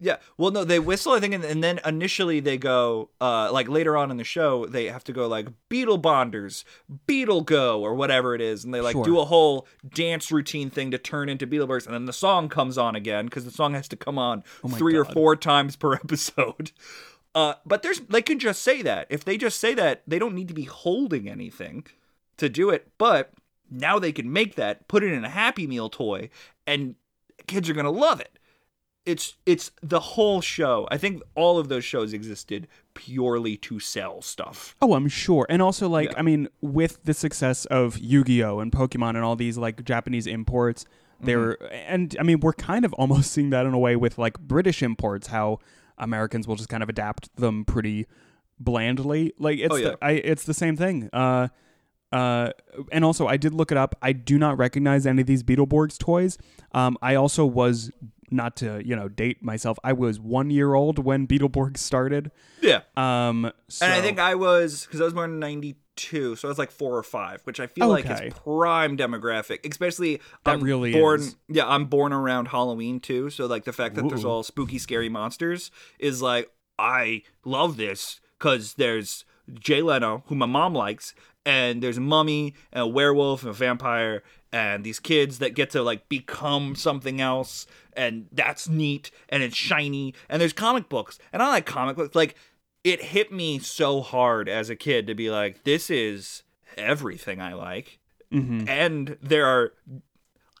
yeah. 0.00 0.16
Well 0.38 0.50
no 0.50 0.64
they 0.64 0.78
whistle 0.78 1.12
i 1.12 1.20
think 1.20 1.34
and, 1.34 1.44
and 1.44 1.62
then 1.62 1.78
initially 1.84 2.40
they 2.40 2.56
go 2.58 3.10
uh 3.20 3.52
like 3.52 3.68
later 3.68 3.96
on 3.96 4.10
in 4.10 4.16
the 4.16 4.24
show 4.24 4.66
they 4.66 4.86
have 4.86 5.04
to 5.04 5.12
go 5.12 5.26
like 5.28 5.48
beetle 5.68 5.98
bonders 5.98 6.64
beetle 7.06 7.42
go 7.42 7.80
or 7.82 7.94
whatever 7.94 8.34
it 8.34 8.40
is 8.40 8.64
and 8.64 8.72
they 8.74 8.80
like 8.80 8.94
Sure. 8.94 9.04
do 9.04 9.18
a 9.20 9.24
whole 9.26 9.66
dance 9.94 10.32
routine 10.32 10.70
thing 10.70 10.90
to 10.90 10.98
turn 10.98 11.28
into 11.28 11.46
beetleborgs 11.46 11.84
and 11.86 11.94
then 11.94 12.06
the 12.06 12.12
song 12.12 12.48
comes 12.48 12.78
on 12.78 12.96
again 12.96 13.26
because 13.26 13.44
the 13.44 13.50
song 13.50 13.74
has 13.74 13.86
to 13.88 13.96
come 13.96 14.18
on 14.18 14.42
Oh 14.64 14.68
three 14.68 14.96
or 14.96 15.04
four 15.04 15.36
times 15.36 15.76
per 15.76 15.94
episode. 16.04 16.72
Uh 17.34 17.54
but 17.64 17.82
there's 17.82 18.00
they 18.00 18.22
can 18.22 18.38
just 18.38 18.62
say 18.62 18.82
that. 18.82 19.06
If 19.10 19.24
they 19.24 19.36
just 19.36 19.60
say 19.60 19.74
that 19.74 20.02
they 20.06 20.18
don't 20.18 20.34
need 20.34 20.48
to 20.48 20.54
be 20.54 20.64
holding 20.64 21.28
anything 21.28 21.86
to 22.38 22.48
do 22.48 22.70
it 22.70 22.88
but 22.98 23.32
now 23.70 23.98
they 24.00 24.10
can 24.12 24.32
make 24.32 24.54
that 24.56 24.88
put 24.88 25.04
it 25.04 25.12
in 25.12 25.24
a 25.24 25.28
happy 25.28 25.66
meal 25.66 25.88
toy 25.88 26.28
and 26.66 26.96
kids 27.46 27.68
are 27.70 27.74
gonna 27.74 27.90
love 27.90 28.18
it 28.20 28.38
it's 29.06 29.36
it's 29.46 29.70
the 29.82 29.98
whole 30.00 30.40
show 30.42 30.86
i 30.90 30.98
think 30.98 31.22
all 31.34 31.58
of 31.58 31.68
those 31.68 31.84
shows 31.84 32.12
existed 32.12 32.68
purely 32.94 33.56
to 33.56 33.80
sell 33.80 34.20
stuff 34.20 34.76
Oh, 34.82 34.94
I'm 34.94 35.08
sure. 35.08 35.46
And 35.48 35.62
also, 35.62 35.88
like, 35.88 36.10
Yeah. 36.10 36.18
I 36.18 36.22
mean, 36.22 36.48
with 36.60 37.02
the 37.04 37.14
success 37.14 37.64
of 37.66 37.98
Yu 37.98 38.24
Gi 38.24 38.42
Oh! 38.44 38.58
and 38.60 38.70
Pokemon 38.72 39.10
and 39.10 39.18
all 39.24 39.36
these, 39.36 39.56
like, 39.56 39.84
Japanese 39.84 40.26
imports, 40.26 40.84
they're, 41.20 41.54
Mm-hmm. 41.54 41.74
and 41.94 42.16
I 42.18 42.22
mean, 42.24 42.40
we're 42.40 42.52
kind 42.52 42.84
of 42.84 42.92
almost 43.00 43.30
seeing 43.30 43.50
that 43.50 43.64
in 43.64 43.72
a 43.74 43.78
way 43.78 43.94
with, 43.96 44.18
like, 44.18 44.38
British 44.40 44.82
imports, 44.82 45.28
how 45.28 45.60
Americans 45.98 46.46
will 46.48 46.56
just 46.56 46.68
kind 46.68 46.82
of 46.82 46.88
adapt 46.88 47.34
them 47.36 47.64
pretty 47.64 48.06
blandly. 48.58 49.32
Like, 49.38 49.58
it's, 49.60 49.72
Oh, 49.72 49.76
yeah. 49.76 49.90
the, 49.90 49.98
I, 50.02 50.10
it's 50.12 50.44
the 50.44 50.54
same 50.54 50.76
thing. 50.76 51.08
Uh, 51.12 51.48
uh, 52.12 52.50
and 52.90 53.04
also, 53.04 53.26
I 53.28 53.36
did 53.36 53.54
look 53.54 53.70
it 53.70 53.78
up. 53.78 53.94
I 54.02 54.12
do 54.12 54.36
not 54.38 54.58
recognize 54.58 55.06
any 55.06 55.20
of 55.22 55.26
these 55.28 55.42
Beetleborgs 55.44 55.96
toys. 55.96 56.38
Um, 56.72 56.98
I 57.00 57.14
also 57.14 57.46
was 57.46 57.90
not 58.30 58.56
to 58.56 58.82
you 58.86 58.94
know 58.96 59.08
date 59.08 59.42
myself. 59.42 59.78
I 59.84 59.92
was 59.92 60.18
one 60.20 60.50
year 60.50 60.74
old 60.74 60.98
when 60.98 61.26
Beetleborgs 61.26 61.78
started. 61.78 62.30
yeah 62.60 62.80
Um, 62.96 63.50
so, 63.68 63.84
and 63.86 63.94
i 63.94 64.00
think 64.00 64.18
i 64.18 64.34
was 64.34 64.84
because 64.84 65.00
i 65.00 65.04
was 65.04 65.14
born 65.14 65.30
in 65.32 65.38
92 65.40 66.36
so 66.36 66.48
i 66.48 66.50
was 66.50 66.58
like 66.58 66.70
four 66.70 66.96
or 66.96 67.02
five 67.02 67.40
which 67.44 67.58
i 67.60 67.66
feel 67.66 67.88
like 67.88 68.04
is 68.08 68.32
prime 68.34 68.96
demographic 68.96 69.66
especially 69.68 70.20
That 70.44 70.52
I'm 70.54 70.60
really 70.60 70.92
born 70.92 71.20
is. 71.20 71.36
yeah 71.48 71.66
i'm 71.66 71.86
born 71.86 72.12
around 72.12 72.48
halloween 72.48 73.00
too 73.00 73.30
so 73.30 73.46
like 73.46 73.64
the 73.64 73.72
fact 73.72 73.94
that 73.96 74.08
there's 74.08 74.24
all 74.24 74.42
spooky 74.42 74.78
scary 74.78 75.08
monsters 75.08 75.70
is 75.98 76.20
like 76.22 76.50
i 76.78 77.22
love 77.44 77.76
this 77.76 78.20
because 78.38 78.74
there's 78.74 79.24
jay 79.58 79.82
leno 79.82 80.22
who 80.26 80.34
my 80.34 80.46
mom 80.46 80.74
likes 80.74 81.14
and 81.46 81.82
there's 81.82 81.96
a 81.98 82.02
mummy 82.02 82.54
and 82.72 82.82
a 82.82 82.86
werewolf 82.86 83.42
and 83.42 83.50
a 83.50 83.54
vampire 83.54 84.22
and 84.52 84.84
these 84.84 84.98
kids 85.00 85.38
that 85.38 85.54
get 85.54 85.70
to 85.70 85.82
like 85.82 86.08
become 86.08 86.74
something 86.74 87.20
else 87.20 87.66
and 88.00 88.26
that's 88.32 88.68
neat 88.68 89.10
and 89.28 89.42
it's 89.42 89.56
shiny 89.56 90.14
and 90.28 90.40
there's 90.40 90.52
comic 90.52 90.88
books 90.88 91.18
and 91.32 91.42
i 91.42 91.48
like 91.48 91.66
comic 91.66 91.96
books 91.96 92.14
like 92.14 92.34
it 92.82 93.02
hit 93.02 93.30
me 93.32 93.58
so 93.58 94.00
hard 94.00 94.48
as 94.48 94.70
a 94.70 94.76
kid 94.76 95.06
to 95.06 95.14
be 95.14 95.30
like 95.30 95.64
this 95.64 95.90
is 95.90 96.42
everything 96.76 97.40
i 97.40 97.52
like 97.52 97.98
Mhm. 98.32 98.68
and 98.68 99.16
there 99.22 99.44
are 99.46 99.72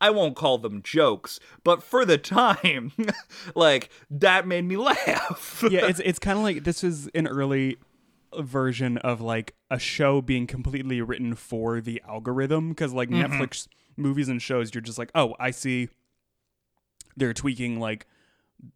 I 0.02 0.08
won't 0.08 0.34
call 0.34 0.56
them 0.56 0.80
jokes, 0.82 1.38
but 1.62 1.82
for 1.82 2.06
the 2.06 2.16
time, 2.16 2.90
like 3.54 3.90
that 4.10 4.46
made 4.46 4.64
me 4.64 4.76
laugh. 4.90 5.62
yeah, 5.70 5.84
it's 5.86 6.00
it's 6.00 6.18
kind 6.18 6.38
of 6.38 6.42
like 6.42 6.64
this 6.64 6.82
is 6.82 7.08
an 7.14 7.26
early 7.28 7.76
version 8.38 8.96
of 8.98 9.20
like 9.20 9.54
a 9.70 9.78
show 9.78 10.22
being 10.22 10.46
completely 10.46 11.02
written 11.02 11.34
for 11.34 11.82
the 11.82 12.00
algorithm 12.08 12.70
because 12.70 12.94
like 12.94 13.10
Netflix 13.10 13.68
movies 13.96 14.28
and 14.30 14.40
shows, 14.40 14.72
you're 14.74 14.80
just 14.80 14.98
like, 14.98 15.10
oh, 15.14 15.34
I 15.38 15.50
see. 15.50 15.90
They're 17.16 17.34
tweaking 17.34 17.80
like 17.80 18.06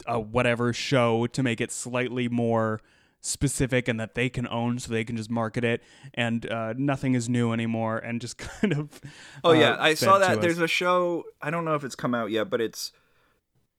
a 0.07 0.19
whatever 0.19 0.73
show 0.73 1.27
to 1.29 1.43
make 1.43 1.61
it 1.61 1.71
slightly 1.71 2.29
more 2.29 2.81
specific 3.21 3.89
and 3.89 3.99
that 3.99 4.15
they 4.15 4.29
can 4.29 4.47
own 4.49 4.79
so 4.79 4.93
they 4.93 5.03
can 5.05 5.17
just 5.17 5.31
market 5.31 5.65
it 5.65 5.83
and 6.13 6.51
uh, 6.51 6.75
nothing 6.77 7.15
is 7.15 7.27
new 7.27 7.53
anymore 7.55 7.97
and 7.97 8.21
just 8.21 8.37
kind 8.61 8.75
of 8.75 9.01
Oh 9.43 9.53
yeah, 9.53 9.71
uh, 9.71 9.83
I 9.83 9.95
saw 9.95 10.19
that. 10.19 10.39
us. 10.39 10.43
There's 10.43 10.59
a 10.59 10.69
show. 10.69 11.25
I 11.41 11.51
don't 11.51 11.65
know 11.65 11.75
if 11.75 11.85
it's 11.85 11.95
come 11.95 12.15
out 12.15 12.31
yet, 12.31 12.51
but 12.51 12.61
it's, 12.61 12.93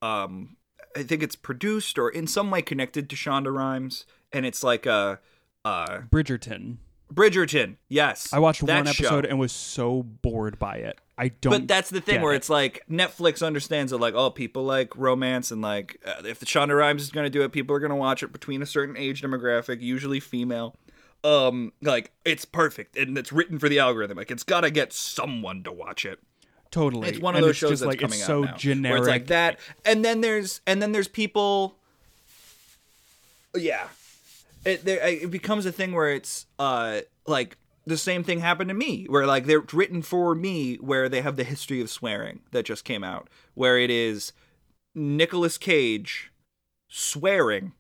um, 0.02 0.58
I 0.96 1.04
think 1.04 1.22
it's 1.22 1.36
produced 1.36 2.00
or 2.00 2.10
in 2.10 2.26
some 2.26 2.50
way 2.50 2.62
connected 2.64 3.10
to 3.10 3.16
Shonda 3.16 3.56
Rhimes, 3.56 4.06
and 4.32 4.46
it's 4.46 4.64
like 4.64 4.86
a, 4.86 5.20
uh, 5.64 6.00
Bridgerton. 6.12 6.78
Bridgerton. 7.14 7.78
Yes, 7.88 8.32
I 8.34 8.40
watched 8.40 8.64
one 8.64 8.86
show. 8.86 8.92
episode 8.92 9.26
and 9.26 9.40
was 9.40 9.52
so 9.52 10.04
bored 10.04 10.58
by 10.60 10.78
it. 10.78 11.00
I 11.18 11.30
don't. 11.30 11.52
But 11.52 11.68
that's 11.68 11.90
the 11.90 12.02
thing 12.02 12.22
where 12.22 12.34
it. 12.34 12.38
it's 12.38 12.50
like 12.50 12.84
Netflix 12.92 13.46
understands 13.46 13.92
that 13.92 14.00
like 14.00 14.14
oh 14.16 14.30
people 14.32 14.64
like 14.66 14.96
romance 14.98 15.50
and 15.52 15.62
like 15.62 16.02
uh, 16.06 16.24
if 16.26 16.40
the 16.40 16.46
Shonda 16.46 16.78
Rhimes 16.78 17.02
is 17.04 17.10
going 17.12 17.24
to 17.26 17.30
do 17.30 17.42
it 17.44 17.52
people 17.54 17.76
are 17.76 17.80
going 17.80 17.92
to 17.92 17.96
watch 17.96 18.22
it 18.24 18.34
between 18.34 18.62
a 18.62 18.66
certain 18.66 18.98
age 18.98 19.22
demographic 19.22 19.80
usually 19.82 20.20
female 20.20 20.76
um 21.24 21.72
like 21.82 22.12
it's 22.26 22.44
perfect 22.44 22.98
and 22.98 23.18
it's 23.18 23.32
written 23.32 23.58
for 23.60 23.70
the 23.70 23.80
algorithm 23.80 24.18
like 24.18 24.30
it's 24.30 24.44
got 24.44 24.62
to 24.62 24.70
get 24.70 24.92
someone 24.92 25.64
to 25.64 25.72
watch 25.72 26.06
it 26.06 26.20
totally. 26.70 27.08
it's 27.08 27.20
one 27.20 27.34
of 27.34 27.38
And 27.40 27.48
those 27.48 27.56
shows 27.56 27.70
just 27.72 27.82
that's 27.84 27.88
like 27.88 28.00
coming 28.00 28.20
it's 28.20 28.24
out 28.24 28.28
so 28.28 28.42
now, 28.44 28.58
generic. 28.58 29.00
it's 29.00 29.08
like 29.08 29.28
that 29.28 29.58
and 29.86 30.04
then 30.04 30.20
there's 30.22 30.60
and 30.68 30.82
then 30.82 30.92
there's 30.92 31.08
people 31.08 31.78
yeah 33.56 33.88
it 34.66 34.84
there 34.86 35.06
it 35.08 35.32
becomes 35.32 35.66
a 35.66 35.72
thing 35.72 35.94
where 35.94 36.10
it's 36.10 36.48
uh 36.60 37.02
like 37.26 37.58
the 37.86 37.98
same 37.98 38.24
thing 38.24 38.40
happened 38.40 38.70
to 38.70 38.74
me 38.74 39.06
where 39.06 39.26
like 39.26 39.46
they're 39.46 39.64
written 39.74 40.02
for 40.02 40.36
me 40.36 40.76
where 40.78 41.08
they 41.08 41.22
have 41.22 41.36
the 41.36 41.44
history 41.44 41.82
of 41.82 41.90
swearing 41.90 42.42
that 42.52 42.66
just 42.66 42.84
came 42.84 43.04
out 43.04 43.30
where 43.54 43.78
it 43.78 43.90
is 43.92 44.34
Nicolas 44.94 45.58
Cage 45.58 46.32
swearing 46.88 47.74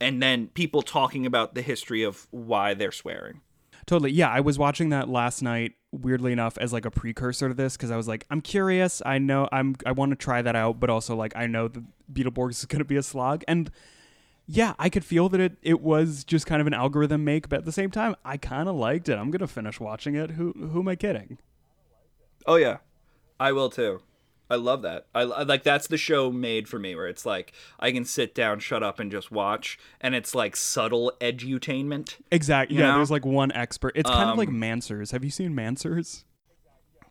and 0.00 0.22
then 0.22 0.48
people 0.48 0.82
talking 0.82 1.24
about 1.24 1.54
the 1.54 1.62
history 1.62 2.02
of 2.02 2.26
why 2.30 2.74
they're 2.74 2.92
swearing 2.92 3.40
Totally. 3.86 4.10
Yeah, 4.10 4.28
I 4.28 4.40
was 4.40 4.58
watching 4.58 4.88
that 4.88 5.08
last 5.08 5.42
night. 5.42 5.74
Weirdly 5.92 6.32
enough, 6.32 6.58
as 6.58 6.72
like 6.72 6.84
a 6.84 6.90
precursor 6.90 7.48
to 7.48 7.54
this, 7.54 7.76
because 7.76 7.90
I 7.90 7.96
was 7.96 8.08
like, 8.08 8.26
I'm 8.30 8.40
curious. 8.40 9.00
I 9.06 9.18
know 9.18 9.48
I'm. 9.52 9.76
I 9.86 9.92
want 9.92 10.10
to 10.10 10.16
try 10.16 10.42
that 10.42 10.56
out, 10.56 10.80
but 10.80 10.90
also 10.90 11.14
like 11.14 11.34
I 11.36 11.46
know 11.46 11.68
the 11.68 11.84
Beetleborgs 12.12 12.58
is 12.58 12.66
going 12.66 12.80
to 12.80 12.84
be 12.84 12.96
a 12.96 13.02
slog, 13.02 13.44
and 13.46 13.70
yeah, 14.46 14.74
I 14.78 14.88
could 14.88 15.04
feel 15.04 15.28
that 15.30 15.40
it 15.40 15.56
it 15.62 15.80
was 15.80 16.24
just 16.24 16.46
kind 16.46 16.60
of 16.60 16.66
an 16.66 16.74
algorithm 16.74 17.24
make, 17.24 17.48
but 17.48 17.60
at 17.60 17.64
the 17.64 17.72
same 17.72 17.90
time, 17.90 18.14
I 18.24 18.36
kind 18.36 18.68
of 18.68 18.76
liked 18.76 19.08
it. 19.08 19.16
I'm 19.16 19.30
gonna 19.30 19.46
finish 19.46 19.80
watching 19.80 20.14
it. 20.14 20.32
Who 20.32 20.52
who 20.52 20.80
am 20.80 20.88
I 20.88 20.96
kidding? 20.96 21.38
Oh 22.46 22.56
yeah, 22.56 22.78
I 23.40 23.52
will 23.52 23.70
too. 23.70 24.00
I 24.48 24.54
love 24.54 24.82
that. 24.82 25.06
I, 25.12 25.24
like 25.24 25.64
that's 25.64 25.88
the 25.88 25.96
show 25.96 26.30
made 26.30 26.68
for 26.68 26.78
me 26.78 26.94
where 26.94 27.08
it's 27.08 27.26
like 27.26 27.52
I 27.80 27.90
can 27.90 28.04
sit 28.04 28.32
down, 28.34 28.60
shut 28.60 28.82
up, 28.82 29.00
and 29.00 29.10
just 29.10 29.32
watch, 29.32 29.76
and 30.00 30.14
it's 30.14 30.34
like 30.34 30.54
subtle 30.54 31.12
edutainment. 31.20 32.16
Exactly. 32.30 32.76
Yeah, 32.76 32.92
know? 32.92 32.96
there's 32.98 33.10
like 33.10 33.26
one 33.26 33.50
expert. 33.50 33.92
It's 33.96 34.08
kind 34.08 34.30
of 34.30 34.38
like 34.38 34.48
Um, 34.48 34.60
Manswers. 34.60 35.10
Have 35.10 35.24
you 35.24 35.30
seen 35.30 35.52
Manswers? 35.54 36.22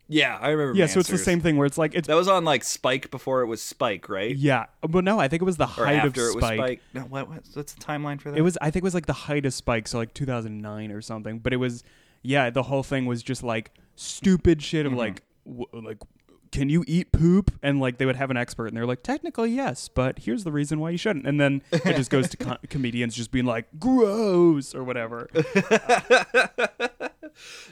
Yeah, 0.08 0.38
I 0.40 0.50
remember. 0.50 0.78
Yeah, 0.78 0.86
so 0.86 1.00
it's 1.00 1.08
the 1.08 1.18
same 1.18 1.40
thing 1.40 1.56
where 1.56 1.66
it's 1.66 1.76
like 1.78 1.94
it's 1.94 2.06
That 2.06 2.14
was 2.14 2.28
on 2.28 2.44
like 2.44 2.62
Spike 2.62 3.10
before 3.10 3.40
it 3.42 3.46
was 3.46 3.60
Spike, 3.62 4.08
right? 4.08 4.34
yeah, 4.36 4.66
but 4.80 5.02
no, 5.04 5.18
I 5.18 5.26
think 5.28 5.42
it 5.42 5.44
was 5.44 5.56
the 5.56 5.64
Or 5.64 5.86
height 5.86 5.98
of 6.04 6.06
after 6.10 6.28
it 6.28 6.34
was 6.36 6.44
Spike. 6.44 6.58
Spike. 6.58 6.80
No, 6.94 7.00
what, 7.02 7.28
what, 7.28 7.42
what's 7.54 7.72
the 7.72 7.80
timeline 7.80 8.20
for 8.20 8.30
that? 8.30 8.38
It 8.38 8.42
was 8.42 8.56
I 8.60 8.70
think 8.70 8.82
it 8.82 8.84
was 8.84 8.94
like 8.94 9.06
the 9.06 9.12
height 9.12 9.44
of 9.46 9.52
Spike, 9.52 9.88
so 9.88 9.98
like 9.98 10.14
2009 10.14 10.92
or 10.92 11.00
something. 11.00 11.38
But 11.40 11.52
it 11.52 11.56
was 11.56 11.82
yeah, 12.22 12.50
the 12.50 12.62
whole 12.64 12.82
thing 12.82 13.06
was 13.06 13.22
just 13.22 13.42
like 13.42 13.72
stupid 13.96 14.62
shit 14.62 14.86
of 14.86 14.92
Mm-hmm. 14.92 14.98
like 14.98 15.22
w- 15.46 15.66
like 15.86 15.98
can 16.56 16.70
you 16.70 16.84
eat 16.86 17.12
poop? 17.12 17.52
And 17.62 17.80
like 17.80 17.98
they 17.98 18.06
would 18.06 18.16
have 18.16 18.30
an 18.30 18.38
expert, 18.38 18.68
and 18.68 18.76
they're 18.76 18.86
like, 18.86 19.02
technically 19.02 19.50
yes, 19.50 19.88
but 19.88 20.20
here's 20.20 20.44
the 20.44 20.52
reason 20.52 20.80
why 20.80 20.88
you 20.90 20.96
shouldn't. 20.96 21.26
And 21.26 21.38
then 21.38 21.60
it 21.70 21.96
just 21.96 22.10
goes 22.10 22.30
to 22.30 22.36
com- 22.38 22.58
comedians 22.70 23.14
just 23.14 23.30
being 23.30 23.44
like, 23.44 23.66
gross 23.78 24.74
or 24.74 24.82
whatever. 24.82 25.28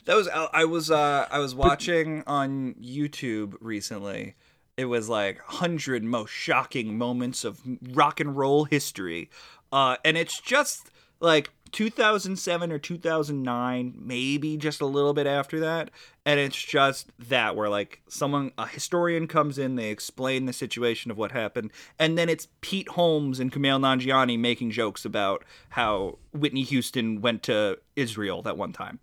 That 0.04 0.14
was 0.14 0.28
I 0.28 0.48
I 0.52 0.64
was 0.66 0.90
uh 0.90 1.26
I 1.30 1.38
was 1.38 1.54
watching 1.54 2.22
on 2.26 2.74
YouTube 2.74 3.54
recently. 3.60 4.34
It 4.76 4.84
was 4.84 5.08
like 5.08 5.38
100 5.48 6.04
most 6.04 6.30
shocking 6.30 6.98
moments 6.98 7.44
of 7.44 7.62
rock 7.92 8.20
and 8.20 8.36
roll 8.36 8.64
history. 8.64 9.30
Uh 9.72 9.96
and 10.04 10.18
it's 10.18 10.38
just 10.38 10.90
like 11.18 11.50
2007 11.74 12.70
or 12.70 12.78
2009, 12.78 13.94
maybe 13.98 14.56
just 14.56 14.80
a 14.80 14.86
little 14.86 15.12
bit 15.12 15.26
after 15.26 15.58
that, 15.58 15.90
and 16.24 16.38
it's 16.38 16.56
just 16.56 17.10
that 17.18 17.56
where 17.56 17.68
like 17.68 18.00
someone 18.08 18.52
a 18.56 18.66
historian 18.66 19.26
comes 19.26 19.58
in, 19.58 19.74
they 19.74 19.90
explain 19.90 20.46
the 20.46 20.52
situation 20.52 21.10
of 21.10 21.18
what 21.18 21.32
happened, 21.32 21.72
and 21.98 22.16
then 22.16 22.28
it's 22.28 22.46
Pete 22.60 22.88
Holmes 22.90 23.40
and 23.40 23.50
Kumail 23.50 23.80
Nanjiani 23.80 24.38
making 24.38 24.70
jokes 24.70 25.04
about 25.04 25.44
how 25.70 26.18
Whitney 26.32 26.62
Houston 26.62 27.20
went 27.20 27.42
to 27.42 27.78
Israel 27.96 28.40
that 28.42 28.56
one 28.56 28.72
time. 28.72 29.00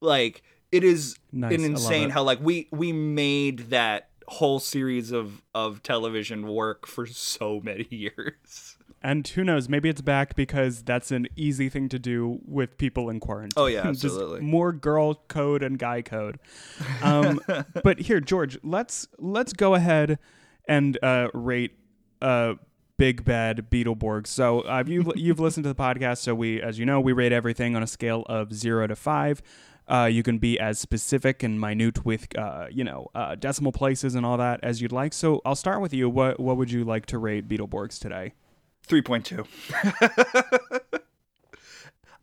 Like 0.00 0.42
it 0.72 0.82
is 0.82 1.18
Nice, 1.30 1.58
an 1.58 1.62
insane 1.62 2.08
how 2.08 2.22
like 2.22 2.40
we 2.40 2.68
we 2.70 2.90
made 2.90 3.70
that 3.70 4.08
whole 4.28 4.60
series 4.60 5.12
of 5.12 5.42
of 5.54 5.82
television 5.82 6.46
work 6.46 6.86
for 6.86 7.06
so 7.06 7.60
many 7.62 7.86
years 7.90 8.77
And 9.02 9.26
who 9.28 9.44
knows, 9.44 9.68
maybe 9.68 9.88
it's 9.88 10.00
back 10.00 10.34
because 10.34 10.82
that's 10.82 11.12
an 11.12 11.28
easy 11.36 11.68
thing 11.68 11.88
to 11.90 11.98
do 11.98 12.40
with 12.44 12.78
people 12.78 13.08
in 13.10 13.20
quarantine. 13.20 13.52
Oh, 13.56 13.66
yeah, 13.66 13.82
Just 13.92 14.04
absolutely. 14.04 14.40
more 14.40 14.72
girl 14.72 15.14
code 15.28 15.62
and 15.62 15.78
guy 15.78 16.02
code. 16.02 16.40
Um, 17.02 17.40
but 17.84 18.00
here, 18.00 18.20
George, 18.20 18.58
let's 18.64 19.06
let's 19.18 19.52
go 19.52 19.74
ahead 19.74 20.18
and 20.66 20.98
uh, 21.02 21.28
rate 21.32 21.78
uh, 22.20 22.54
Big 22.96 23.24
Bad 23.24 23.70
Beetleborg. 23.70 24.26
So 24.26 24.60
uh, 24.62 24.82
you 24.86 25.12
you've 25.16 25.40
listened 25.40 25.64
to 25.64 25.68
the 25.68 25.80
podcast, 25.80 26.18
so 26.18 26.34
we, 26.34 26.60
as 26.60 26.78
you 26.78 26.84
know, 26.86 27.00
we 27.00 27.12
rate 27.12 27.32
everything 27.32 27.76
on 27.76 27.82
a 27.82 27.86
scale 27.86 28.24
of 28.28 28.52
zero 28.52 28.86
to 28.88 28.96
five. 28.96 29.40
Uh, 29.86 30.04
you 30.04 30.22
can 30.22 30.36
be 30.36 30.60
as 30.60 30.78
specific 30.78 31.42
and 31.42 31.58
minute 31.58 32.04
with, 32.04 32.36
uh, 32.36 32.66
you 32.70 32.84
know, 32.84 33.08
uh, 33.14 33.34
decimal 33.36 33.72
places 33.72 34.14
and 34.14 34.26
all 34.26 34.36
that 34.36 34.60
as 34.62 34.82
you'd 34.82 34.92
like. 34.92 35.14
So 35.14 35.40
I'll 35.46 35.54
start 35.54 35.80
with 35.80 35.94
you. 35.94 36.10
What 36.10 36.38
what 36.40 36.56
would 36.56 36.70
you 36.70 36.84
like 36.84 37.06
to 37.06 37.18
rate 37.18 37.48
Beetleborgs 37.48 37.98
today? 37.98 38.34
3.2 38.88 39.46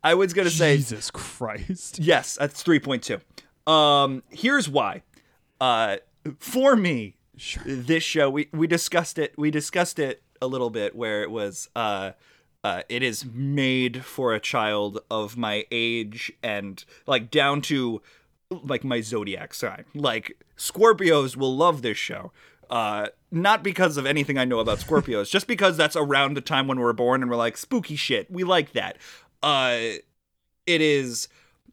i 0.04 0.14
was 0.14 0.32
gonna 0.32 0.50
say 0.50 0.76
Jesus 0.76 1.10
Christ. 1.10 1.98
yes 1.98 2.36
that's 2.36 2.62
3.2 2.62 3.20
um 3.70 4.22
here's 4.30 4.68
why 4.68 5.02
uh 5.60 5.96
for 6.38 6.76
me 6.76 7.16
this 7.64 8.02
show 8.02 8.28
we 8.30 8.48
we 8.52 8.66
discussed 8.66 9.18
it 9.18 9.34
we 9.36 9.50
discussed 9.50 9.98
it 9.98 10.22
a 10.40 10.46
little 10.46 10.70
bit 10.70 10.94
where 10.94 11.22
it 11.22 11.30
was 11.30 11.68
uh 11.76 12.12
uh, 12.64 12.82
it 12.88 13.00
is 13.00 13.24
made 13.24 14.04
for 14.04 14.34
a 14.34 14.40
child 14.40 14.98
of 15.08 15.36
my 15.36 15.64
age 15.70 16.32
and 16.42 16.84
like 17.06 17.30
down 17.30 17.60
to 17.60 18.02
like 18.50 18.82
my 18.82 19.00
zodiac 19.00 19.54
sign. 19.54 19.84
Like 19.94 20.42
Scorpios 20.56 21.36
will 21.36 21.56
love 21.56 21.82
this 21.82 21.96
show. 21.96 22.32
Uh, 22.68 23.06
not 23.36 23.62
because 23.62 23.96
of 23.96 24.06
anything 24.06 24.38
I 24.38 24.44
know 24.44 24.58
about 24.58 24.78
Scorpios, 24.78 25.30
just 25.30 25.46
because 25.46 25.76
that's 25.76 25.96
around 25.96 26.34
the 26.34 26.40
time 26.40 26.66
when 26.66 26.78
we 26.78 26.84
were 26.84 26.92
born 26.92 27.22
and 27.22 27.30
we're 27.30 27.36
like 27.36 27.56
spooky 27.56 27.96
shit. 27.96 28.30
We 28.30 28.44
like 28.44 28.72
that. 28.72 28.98
Uh, 29.42 29.78
it 30.66 30.80
is 30.80 31.28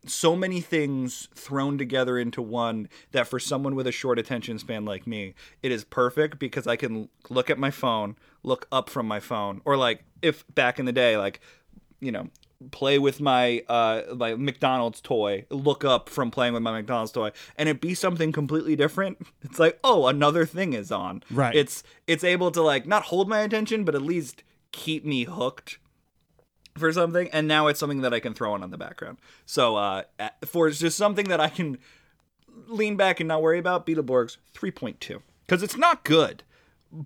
so 0.06 0.36
many 0.36 0.60
things 0.62 1.30
thrown 1.34 1.78
together 1.78 2.18
into 2.18 2.42
one 2.42 2.90
that 3.12 3.28
for 3.28 3.40
someone 3.40 3.76
with 3.76 3.88
a 3.88 3.92
short 3.92 4.20
attention 4.20 4.60
span 4.60 4.86
like 4.86 5.08
me, 5.08 5.34
it 5.62 5.72
is 5.72 5.84
perfect 5.84 6.40
because 6.40 6.68
I 6.68 6.76
can 6.76 7.10
look 7.30 7.50
at 7.50 7.58
my 7.58 7.72
phone, 7.72 8.18
look 8.44 8.68
up 8.72 8.90
from 8.90 9.08
my 9.08 9.20
phone, 9.20 9.62
or 9.66 9.78
like 9.78 10.04
if 10.22 10.44
back 10.54 10.80
in 10.80 10.86
the 10.86 10.92
day, 10.92 11.18
like 11.18 11.40
you 12.00 12.12
know, 12.12 12.28
play 12.72 12.98
with 12.98 13.20
my 13.20 13.64
uh 13.68 14.02
my 14.16 14.36
McDonald's 14.36 15.02
toy, 15.02 15.46
look 15.50 15.84
up 15.84 16.10
from 16.10 16.32
playing 16.32 16.54
with 16.54 16.64
my 16.64 16.72
McDonald's 16.72 17.12
toy, 17.12 17.32
and 17.58 17.70
it 17.70 17.82
be 17.82 17.94
something 17.94 18.32
completely 18.32 18.76
different. 18.76 19.26
It's 19.42 19.60
like, 19.60 19.80
oh, 19.84 20.08
another 20.08 20.46
thing 20.46 20.74
is 20.74 20.92
on. 20.92 21.24
Right. 21.30 21.56
It's 21.56 21.84
it's 22.08 22.24
able 22.24 22.52
to 22.52 22.62
like 22.62 22.86
not 22.86 23.04
hold 23.04 23.28
my 23.28 23.42
attention, 23.42 23.84
but 23.84 23.96
at 23.96 24.02
least 24.02 24.44
keep 24.72 25.06
me 25.06 25.24
hooked 25.26 25.78
for 26.78 26.92
something 26.92 27.30
and 27.30 27.48
now 27.48 27.68
it's 27.68 27.80
something 27.80 28.02
that 28.02 28.14
i 28.14 28.20
can 28.20 28.34
throw 28.34 28.56
in 28.56 28.62
on 28.62 28.64
in 28.64 28.72
the 28.72 28.78
background 28.78 29.18
so 29.46 29.76
uh 29.76 30.02
for 30.44 30.70
just 30.70 30.98
something 30.98 31.28
that 31.28 31.40
i 31.40 31.48
can 31.48 31.78
lean 32.68 32.98
back 32.98 33.20
and 33.20 33.28
not 33.28 33.42
worry 33.42 33.60
about 33.60 33.86
beetleborgs 33.86 34.38
3.2 34.56 35.22
because 35.46 35.62
it's 35.62 35.78
not 35.78 36.04
good 36.04 36.44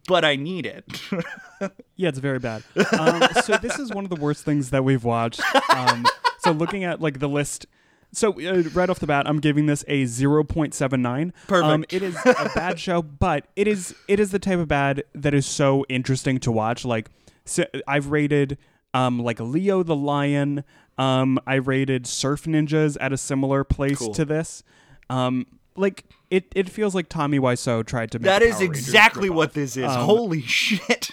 but 0.08 0.26
i 0.26 0.36
need 0.36 0.66
it 0.66 0.84
Yeah, 1.96 2.10
it's 2.10 2.20
very 2.20 2.38
bad. 2.38 2.62
Um, 3.00 3.24
so 3.44 3.58
this 3.58 3.80
is 3.80 3.92
one 3.92 4.04
of 4.04 4.12
the 4.12 4.16
worst 4.22 4.46
things 4.46 4.70
that 4.70 4.84
we've 4.84 5.04
watched. 5.04 5.42
Um, 5.74 6.06
so 6.42 6.52
looking 6.52 6.84
at 6.84 7.02
like 7.02 7.18
the 7.18 7.28
list. 7.28 7.66
So 8.12 8.34
uh, 8.40 8.62
right 8.76 8.88
off 8.88 9.00
the 9.00 9.08
bat, 9.08 9.28
I'm 9.28 9.40
giving 9.40 9.66
this 9.66 9.84
a 9.88 10.04
0.79. 10.04 11.32
Perfect. 11.48 11.66
Um, 11.66 11.86
it 11.90 12.04
is 12.04 12.16
a 12.24 12.52
bad 12.54 12.80
show, 12.88 13.02
but 13.02 13.48
it 13.56 13.68
is 13.68 13.96
it 14.08 14.20
is 14.20 14.30
the 14.30 14.38
type 14.38 14.60
of 14.60 14.68
bad 14.68 15.04
that 15.16 15.34
is 15.34 15.48
so 15.48 15.86
interesting 15.90 16.40
to 16.42 16.52
watch. 16.52 16.86
Like 16.86 17.10
so 17.46 17.66
I've 17.88 18.12
rated 18.12 18.60
um, 18.94 19.18
like 19.20 19.40
Leo 19.40 19.82
the 19.82 19.96
Lion. 19.96 20.64
Um, 21.00 21.40
I 21.48 21.56
rated 21.56 22.06
Surf 22.06 22.44
Ninjas 22.44 22.96
at 23.02 23.12
a 23.12 23.18
similar 23.18 23.64
place 23.64 23.98
Cool. 23.98 24.14
to 24.14 24.26
this. 24.26 24.64
Um, 25.10 25.48
like 25.76 26.06
it, 26.30 26.46
it 26.56 26.70
feels 26.70 26.94
like 26.96 27.08
Tommy 27.10 27.40
Wiseau 27.40 27.86
tried 27.86 28.12
to 28.12 28.20
make 28.20 28.26
that 28.26 28.42
a 28.44 28.50
Power 28.50 28.60
Rangers 28.60 28.78
exactly 28.80 29.30
ripoff. 29.30 29.36
what 29.36 29.54
this 29.54 29.78
is. 29.78 29.86
Um, 29.86 30.06
holy 30.06 30.42
shit. 30.42 31.10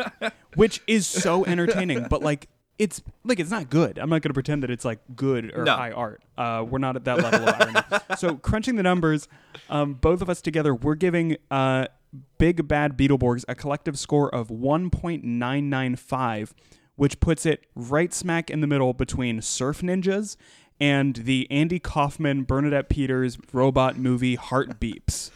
which 0.54 0.80
is 0.86 1.06
so 1.06 1.44
entertaining 1.44 2.06
but 2.08 2.22
like 2.22 2.48
it's 2.78 3.02
like 3.24 3.38
it's 3.38 3.50
not 3.52 3.70
good. 3.70 3.98
I'm 3.98 4.08
not 4.10 4.22
going 4.22 4.30
to 4.30 4.34
pretend 4.34 4.62
that 4.64 4.70
it's 4.70 4.84
like 4.84 4.98
good 5.14 5.56
or 5.56 5.62
No. 5.64 5.76
high 5.76 5.92
art. 5.92 6.22
Uh, 6.36 6.64
we're 6.68 6.78
not 6.78 6.96
at 6.96 7.04
that 7.04 7.18
level 7.18 7.48
of 7.48 7.54
irony. 7.60 7.80
So 8.18 8.34
crunching 8.36 8.74
the 8.76 8.82
numbers 8.82 9.28
um, 9.68 9.94
both 9.94 10.20
of 10.22 10.28
us 10.30 10.40
together 10.40 10.74
we're 10.74 10.94
giving 10.96 11.36
uh, 11.50 11.86
big 12.38 12.66
bad 12.66 12.96
beetleborgs 12.96 13.44
a 13.48 13.54
collective 13.54 13.98
score 13.98 14.34
of 14.34 14.48
1.995 14.48 16.52
which 16.96 17.18
puts 17.18 17.44
it 17.44 17.64
right 17.74 18.14
smack 18.14 18.48
in 18.50 18.60
the 18.60 18.68
middle 18.68 18.92
between 18.92 19.42
surf 19.42 19.80
ninjas 19.80 20.36
and 20.80 21.16
the 21.16 21.46
andy 21.50 21.78
kaufman 21.78 22.42
bernadette 22.42 22.88
peters 22.88 23.38
robot 23.52 23.96
movie 23.96 24.34
heart 24.34 24.80
beeps 24.80 25.30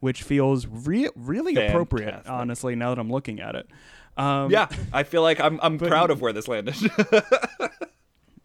which 0.00 0.22
feels 0.22 0.66
re- 0.66 1.08
really 1.14 1.54
appropriate 1.56 2.26
honestly 2.26 2.74
now 2.74 2.88
that 2.94 2.98
i'm 2.98 3.10
looking 3.10 3.40
at 3.40 3.54
it 3.54 3.66
um, 4.16 4.50
yeah 4.50 4.68
i 4.92 5.02
feel 5.02 5.22
like 5.22 5.38
i'm, 5.40 5.58
I'm 5.62 5.78
proud 5.78 6.10
of 6.10 6.20
where 6.20 6.32
this 6.32 6.48
landed 6.48 6.74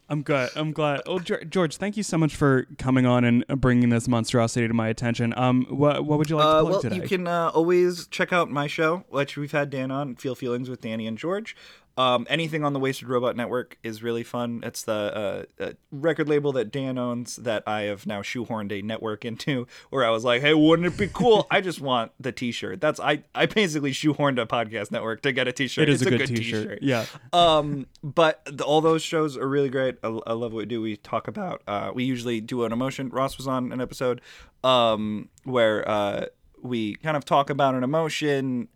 I'm 0.08 0.22
good. 0.22 0.52
I'm 0.56 0.72
glad. 0.72 1.02
Oh, 1.08 1.18
George, 1.18 1.78
thank 1.78 1.98
you 1.98 2.04
so 2.04 2.16
much 2.16 2.36
for 2.36 2.68
coming 2.78 3.08
on 3.08 3.24
and 3.24 3.44
bringing 3.60 3.90
this 3.90 4.08
monstrosity 4.08 4.68
to 4.68 4.74
my 4.74 4.88
attention. 4.88 5.34
Um, 5.36 5.66
what 5.68 6.06
what 6.06 6.20
would 6.20 6.30
you 6.30 6.36
like 6.36 6.46
to 6.46 6.48
Uh, 6.50 6.60
plug 6.62 6.72
well, 6.74 6.82
today? 6.82 6.96
you 6.98 7.02
can 7.02 7.28
uh, 7.28 7.50
always 7.56 8.06
check 8.10 8.32
out 8.32 8.52
my 8.52 8.68
show, 8.68 9.04
which 9.10 9.36
we've 9.36 9.52
had 9.52 9.72
Dan 9.72 9.90
on, 9.90 10.16
Feel 10.16 10.36
Feelings 10.36 10.70
with 10.70 10.82
Danny 10.82 11.08
and 11.08 11.18
George. 11.18 11.56
Um, 11.98 12.28
anything 12.30 12.66
on 12.66 12.74
the 12.74 12.80
Wasted 12.80 13.08
Robot 13.08 13.36
Network 13.36 13.78
is 13.82 14.04
really 14.04 14.24
fun. 14.24 14.62
It's 14.64 14.84
the 14.84 15.46
uh, 15.60 15.64
uh, 15.64 15.72
record 15.92 16.28
label 16.28 16.52
that 16.54 16.72
Dan 16.72 16.98
owns 16.98 17.38
that 17.38 17.64
I 17.66 17.82
have 17.84 18.06
now 18.06 18.22
shoehorned 18.22 18.72
a 18.72 18.82
network 18.82 19.24
into. 19.24 19.66
Where 19.90 20.06
I 20.06 20.10
was 20.10 20.24
like, 20.26 20.42
"Hey, 20.42 20.54
wouldn't 20.54 20.88
it 20.88 20.98
be 20.98 21.08
cool? 21.08 21.48
I 21.50 21.62
just 21.62 21.80
want 21.80 22.12
the 22.20 22.32
T-shirt." 22.32 22.82
That's 22.82 23.00
I. 23.00 23.24
I 23.34 23.46
basically 23.46 23.92
shoehorned 23.92 24.42
a 24.42 24.46
podcast 24.46 24.92
network 24.92 25.22
to 25.22 25.32
get 25.32 25.48
a 25.48 25.54
T-shirt. 25.54 25.84
it 25.84 25.90
is 25.90 26.02
it's 26.02 26.12
a 26.12 26.18
good, 26.18 26.28
t-shirt. 26.28 26.80
Yeah. 26.82 27.06
um 27.34 27.88
but 28.04 28.42
the, 28.46 28.64
all 28.64 28.82
those 28.82 29.02
shows 29.02 29.38
are 29.38 29.48
really 29.48 29.70
great 29.70 29.98
I, 30.04 30.08
I 30.08 30.34
love 30.34 30.54
what 30.54 30.60
we 30.60 30.66
do 30.66 30.82
we 30.82 30.98
talk 30.98 31.28
about 31.28 31.62
uh 31.68 31.92
we 31.94 32.04
usually 32.04 32.42
do 32.42 32.64
an 32.64 32.72
emotion 32.72 33.10
ross 33.10 33.38
was 33.38 33.48
on 33.48 33.72
an 33.72 33.82
episode 33.82 34.22
um 34.64 35.30
where 35.44 35.88
uh 35.88 36.26
we 36.62 36.96
kind 36.96 37.16
of 37.18 37.26
talk 37.26 37.50
about 37.50 37.76
an 37.76 37.84
emotion 37.84 38.68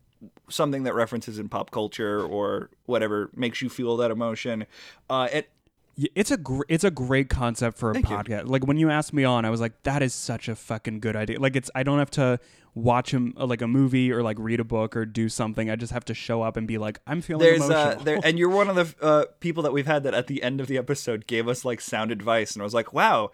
something 0.49 0.83
that 0.83 0.93
references 0.93 1.39
in 1.39 1.47
pop 1.49 1.71
culture 1.71 2.21
or 2.21 2.69
whatever 2.85 3.29
makes 3.35 3.61
you 3.61 3.69
feel 3.69 3.95
that 3.97 4.11
emotion 4.11 4.65
uh 5.09 5.27
it 5.31 5.49
It's 6.15 6.31
a 6.31 6.37
gr- 6.37 6.63
it's 6.69 6.83
a 6.85 6.91
great 6.91 7.29
concept 7.29 7.77
for 7.77 7.91
a 7.91 7.93
Thank 7.93 8.09
you. 8.09 8.15
podcast. 8.15 8.47
Like 8.49 8.65
when 8.65 8.77
you 8.77 8.89
asked 8.89 9.11
me 9.13 9.25
on, 9.25 9.43
I 9.43 9.49
was 9.49 9.59
like, 9.59 9.83
that 9.83 10.01
is 10.01 10.13
such 10.13 10.47
a 10.47 10.55
fucking 10.55 11.01
good 11.01 11.15
idea. 11.17 11.39
Like 11.39 11.57
it's 11.57 11.69
I 11.75 11.83
don't 11.83 11.99
have 11.99 12.11
to 12.11 12.39
watch 12.75 13.11
him 13.13 13.33
like 13.35 13.61
a 13.61 13.67
movie 13.67 14.11
or 14.11 14.21
like 14.23 14.37
read 14.39 14.59
a 14.59 14.63
book 14.63 14.95
or 14.95 15.05
do 15.05 15.29
something. 15.29 15.69
I 15.69 15.75
just 15.75 15.91
have 15.93 16.05
to 16.05 16.13
show 16.13 16.41
up 16.41 16.57
and 16.57 16.67
be 16.67 16.77
like, 16.77 16.99
I'm 17.07 17.21
feeling 17.21 17.45
There's 17.45 17.61
uh, 17.61 17.65
emotional. 17.65 18.03
there, 18.03 18.19
and 18.23 18.39
you're 18.39 18.49
one 18.49 18.69
of 18.69 18.75
the 18.75 19.05
uh, 19.05 19.25
people 19.39 19.63
that 19.63 19.73
we've 19.73 19.87
had 19.87 20.03
that 20.03 20.13
at 20.13 20.27
the 20.27 20.43
end 20.43 20.61
of 20.61 20.67
the 20.67 20.77
episode 20.77 21.27
gave 21.27 21.47
us 21.47 21.65
like 21.65 21.81
sound 21.81 22.11
advice, 22.11 22.53
and 22.53 22.61
I 22.61 22.65
was 22.65 22.73
like, 22.73 22.93
wow, 22.93 23.31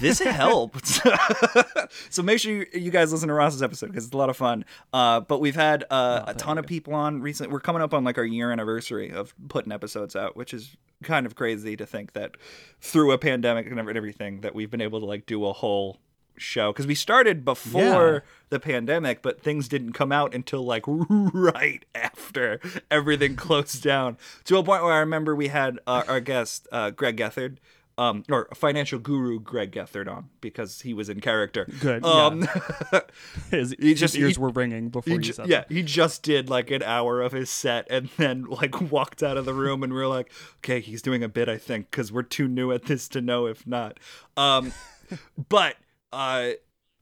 this 0.00 0.18
helped. 0.20 1.00
so 2.10 2.22
make 2.22 2.38
sure 2.40 2.52
you, 2.52 2.66
you 2.72 2.90
guys 2.90 3.12
listen 3.12 3.28
to 3.28 3.34
Ross's 3.34 3.62
episode 3.62 3.86
because 3.88 4.04
it's 4.04 4.14
a 4.14 4.16
lot 4.18 4.30
of 4.30 4.36
fun. 4.36 4.64
Uh, 4.92 5.20
but 5.20 5.40
we've 5.40 5.54
had 5.56 5.84
uh, 5.90 6.24
Oh, 6.26 6.30
a 6.30 6.34
ton 6.34 6.58
of 6.58 6.66
people 6.66 6.94
on 6.94 7.20
recently. 7.20 7.52
We're 7.52 7.60
coming 7.60 7.82
up 7.82 7.94
on 7.94 8.04
like 8.04 8.18
our 8.18 8.24
year 8.24 8.50
anniversary 8.52 9.10
of 9.10 9.34
putting 9.48 9.72
episodes 9.72 10.16
out, 10.16 10.36
which 10.36 10.52
is 10.52 10.76
kind 11.02 11.24
of 11.24 11.34
crazy 11.34 11.76
to 11.76 11.86
think 11.86 12.12
that 12.12 12.36
through 12.80 13.12
a 13.12 13.18
pandemic 13.18 13.66
and 13.66 13.78
everything 13.96 14.40
that 14.42 14.54
we've 14.54 14.70
been 14.70 14.80
able 14.80 15.00
to 15.00 15.06
like 15.06 15.26
do 15.26 15.46
a 15.46 15.52
whole 15.52 15.98
show 16.40 16.72
because 16.72 16.86
we 16.86 16.94
started 16.94 17.44
before 17.44 17.80
Yeah. 18.12 18.18
the 18.50 18.60
pandemic, 18.60 19.22
but 19.22 19.40
things 19.40 19.68
didn't 19.68 19.92
come 19.92 20.12
out 20.12 20.34
until 20.34 20.62
like 20.64 20.84
right 20.86 21.84
after 21.94 22.60
everything 22.90 23.36
closed 23.46 23.82
down. 23.82 24.16
To 24.44 24.56
a 24.58 24.62
point 24.64 24.82
where 24.82 24.92
I 24.92 24.98
remember 25.00 25.34
we 25.36 25.48
had 25.48 25.78
uh, 25.86 26.02
our 26.08 26.20
guest 26.20 26.66
uh, 26.72 26.90
Greg 26.90 27.16
Gethard, 27.16 27.58
um, 27.98 28.22
or 28.30 28.48
financial 28.54 28.98
guru 28.98 29.38
Greg 29.40 29.72
Gethard 29.72 30.08
on 30.10 30.30
because 30.40 30.80
he 30.80 30.94
was 30.94 31.10
in 31.10 31.20
character. 31.20 31.66
Good, 31.80 32.02
Um, 32.02 32.48
his, 33.50 33.74
he 33.78 33.90
his 33.90 34.00
just- 34.00 34.16
ears 34.16 34.36
he- 34.36 34.40
were 34.40 34.48
ringing 34.48 34.88
before 34.88 35.10
he 35.10 35.16
you 35.16 35.20
ju- 35.20 35.32
said 35.34 35.48
yeah, 35.48 35.64
he 35.68 35.82
just 35.82 36.22
did 36.22 36.48
like 36.48 36.70
an 36.70 36.82
hour 36.82 37.20
of 37.20 37.32
his 37.32 37.50
set 37.50 37.86
and 37.90 38.08
then 38.16 38.44
like 38.44 38.80
walked 38.90 39.22
out 39.22 39.36
of 39.36 39.44
the 39.44 39.52
room 39.52 39.82
and 39.82 39.92
we 39.92 40.00
are 40.00 40.06
like, 40.08 40.32
okay, 40.58 40.80
he's 40.80 41.02
doing 41.02 41.22
a 41.22 41.28
bit, 41.28 41.48
I 41.50 41.58
think, 41.58 41.90
because 41.90 42.10
we're 42.10 42.22
too 42.22 42.48
new 42.48 42.72
at 42.72 42.84
this 42.84 43.06
to 43.10 43.20
know 43.20 43.44
if 43.46 43.66
not. 43.66 43.98
Um, 44.36 44.72
but 45.48 45.76
uh, 46.12 46.50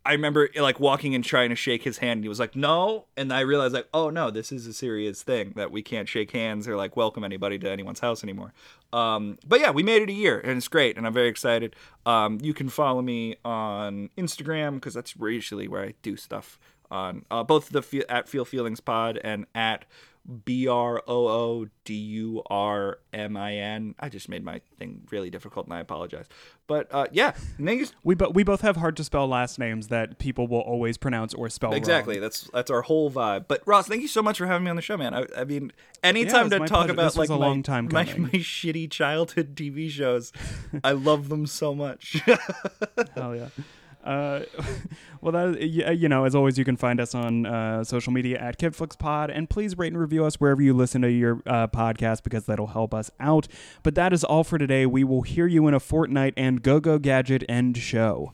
I 0.08 0.12
remember 0.12 0.48
like 0.56 0.80
walking 0.80 1.14
and 1.14 1.22
trying 1.22 1.50
to 1.50 1.54
shake 1.54 1.82
his 1.82 1.98
hand. 1.98 2.18
And 2.18 2.24
he 2.24 2.30
was 2.30 2.40
like, 2.40 2.56
no, 2.56 3.04
and 3.14 3.30
I 3.30 3.40
realized 3.40 3.74
like, 3.74 3.88
oh 3.92 4.08
no, 4.08 4.30
this 4.30 4.50
is 4.50 4.66
a 4.66 4.72
serious 4.72 5.22
thing 5.22 5.52
that 5.56 5.70
we 5.70 5.82
can't 5.82 6.08
shake 6.08 6.30
hands 6.30 6.66
or 6.66 6.76
like 6.76 6.96
welcome 6.96 7.24
anybody 7.24 7.58
to 7.58 7.70
anyone's 7.70 8.00
house 8.00 8.22
anymore. 8.22 8.54
Um, 8.90 9.38
but 9.46 9.60
yeah, 9.60 9.70
we 9.70 9.82
made 9.82 10.00
it 10.00 10.08
a 10.08 10.14
year 10.14 10.40
and 10.40 10.56
it's 10.56 10.68
great 10.68 10.96
and 10.96 11.06
I'm 11.06 11.12
very 11.12 11.28
excited. 11.28 11.76
Um, 12.06 12.38
you 12.40 12.54
can 12.54 12.70
follow 12.70 13.02
me 13.02 13.36
on 13.44 14.08
Instagram 14.16 14.76
because 14.76 14.94
that's 14.94 15.14
usually 15.14 15.68
where 15.68 15.82
I 15.82 15.94
do 16.00 16.16
stuff 16.16 16.58
on 16.90 17.26
uh, 17.30 17.44
both 17.44 17.68
the 17.68 17.82
fe- 17.82 18.04
at 18.08 18.30
Feel 18.30 18.46
Feelings 18.46 18.80
Pod 18.80 19.20
and 19.22 19.44
at 19.54 19.84
B 20.44 20.68
R 20.68 21.02
O 21.06 21.28
O 21.28 21.66
D 21.84 21.94
U 21.94 22.42
R 22.50 22.98
M 23.14 23.36
I 23.36 23.54
N. 23.56 23.94
I 23.98 24.10
just 24.10 24.28
made 24.28 24.44
my 24.44 24.60
thing 24.78 25.06
really 25.10 25.30
difficult 25.30 25.66
and 25.66 25.74
I 25.74 25.80
apologize. 25.80 26.26
But 26.66 26.86
uh, 26.90 27.06
yeah. 27.12 27.32
We, 28.04 28.14
bo- 28.14 28.28
we 28.28 28.42
both 28.42 28.60
have 28.60 28.76
hard 28.76 28.96
to 28.98 29.04
spell 29.04 29.26
last 29.26 29.58
names 29.58 29.88
that 29.88 30.18
people 30.18 30.46
will 30.46 30.60
always 30.60 30.98
pronounce 30.98 31.32
or 31.32 31.48
spell 31.48 31.70
wrong. 31.70 31.78
Exactly. 31.78 32.18
That's 32.18 32.50
that's 32.52 32.70
our 32.70 32.82
whole 32.82 33.10
vibe. 33.10 33.46
But 33.48 33.62
Ross, 33.66 33.88
thank 33.88 34.02
you 34.02 34.08
so 34.08 34.22
much 34.22 34.36
for 34.36 34.46
having 34.46 34.64
me 34.64 34.70
on 34.70 34.76
the 34.76 34.82
show, 34.82 34.98
man. 34.98 35.14
I, 35.14 35.26
I 35.36 35.44
mean, 35.44 35.72
anytime 36.02 36.46
it's 36.46 36.54
to 36.54 36.58
talk 36.58 36.68
pleasure. 36.68 36.92
about 36.92 37.16
like 37.16 37.30
a 37.30 37.32
my, 37.32 37.38
long 37.38 37.62
time 37.62 37.88
my, 37.90 38.04
my 38.04 38.28
shitty 38.38 38.90
childhood 38.90 39.56
TV 39.56 39.88
shows, 39.88 40.32
I 40.84 40.92
love 40.92 41.30
them 41.30 41.46
so 41.46 41.74
much. 41.74 42.22
Hell 43.14 43.34
yeah. 43.34 43.48
Uh, 44.04 44.40
well, 45.20 45.32
that 45.32 45.58
y- 45.60 45.90
you 45.92 46.08
know, 46.08 46.24
as 46.24 46.34
always, 46.34 46.58
you 46.58 46.64
can 46.64 46.76
find 46.76 47.00
us 47.00 47.14
on 47.14 47.46
uh, 47.46 47.84
social 47.84 48.12
media 48.12 48.38
at 48.38 48.58
KidFlixPod, 48.58 49.30
and 49.36 49.50
please 49.50 49.76
rate 49.76 49.92
and 49.92 50.00
review 50.00 50.24
us 50.24 50.36
wherever 50.36 50.62
you 50.62 50.72
listen 50.74 51.02
to 51.02 51.10
your 51.10 51.42
uh, 51.46 51.66
podcast 51.68 52.22
because 52.22 52.46
that'll 52.46 52.68
help 52.68 52.94
us 52.94 53.10
out. 53.20 53.48
But 53.82 53.94
that 53.96 54.12
is 54.12 54.24
all 54.24 54.44
for 54.44 54.58
today. 54.58 54.86
We 54.86 55.04
will 55.04 55.22
hear 55.22 55.46
you 55.46 55.66
in 55.68 55.74
a 55.74 55.80
fortnight, 55.80 56.34
and 56.36 56.62
go 56.62 56.80
go 56.80 56.98
gadget 56.98 57.44
end 57.48 57.76
show. 57.78 58.32